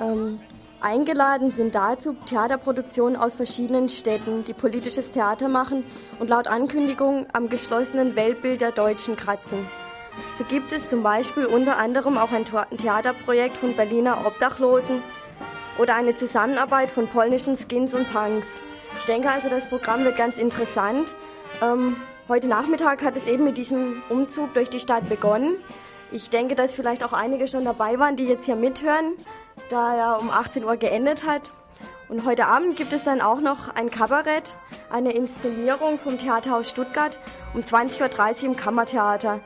Ähm, 0.00 0.38
eingeladen 0.80 1.50
sind 1.50 1.74
dazu 1.74 2.14
Theaterproduktionen 2.26 3.16
aus 3.16 3.34
verschiedenen 3.34 3.88
Städten, 3.88 4.44
die 4.44 4.54
politisches 4.54 5.10
Theater 5.10 5.48
machen 5.48 5.84
und 6.20 6.30
laut 6.30 6.46
Ankündigung 6.46 7.26
am 7.32 7.48
geschlossenen 7.48 8.14
Weltbild 8.14 8.60
der 8.60 8.70
Deutschen 8.70 9.16
kratzen. 9.16 9.66
So 10.32 10.44
gibt 10.44 10.70
es 10.70 10.88
zum 10.88 11.02
Beispiel 11.02 11.46
unter 11.46 11.78
anderem 11.78 12.16
auch 12.16 12.30
ein 12.30 12.44
Theaterprojekt 12.44 13.56
von 13.56 13.74
Berliner 13.74 14.24
Obdachlosen, 14.24 15.02
oder 15.78 15.94
eine 15.94 16.14
Zusammenarbeit 16.14 16.90
von 16.90 17.08
polnischen 17.08 17.56
Skins 17.56 17.94
und 17.94 18.12
Punks. 18.12 18.62
Ich 18.98 19.04
denke 19.04 19.30
also, 19.30 19.48
das 19.48 19.66
Programm 19.66 20.04
wird 20.04 20.16
ganz 20.16 20.38
interessant. 20.38 21.14
Ähm, 21.62 21.96
heute 22.28 22.48
Nachmittag 22.48 23.02
hat 23.02 23.16
es 23.16 23.26
eben 23.26 23.44
mit 23.44 23.56
diesem 23.56 24.02
Umzug 24.08 24.52
durch 24.54 24.68
die 24.68 24.80
Stadt 24.80 25.08
begonnen. 25.08 25.56
Ich 26.12 26.30
denke, 26.30 26.54
dass 26.54 26.74
vielleicht 26.74 27.02
auch 27.02 27.12
einige 27.12 27.48
schon 27.48 27.64
dabei 27.64 27.98
waren, 27.98 28.16
die 28.16 28.26
jetzt 28.26 28.44
hier 28.44 28.56
mithören, 28.56 29.14
da 29.70 29.94
er 29.94 30.20
um 30.20 30.30
18 30.30 30.64
Uhr 30.64 30.76
geendet 30.76 31.26
hat. 31.26 31.52
Und 32.08 32.24
heute 32.24 32.46
Abend 32.46 32.76
gibt 32.76 32.92
es 32.92 33.04
dann 33.04 33.20
auch 33.20 33.40
noch 33.40 33.74
ein 33.74 33.90
Kabarett, 33.90 34.54
eine 34.90 35.12
Inszenierung 35.12 35.98
vom 35.98 36.16
Theaterhaus 36.16 36.70
Stuttgart 36.70 37.18
um 37.54 37.60
20.30 37.60 38.42
Uhr 38.42 38.48
im 38.48 38.56
Kammertheater. 38.56 39.40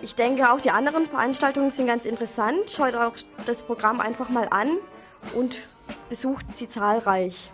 Ich 0.00 0.14
denke, 0.14 0.52
auch 0.52 0.60
die 0.60 0.70
anderen 0.70 1.06
Veranstaltungen 1.06 1.70
sind 1.70 1.86
ganz 1.86 2.04
interessant. 2.04 2.70
Schaut 2.70 2.94
auch 2.94 3.14
das 3.46 3.62
Programm 3.62 4.00
einfach 4.00 4.28
mal 4.28 4.48
an 4.50 4.70
und 5.34 5.62
besucht 6.08 6.44
sie 6.54 6.68
zahlreich. 6.68 7.50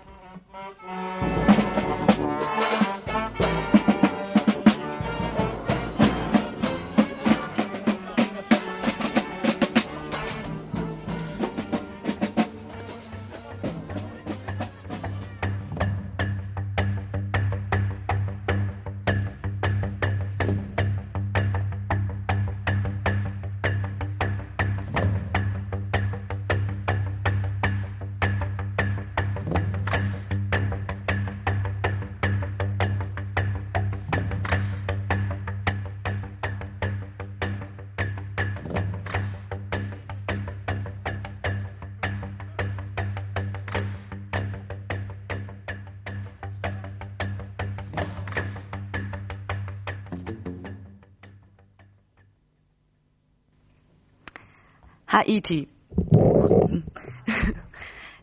Haiti. 55.14 55.68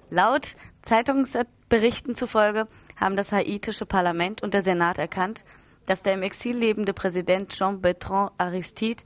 Laut 0.09 0.57
Zeitungsberichten 0.81 2.15
zufolge 2.15 2.67
haben 2.97 3.15
das 3.15 3.31
haitische 3.31 3.85
Parlament 3.85 4.43
und 4.43 4.53
der 4.53 4.61
Senat 4.61 4.97
erkannt, 4.97 5.45
dass 5.85 6.03
der 6.03 6.15
im 6.15 6.21
Exil 6.21 6.57
lebende 6.57 6.91
Präsident 6.91 7.53
Jean-Bertrand 7.53 8.33
Aristide, 8.37 9.03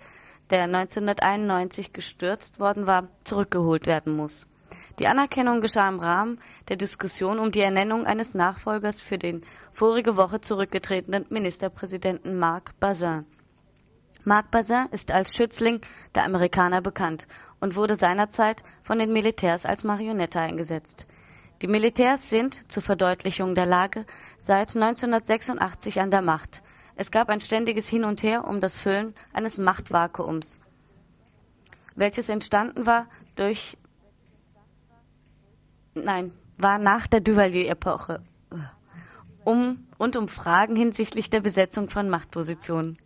der 0.49 0.63
1991 0.63 1.93
gestürzt 1.93 2.59
worden 2.59 2.87
war, 2.87 3.07
zurückgeholt 3.23 3.85
werden 3.85 4.15
muss. 4.15 4.47
Die 4.97 5.05
Anerkennung 5.07 5.61
geschah 5.61 5.87
im 5.87 5.99
Rahmen 5.99 6.39
der 6.69 6.77
Diskussion 6.77 7.37
um 7.37 7.51
die 7.51 7.61
Ernennung 7.61 8.07
eines 8.07 8.33
Nachfolgers 8.33 9.03
für 9.03 9.19
den 9.19 9.45
vorige 9.73 10.17
Woche 10.17 10.41
zurückgetretenen 10.41 11.27
Ministerpräsidenten 11.29 12.39
Marc 12.39 12.79
Bazin. 12.79 13.25
Marc 14.23 14.49
Bazin 14.49 14.87
ist 14.89 15.11
als 15.11 15.35
Schützling 15.35 15.81
der 16.15 16.25
Amerikaner 16.25 16.81
bekannt 16.81 17.27
und 17.65 17.75
wurde 17.75 17.95
seinerzeit 17.95 18.61
von 18.83 18.99
den 18.99 19.11
Militärs 19.11 19.65
als 19.65 19.83
Marionette 19.83 20.39
eingesetzt. 20.39 21.07
Die 21.63 21.67
Militärs 21.67 22.29
sind, 22.29 22.71
zur 22.71 22.83
Verdeutlichung 22.83 23.55
der 23.55 23.65
Lage, 23.65 24.05
seit 24.37 24.75
1986 24.75 25.99
an 25.99 26.11
der 26.11 26.21
Macht. 26.21 26.61
Es 26.95 27.09
gab 27.09 27.27
ein 27.27 27.41
ständiges 27.41 27.87
Hin 27.87 28.03
und 28.03 28.21
Her 28.21 28.45
um 28.47 28.59
das 28.59 28.77
Füllen 28.77 29.15
eines 29.33 29.57
Machtvakuums, 29.57 30.61
welches 31.95 32.29
entstanden 32.29 32.85
war 32.85 33.07
durch 33.35 33.79
nein, 35.95 36.33
war 36.59 36.77
nach 36.77 37.07
der 37.07 37.21
Duvalier-Epoche 37.21 38.21
um 39.43 39.87
und 39.97 40.15
um 40.15 40.27
Fragen 40.27 40.75
hinsichtlich 40.75 41.31
der 41.31 41.41
Besetzung 41.41 41.89
von 41.89 42.09
Machtpositionen. 42.09 42.97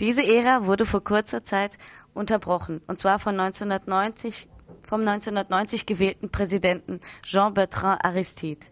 Diese 0.00 0.24
Ära 0.24 0.64
wurde 0.66 0.86
vor 0.86 1.02
kurzer 1.02 1.42
Zeit 1.42 1.76
unterbrochen, 2.18 2.82
und 2.86 2.98
zwar 2.98 3.18
von 3.18 3.38
1990, 3.38 4.48
vom 4.82 5.00
1990 5.00 5.86
gewählten 5.86 6.30
Präsidenten 6.30 7.00
Jean-Bertrand 7.22 8.04
Aristide. 8.04 8.66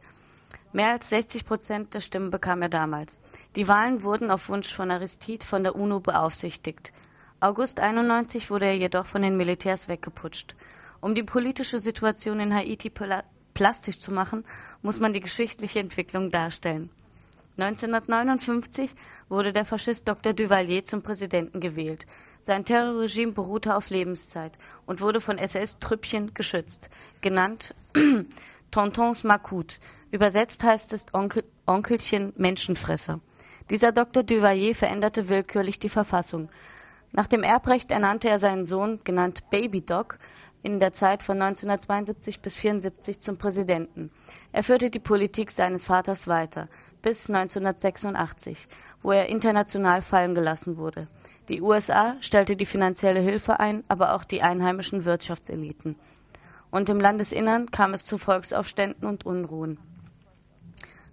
Mehr 0.73 0.91
als 0.91 1.09
60 1.09 1.47
Prozent 1.47 1.95
der 1.95 2.01
Stimmen 2.01 2.31
bekam 2.31 2.61
er 2.61 2.69
damals. 2.69 3.21
Die 3.55 3.69
Wahlen 3.69 4.03
wurden 4.03 4.31
auf 4.31 4.49
Wunsch 4.49 4.75
von 4.75 4.91
Aristide 4.91 5.47
von 5.47 5.63
der 5.63 5.77
UNO 5.77 6.01
beaufsichtigt. 6.01 6.93
August 7.41 7.81
91 7.81 8.51
wurde 8.51 8.67
er 8.67 8.77
jedoch 8.77 9.07
von 9.07 9.23
den 9.23 9.37
Militärs 9.37 9.89
weggeputscht. 9.89 10.55
Um 11.01 11.15
die 11.15 11.23
politische 11.23 11.79
Situation 11.79 12.41
in 12.41 12.55
Haiti 12.55 12.91
plastisch 13.55 13.99
zu 13.99 14.13
machen, 14.13 14.45
muss 14.83 15.01
man 15.01 15.13
die 15.13 15.21
geschichtliche 15.21 15.81
Entwicklung 15.81 16.31
darstellen. 16.31 16.91
1959 17.59 18.95
wurde 19.29 19.53
der 19.53 19.65
Faschist 19.65 20.07
Dr. 20.09 20.35
Duvalier 20.35 20.85
zum 20.85 21.03
Präsidenten 21.03 21.61
gewählt. 21.61 22.07
Sein 22.47 22.65
Terrorregime 22.65 23.33
beruhte 23.33 23.75
auf 23.75 23.91
Lebenszeit 23.91 24.53
und 24.87 25.01
wurde 25.01 25.21
von 25.21 25.37
SS-Trüppchen 25.37 26.33
geschützt, 26.33 26.91
genannt 27.21 27.75
Tontons 28.71 29.25
Makut. 29.25 29.81
Übersetzt 30.13 30.63
heißt 30.63 30.93
es 30.93 31.07
Onkel, 31.13 31.43
Onkelchen 31.67 32.33
Menschenfresser. 32.37 33.19
Dieser 33.69 33.91
Dr. 33.91 34.23
Duvalier 34.23 34.77
veränderte 34.77 35.29
willkürlich 35.29 35.81
die 35.81 35.89
Verfassung. 35.89 36.49
Nach 37.11 37.27
dem 37.27 37.43
Erbrecht 37.43 37.91
ernannte 37.91 38.29
er 38.29 38.39
seinen 38.39 38.65
Sohn, 38.65 39.01
genannt 39.03 39.51
Baby 39.51 39.81
Doc, 39.81 40.21
in 40.63 40.79
der 40.79 40.93
Zeit 40.93 41.25
von 41.25 41.43
1972 41.43 42.43
bis 42.43 42.59
1974 42.59 43.19
zum 43.19 43.39
Präsidenten. 43.39 44.13
Er 44.53 44.63
führte 44.63 44.91
die 44.91 45.01
Politik 45.01 45.51
seines 45.51 45.85
Vaters 45.85 46.29
weiter 46.29 46.69
bis 47.03 47.29
1986, 47.29 48.69
wo 49.03 49.11
er 49.11 49.29
international 49.29 50.01
fallen 50.01 50.37
gelassen 50.37 50.77
wurde. 50.77 51.09
Die 51.49 51.63
USA 51.63 52.17
stellte 52.21 52.57
die 52.57 52.67
finanzielle 52.67 53.21
Hilfe 53.21 53.61
ein, 53.61 53.85
aber 53.89 54.15
auch 54.15 54.25
die 54.25 54.43
einheimischen 54.43 55.05
Wirtschaftseliten. 55.05 55.97
Und 56.71 56.89
im 56.89 56.99
Landesinnern 56.99 57.71
kam 57.71 57.95
es 57.95 58.05
zu 58.05 58.19
Volksaufständen 58.19 59.09
und 59.09 59.25
Unruhen. 59.25 59.79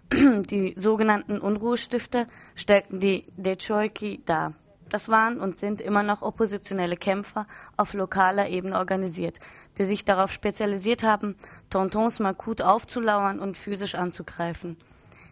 Die 0.13 0.73
sogenannten 0.75 1.39
Unruhestifter 1.39 2.27
stellten 2.55 2.99
die 2.99 3.25
Dechoiki 3.37 4.21
dar. 4.25 4.53
Das 4.89 5.09
waren 5.09 5.39
und 5.39 5.55
sind 5.55 5.81
immer 5.81 6.03
noch 6.03 6.21
oppositionelle 6.21 6.97
Kämpfer 6.97 7.47
auf 7.77 7.93
lokaler 7.93 8.49
Ebene 8.49 8.77
organisiert, 8.77 9.39
die 9.77 9.85
sich 9.85 10.05
darauf 10.05 10.31
spezialisiert 10.31 11.01
haben, 11.01 11.35
Tontons 11.69 12.19
Makut 12.19 12.61
aufzulauern 12.61 13.39
und 13.39 13.57
physisch 13.57 13.95
anzugreifen. 13.95 14.77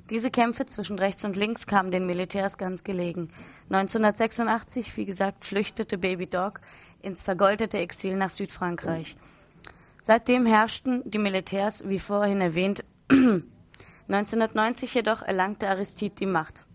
Diese 0.09 0.31
Kämpfe 0.31 0.65
zwischen 0.65 0.97
rechts 0.97 1.23
und 1.25 1.35
links 1.35 1.67
kamen 1.67 1.91
den 1.91 2.07
Militärs 2.07 2.57
ganz 2.57 2.83
gelegen. 2.83 3.29
1986, 3.71 4.97
wie 4.97 5.05
gesagt, 5.05 5.45
flüchtete 5.45 5.97
Baby 5.97 6.25
Dog 6.25 6.59
ins 7.01 7.21
vergoldete 7.23 7.77
Exil 7.77 8.17
nach 8.17 8.29
Südfrankreich. 8.29 9.15
Seitdem 10.01 10.45
herrschten 10.45 11.03
die 11.09 11.19
Militärs, 11.19 11.87
wie 11.87 11.99
vorhin 11.99 12.41
erwähnt, 12.41 12.83
1990 13.09 14.93
jedoch 14.93 15.21
erlangte 15.21 15.69
Aristide 15.69 16.15
die 16.15 16.25
Macht. 16.25 16.65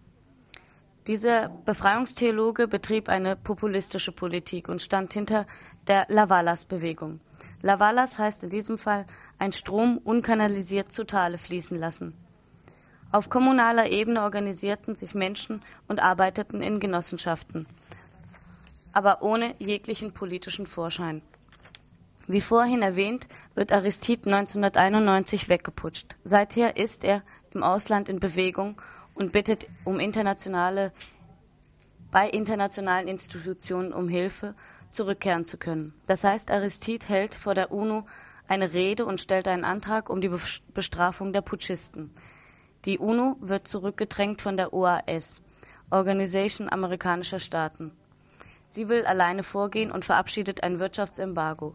Dieser 1.06 1.50
Befreiungstheologe 1.50 2.66
betrieb 2.66 3.08
eine 3.08 3.36
populistische 3.36 4.10
Politik 4.10 4.68
und 4.68 4.80
stand 4.80 5.12
hinter 5.12 5.46
der 5.86 6.06
Lavalas-Bewegung. 6.08 7.20
Lavalas 7.62 8.18
heißt 8.18 8.42
in 8.44 8.50
diesem 8.50 8.78
Fall 8.78 9.06
ein 9.38 9.52
Strom 9.52 9.98
unkanalisiert 9.98 10.90
zu 10.90 11.04
Tale 11.04 11.36
fließen 11.36 11.78
lassen. 11.78 12.14
Auf 13.16 13.30
kommunaler 13.30 13.88
Ebene 13.88 14.20
organisierten 14.20 14.94
sich 14.94 15.14
Menschen 15.14 15.62
und 15.88 16.00
arbeiteten 16.00 16.60
in 16.60 16.80
Genossenschaften, 16.80 17.66
aber 18.92 19.22
ohne 19.22 19.54
jeglichen 19.58 20.12
politischen 20.12 20.66
Vorschein. 20.66 21.22
Wie 22.26 22.42
vorhin 22.42 22.82
erwähnt, 22.82 23.26
wird 23.54 23.72
Aristide 23.72 24.30
1991 24.30 25.48
weggeputscht. 25.48 26.16
Seither 26.24 26.76
ist 26.76 27.04
er 27.04 27.22
im 27.54 27.62
Ausland 27.62 28.10
in 28.10 28.20
Bewegung 28.20 28.82
und 29.14 29.32
bittet 29.32 29.66
um 29.84 29.98
internationale, 29.98 30.92
bei 32.10 32.28
internationalen 32.28 33.08
Institutionen 33.08 33.94
um 33.94 34.10
Hilfe 34.10 34.54
zurückkehren 34.90 35.46
zu 35.46 35.56
können. 35.56 35.94
Das 36.06 36.22
heißt, 36.22 36.50
Aristide 36.50 37.06
hält 37.08 37.34
vor 37.34 37.54
der 37.54 37.72
UNO 37.72 38.04
eine 38.46 38.74
Rede 38.74 39.06
und 39.06 39.22
stellt 39.22 39.48
einen 39.48 39.64
Antrag 39.64 40.10
um 40.10 40.20
die 40.20 40.30
Bestrafung 40.74 41.32
der 41.32 41.40
Putschisten. 41.40 42.12
Die 42.86 43.00
UNO 43.00 43.36
wird 43.40 43.66
zurückgedrängt 43.66 44.40
von 44.40 44.56
der 44.56 44.72
OAS, 44.72 45.42
Organisation 45.90 46.68
amerikanischer 46.70 47.40
Staaten. 47.40 47.90
Sie 48.68 48.88
will 48.88 49.04
alleine 49.04 49.42
vorgehen 49.42 49.90
und 49.90 50.04
verabschiedet 50.04 50.62
ein 50.62 50.78
Wirtschaftsembargo. 50.78 51.74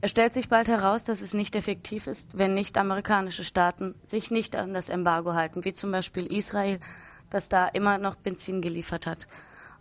Es 0.00 0.12
stellt 0.12 0.32
sich 0.32 0.48
bald 0.48 0.68
heraus, 0.68 1.04
dass 1.04 1.20
es 1.20 1.34
nicht 1.34 1.54
effektiv 1.56 2.06
ist, 2.06 2.38
wenn 2.38 2.54
nicht 2.54 2.78
amerikanische 2.78 3.44
Staaten 3.44 3.94
sich 4.06 4.30
nicht 4.30 4.56
an 4.56 4.72
das 4.72 4.88
Embargo 4.88 5.34
halten, 5.34 5.66
wie 5.66 5.74
zum 5.74 5.92
Beispiel 5.92 6.24
Israel, 6.26 6.80
das 7.28 7.50
da 7.50 7.66
immer 7.68 7.98
noch 7.98 8.14
Benzin 8.14 8.62
geliefert 8.62 9.06
hat. 9.06 9.26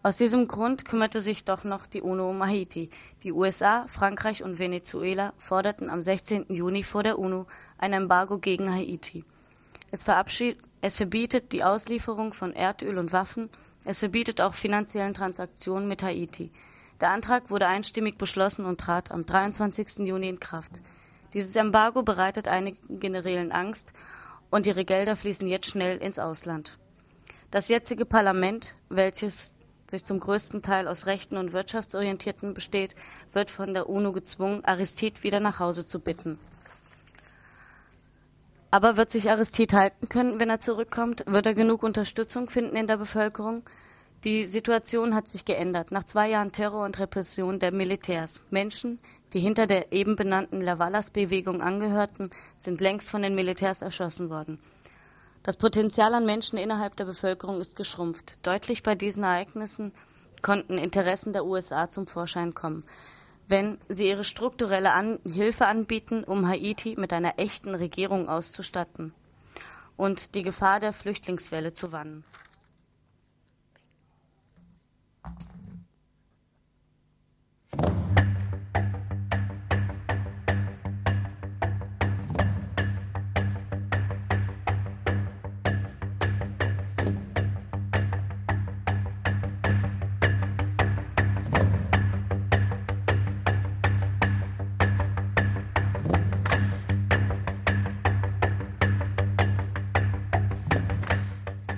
Aus 0.02 0.18
diesem 0.18 0.50
Grund 0.50 0.84
kümmerte 0.84 1.22
sich 1.22 1.46
doch 1.46 1.64
noch 1.64 1.86
die 1.86 2.02
UNO 2.02 2.30
um 2.32 2.44
Haiti. 2.44 2.90
Die 3.24 3.32
USA, 3.32 3.86
Frankreich 3.88 4.44
und 4.44 4.60
Venezuela 4.60 5.32
forderten 5.38 5.90
am 5.90 6.02
16. 6.02 6.54
Juni 6.54 6.84
vor 6.84 7.04
der 7.04 7.18
UNO 7.18 7.48
ein 7.78 7.94
Embargo 7.94 8.40
gegen 8.40 8.70
Haiti. 8.70 9.24
Es, 9.94 10.06
es 10.82 10.96
verbietet 10.96 11.52
die 11.52 11.64
Auslieferung 11.64 12.34
von 12.34 12.52
Erdöl 12.52 12.98
und 12.98 13.14
Waffen. 13.14 13.52
Es 13.86 14.00
verbietet 14.00 14.42
auch 14.42 14.56
finanziellen 14.56 15.14
Transaktionen 15.14 15.88
mit 15.88 16.02
Haiti. 16.02 16.52
Der 17.00 17.12
Antrag 17.12 17.52
wurde 17.52 17.68
einstimmig 17.68 18.18
beschlossen 18.18 18.66
und 18.66 18.80
trat 18.80 19.12
am 19.12 19.24
23. 19.24 20.00
Juni 20.00 20.30
in 20.30 20.40
Kraft. 20.40 20.80
Dieses 21.36 21.56
Embargo 21.56 22.02
bereitet 22.02 22.48
einigen 22.48 23.00
Generälen 23.00 23.52
Angst 23.52 23.94
und 24.50 24.66
ihre 24.66 24.84
Gelder 24.84 25.16
fließen 25.16 25.48
jetzt 25.48 25.68
schnell 25.68 26.00
ins 26.00 26.18
Ausland. 26.18 26.80
Das 27.52 27.68
jetzige 27.68 28.06
Parlament, 28.06 28.76
welches 28.90 29.54
sich 29.86 30.04
zum 30.04 30.20
größten 30.20 30.64
Teil 30.64 30.88
aus 30.88 31.06
Rechten 31.06 31.38
und 31.38 31.54
Wirtschaftsorientierten 31.54 32.56
besteht, 32.56 32.96
wird 33.32 33.52
von 33.52 33.76
der 33.76 33.88
UNO 33.88 34.12
gezwungen, 34.12 34.66
Aristide 34.66 35.22
wieder 35.22 35.40
nach 35.40 35.60
Hause 35.60 35.86
zu 35.86 36.00
bitten. 36.00 36.40
Aber 38.74 38.98
wird 38.98 39.12
sich 39.12 39.30
Aristide 39.30 39.78
halten 39.78 40.10
können, 40.10 40.40
wenn 40.40 40.50
er 40.50 40.58
zurückkommt? 40.58 41.24
Wird 41.28 41.46
er 41.46 41.54
genug 41.54 41.84
Unterstützung 41.84 42.50
finden 42.50 42.76
in 42.76 42.88
der 42.88 42.98
Bevölkerung? 42.98 43.62
Die 44.24 44.48
Situation 44.48 45.14
hat 45.14 45.28
sich 45.28 45.46
geändert. 45.46 45.92
Nach 45.92 46.02
zwei 46.02 46.28
Jahren 46.28 46.52
Terror 46.52 46.84
und 46.84 46.98
Repression 46.98 47.60
der 47.60 47.72
Militärs. 47.72 48.42
Menschen, 48.50 48.98
die 49.34 49.40
hinter 49.40 49.68
der 49.68 49.94
eben 49.94 50.16
benannten 50.16 50.60
Lavalas-Bewegung 50.60 51.62
angehörten, 51.62 52.32
sind 52.58 52.82
längst 52.82 53.12
von 53.12 53.22
den 53.22 53.36
Militärs 53.36 53.84
erschossen 53.84 54.32
worden. 54.32 54.58
Das 55.44 55.56
Potenzial 55.56 56.16
an 56.16 56.26
Menschen 56.26 56.58
innerhalb 56.58 56.96
der 56.96 57.06
Bevölkerung 57.06 57.62
ist 57.62 57.76
geschrumpft. 57.76 58.40
Deutlich 58.42 58.82
bei 58.82 58.96
diesen 58.96 59.24
Ereignissen 59.24 59.94
konnten 60.42 60.80
Interessen 60.80 61.32
der 61.32 61.46
USA 61.46 61.90
zum 61.90 62.08
Vorschein 62.08 62.56
kommen. 62.56 62.84
Wenn 63.54 63.78
sie 63.88 64.08
ihre 64.08 64.24
strukturelle 64.24 64.94
an 64.94 65.20
Hilfe 65.32 65.68
anbieten, 65.68 66.24
um 66.24 66.48
Haiti 66.48 66.96
mit 66.98 67.14
einer 67.14 67.38
echten 67.38 67.76
Regierung 67.76 68.28
auszustatten 68.28 69.14
und 69.96 70.34
die 70.34 70.42
Gefahr 70.42 70.80
der 70.80 70.92
Flüchtlingswelle 70.92 71.72
zu 71.72 71.92
wannen. 71.92 72.24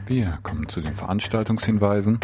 Wir 0.07 0.37
kommen 0.43 0.69
zu 0.69 0.81
den 0.81 0.93
Veranstaltungshinweisen. 0.93 2.19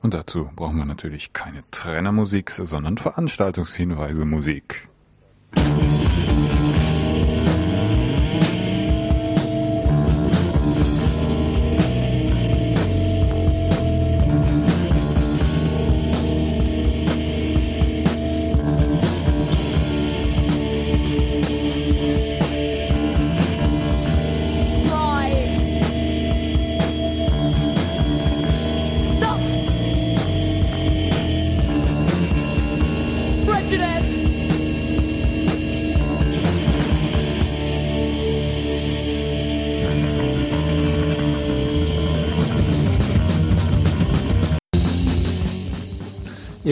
Und 0.00 0.14
dazu 0.14 0.48
brauchen 0.54 0.76
wir 0.76 0.84
natürlich 0.84 1.32
keine 1.32 1.64
Trainermusik, 1.72 2.52
sondern 2.52 2.98
Veranstaltungshinweise 2.98 4.24
Musik. 4.24 4.86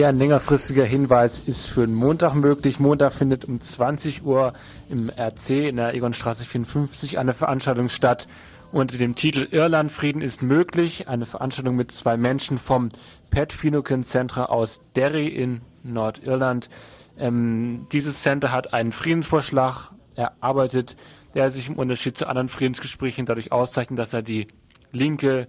Ja, 0.05 0.09
ein 0.09 0.19
längerfristiger 0.19 0.85
Hinweis 0.85 1.41
ist 1.47 1.65
für 1.65 1.87
den 1.87 1.95
Montag 1.95 2.35
möglich. 2.35 2.79
Montag 2.79 3.11
findet 3.11 3.43
um 3.43 3.59
20 3.59 4.23
Uhr 4.23 4.53
im 4.87 5.09
RC 5.09 5.67
in 5.67 5.77
der 5.77 5.95
Egonstraße 5.95 6.45
54 6.45 7.17
eine 7.17 7.33
Veranstaltung 7.33 7.89
statt 7.89 8.27
unter 8.71 8.99
dem 8.99 9.15
Titel 9.15 9.47
Irland 9.49 9.91
Frieden 9.91 10.21
ist 10.21 10.43
möglich. 10.43 11.07
Eine 11.07 11.25
Veranstaltung 11.25 11.75
mit 11.75 11.91
zwei 11.91 12.17
Menschen 12.17 12.59
vom 12.59 12.89
Pat 13.31 13.51
Finucane 13.51 14.03
Center 14.03 14.51
aus 14.51 14.79
Derry 14.95 15.27
in 15.27 15.61
Nordirland. 15.81 16.69
Ähm, 17.17 17.87
dieses 17.91 18.21
Center 18.21 18.51
hat 18.51 18.75
einen 18.75 18.91
Friedensvorschlag 18.91 19.89
erarbeitet, 20.13 20.97
der 21.33 21.49
sich 21.49 21.67
im 21.67 21.77
Unterschied 21.77 22.15
zu 22.15 22.27
anderen 22.27 22.49
Friedensgesprächen 22.49 23.25
dadurch 23.25 23.51
auszeichnet, 23.51 23.97
dass 23.97 24.13
er 24.13 24.21
die 24.21 24.49
linke, 24.91 25.47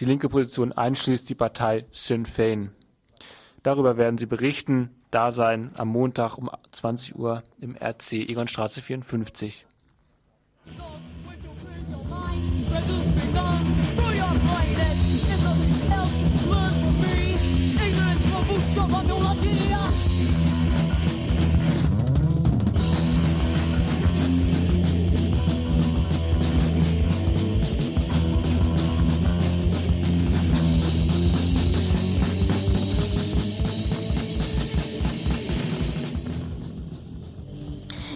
die 0.00 0.06
linke 0.06 0.30
Position 0.30 0.72
einschließt, 0.72 1.28
die 1.28 1.34
Partei 1.34 1.84
Sinn 1.92 2.24
Fein. 2.24 2.70
Darüber 3.62 3.96
werden 3.96 4.18
sie 4.18 4.26
berichten. 4.26 4.90
Da 5.10 5.32
sein 5.32 5.72
am 5.76 5.88
Montag 5.88 6.38
um 6.38 6.50
20 6.72 7.16
Uhr 7.16 7.42
im 7.60 7.76
RC 7.76 8.12
Egonstraße 8.12 8.80
54. 8.80 9.66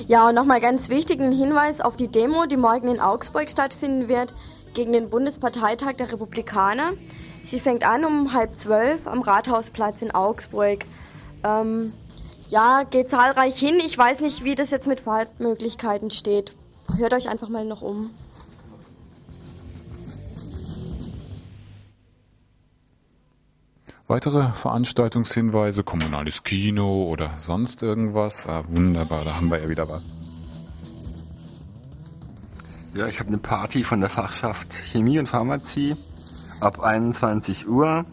Ja, 0.06 0.28
und 0.28 0.34
nochmal 0.34 0.60
ganz 0.60 0.90
wichtig, 0.90 1.18
ein 1.18 1.32
Hinweis 1.32 1.80
auf 1.80 1.96
die 1.96 2.08
Demo, 2.08 2.44
die 2.44 2.58
morgen 2.58 2.88
in 2.88 3.00
Augsburg 3.00 3.50
stattfinden 3.50 4.06
wird, 4.06 4.34
gegen 4.74 4.92
den 4.92 5.08
Bundesparteitag 5.08 5.94
der 5.94 6.12
Republikaner. 6.12 6.92
Sie 7.44 7.58
fängt 7.58 7.86
an 7.86 8.04
um 8.04 8.34
halb 8.34 8.54
zwölf 8.54 9.06
am 9.06 9.22
Rathausplatz 9.22 10.02
in 10.02 10.10
Augsburg. 10.10 10.84
Ähm, 11.42 11.94
ja, 12.50 12.82
geht 12.82 13.08
zahlreich 13.08 13.58
hin. 13.58 13.80
Ich 13.80 13.96
weiß 13.96 14.20
nicht, 14.20 14.44
wie 14.44 14.54
das 14.54 14.70
jetzt 14.70 14.86
mit 14.86 15.00
Fahrtmöglichkeiten 15.00 16.10
steht. 16.10 16.52
Hört 16.96 17.14
euch 17.14 17.28
einfach 17.28 17.48
mal 17.48 17.64
noch 17.64 17.80
um. 17.80 18.10
Weitere 24.06 24.52
Veranstaltungshinweise, 24.52 25.82
kommunales 25.82 26.42
Kino 26.42 27.04
oder 27.04 27.30
sonst 27.38 27.82
irgendwas? 27.82 28.46
Ah, 28.46 28.62
wunderbar, 28.66 29.24
da 29.24 29.36
haben 29.36 29.50
wir 29.50 29.62
ja 29.62 29.68
wieder 29.70 29.88
was. 29.88 30.04
Ja, 32.94 33.06
ich 33.06 33.18
habe 33.18 33.28
eine 33.28 33.38
Party 33.38 33.82
von 33.82 34.00
der 34.00 34.10
Fachschaft 34.10 34.74
Chemie 34.74 35.18
und 35.18 35.26
Pharmazie 35.26 35.96
ab 36.60 36.80
21 36.80 37.66
Uhr 37.66 38.04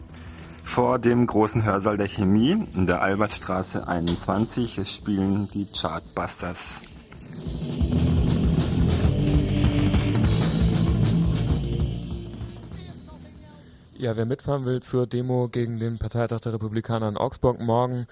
vor 0.64 0.98
dem 0.98 1.26
großen 1.26 1.62
Hörsaal 1.62 1.98
der 1.98 2.08
Chemie 2.08 2.66
in 2.74 2.86
der 2.86 3.02
Albertstraße 3.02 3.86
21. 3.86 4.78
Es 4.78 4.94
spielen 4.94 5.50
die 5.52 5.66
Chartbusters. 5.66 6.80
Ja, 14.02 14.16
wer 14.16 14.26
mitfahren 14.26 14.64
will 14.64 14.82
zur 14.82 15.06
Demo 15.06 15.48
gegen 15.48 15.78
den 15.78 15.96
Parteitag 15.96 16.40
der 16.40 16.54
Republikaner 16.54 17.08
in 17.08 17.16
Augsburg 17.16 17.60
morgen, 17.60 18.08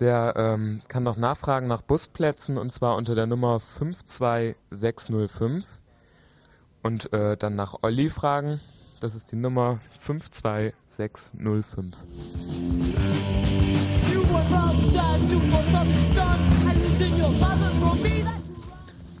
der 0.00 0.32
ähm, 0.38 0.80
kann 0.88 1.02
noch 1.02 1.18
nachfragen 1.18 1.68
nach 1.68 1.82
Busplätzen 1.82 2.56
und 2.56 2.72
zwar 2.72 2.96
unter 2.96 3.14
der 3.14 3.26
Nummer 3.26 3.60
52605 3.60 5.66
und 6.82 7.12
äh, 7.12 7.36
dann 7.36 7.56
nach 7.56 7.74
Olli 7.82 8.08
fragen. 8.08 8.62
Das 9.00 9.14
ist 9.14 9.32
die 9.32 9.36
Nummer 9.36 9.80
52605. 9.98 11.94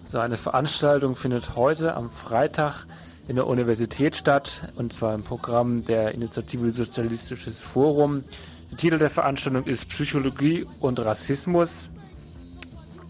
So 0.06 0.20
eine 0.20 0.38
Veranstaltung 0.38 1.16
findet 1.16 1.54
heute 1.54 1.94
am 1.94 2.08
Freitag 2.08 2.86
in 3.28 3.36
der 3.36 3.46
Universität 3.46 4.16
statt, 4.16 4.72
und 4.76 4.92
zwar 4.92 5.14
im 5.14 5.22
Programm 5.22 5.84
der 5.84 6.12
Initiative 6.12 6.70
Sozialistisches 6.70 7.60
Forum. 7.60 8.22
Der 8.70 8.78
Titel 8.78 8.98
der 8.98 9.10
Veranstaltung 9.10 9.64
ist 9.64 9.88
Psychologie 9.88 10.66
und 10.80 10.98
Rassismus. 11.00 11.88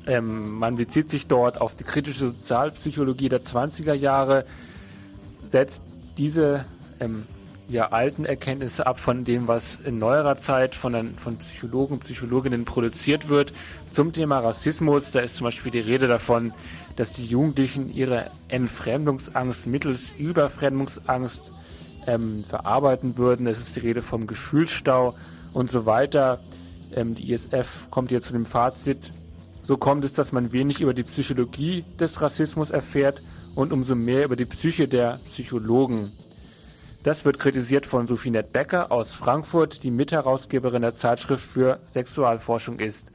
Ähm, 0.07 0.59
man 0.59 0.77
bezieht 0.77 1.11
sich 1.11 1.27
dort 1.27 1.61
auf 1.61 1.75
die 1.75 1.85
kritische 1.85 2.29
Sozialpsychologie 2.29 3.29
der 3.29 3.43
20er 3.43 3.95
Jahre, 3.95 4.45
setzt 5.51 5.83
diese 6.17 6.65
ähm, 7.01 7.27
ja, 7.69 7.93
alten 7.93 8.25
Erkenntnisse 8.25 8.87
ab 8.87 9.01
von 9.01 9.25
dem, 9.25 9.49
was 9.49 9.79
in 9.85 9.99
neuerer 9.99 10.37
Zeit 10.37 10.75
von, 10.75 10.93
den, 10.93 11.15
von 11.15 11.37
Psychologen 11.39 11.95
und 11.95 12.01
Psychologinnen 12.01 12.65
produziert 12.65 13.29
wird. 13.29 13.53
Zum 13.93 14.13
Thema 14.13 14.41
Rassismus, 14.41 15.11
da 15.11 15.21
ist 15.21 15.37
zum 15.37 15.47
Beispiel 15.47 15.73
die 15.73 15.81
Rede 15.81 16.07
davon, 16.07 16.53
dass 16.97 17.13
die 17.13 17.27
Jugendlichen 17.27 17.93
ihre 17.93 18.31
Entfremdungsangst 18.49 19.67
mittels 19.67 20.13
Überfremdungsangst 20.19 21.53
ähm, 22.07 22.45
verarbeiten 22.49 23.17
würden. 23.17 23.47
Es 23.47 23.59
ist 23.59 23.77
die 23.77 23.81
Rede 23.81 24.03
vom 24.03 24.27
Gefühlsstau 24.27 25.15
und 25.53 25.71
so 25.71 25.87
weiter. 25.87 26.41
Ähm, 26.93 27.15
die 27.15 27.33
ISF 27.33 27.69
kommt 27.91 28.11
hier 28.11 28.21
zu 28.21 28.33
dem 28.33 28.47
Fazit, 28.47 29.11
so 29.63 29.79
kommt 29.79 30.05
es, 30.05 30.13
dass 30.13 30.33
man 30.33 30.53
wenig 30.53 30.83
über 30.83 30.93
die 30.93 31.05
Psychologie 31.05 31.85
des 31.99 32.21
Rassismus 32.21 32.71
erfährt 32.71 33.23
und 33.55 33.73
umso 33.73 33.95
mehr 33.95 34.25
über 34.25 34.37
die 34.37 34.45
Psyche 34.45 34.87
der 34.87 35.21
Psychologen. 35.25 36.13
Das 37.05 37.27
wird 37.27 37.39
kritisiert 37.39 37.85
von 37.85 38.07
Sophie 38.07 38.31
Nett 38.31 38.55
Becker 38.55 38.91
aus 38.91 39.15
Frankfurt, 39.15 39.83
die 39.83 39.91
Mitherausgeberin 39.91 40.81
der 40.81 40.97
Zeitschrift 40.97 41.45
für 41.45 41.79
Sexualforschung 41.85 42.79
ist. 42.79 43.09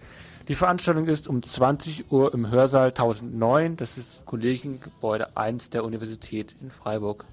Die 0.48 0.54
Veranstaltung 0.54 1.08
ist 1.08 1.28
um 1.28 1.42
20 1.42 2.12
Uhr 2.12 2.32
im 2.36 2.52
Hörsaal 2.52 2.90
1009, 2.90 3.78
das 3.78 3.98
ist 3.98 4.28
Kollegiengebäude 4.28 5.36
1 5.36 5.72
der 5.72 5.84
Universität 5.84 6.56
in 6.62 6.70
Freiburg. 6.70 7.26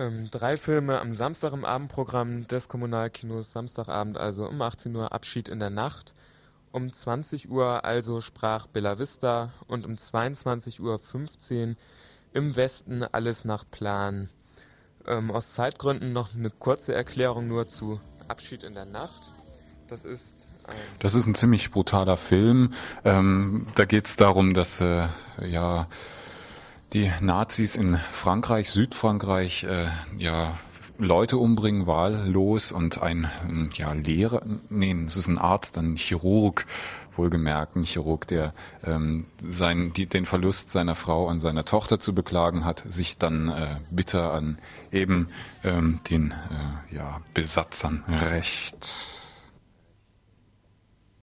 Ähm, 0.00 0.30
drei 0.30 0.56
Filme 0.56 0.98
am 0.98 1.12
Samstag 1.12 1.52
im 1.52 1.66
Abendprogramm 1.66 2.48
des 2.48 2.68
Kommunalkinos, 2.68 3.52
Samstagabend 3.52 4.16
also 4.16 4.48
um 4.48 4.62
18 4.62 4.96
Uhr 4.96 5.12
Abschied 5.12 5.46
in 5.50 5.58
der 5.58 5.68
Nacht. 5.68 6.14
Um 6.72 6.90
20 6.90 7.50
Uhr 7.50 7.84
also 7.84 8.22
sprach 8.22 8.66
Bella 8.66 8.98
Vista 8.98 9.52
und 9.66 9.84
um 9.84 9.96
22.15 9.96 10.80
Uhr 10.80 11.76
im 12.32 12.56
Westen 12.56 13.02
alles 13.02 13.44
nach 13.44 13.64
Plan. 13.70 14.30
Ähm, 15.06 15.30
aus 15.30 15.52
Zeitgründen 15.52 16.14
noch 16.14 16.34
eine 16.34 16.48
kurze 16.48 16.94
Erklärung 16.94 17.46
nur 17.46 17.66
zu 17.66 18.00
Abschied 18.26 18.62
in 18.62 18.72
der 18.72 18.86
Nacht. 18.86 19.34
Das 19.86 20.06
ist 20.06 20.48
ein 20.66 20.76
Das 21.00 21.14
ist 21.14 21.26
ein 21.26 21.34
ziemlich 21.34 21.70
brutaler 21.72 22.16
Film. 22.16 22.72
Ähm, 23.04 23.66
da 23.74 23.84
geht 23.84 24.06
es 24.06 24.16
darum, 24.16 24.54
dass 24.54 24.80
äh, 24.80 25.08
ja 25.44 25.88
die 26.92 27.10
Nazis 27.20 27.76
in 27.76 27.96
Frankreich, 27.96 28.70
Südfrankreich, 28.70 29.64
äh, 29.64 29.88
ja 30.18 30.58
Leute 30.98 31.38
umbringen, 31.38 31.86
wahllos 31.86 32.72
und 32.72 33.00
ein 33.00 33.30
ja, 33.74 33.92
Lehrer, 33.92 34.42
nee, 34.68 34.94
es 35.06 35.16
ist 35.16 35.28
ein 35.28 35.38
Arzt, 35.38 35.78
ein 35.78 35.96
Chirurg, 35.96 36.66
wohlgemerkt 37.16 37.76
ein 37.76 37.84
Chirurg, 37.84 38.26
der 38.26 38.52
ähm, 38.84 39.24
sein, 39.48 39.92
die, 39.94 40.06
den 40.06 40.26
Verlust 40.26 40.70
seiner 40.70 40.94
Frau 40.94 41.26
und 41.26 41.40
seiner 41.40 41.64
Tochter 41.64 42.00
zu 42.00 42.14
beklagen 42.14 42.66
hat, 42.66 42.84
sich 42.86 43.16
dann 43.16 43.48
äh, 43.48 43.76
bitter 43.90 44.32
an 44.32 44.58
eben 44.92 45.28
ähm, 45.64 46.00
den 46.10 46.32
äh, 46.32 46.94
ja, 46.94 47.20
Besatzern 47.32 48.04
rächt. 48.06 49.19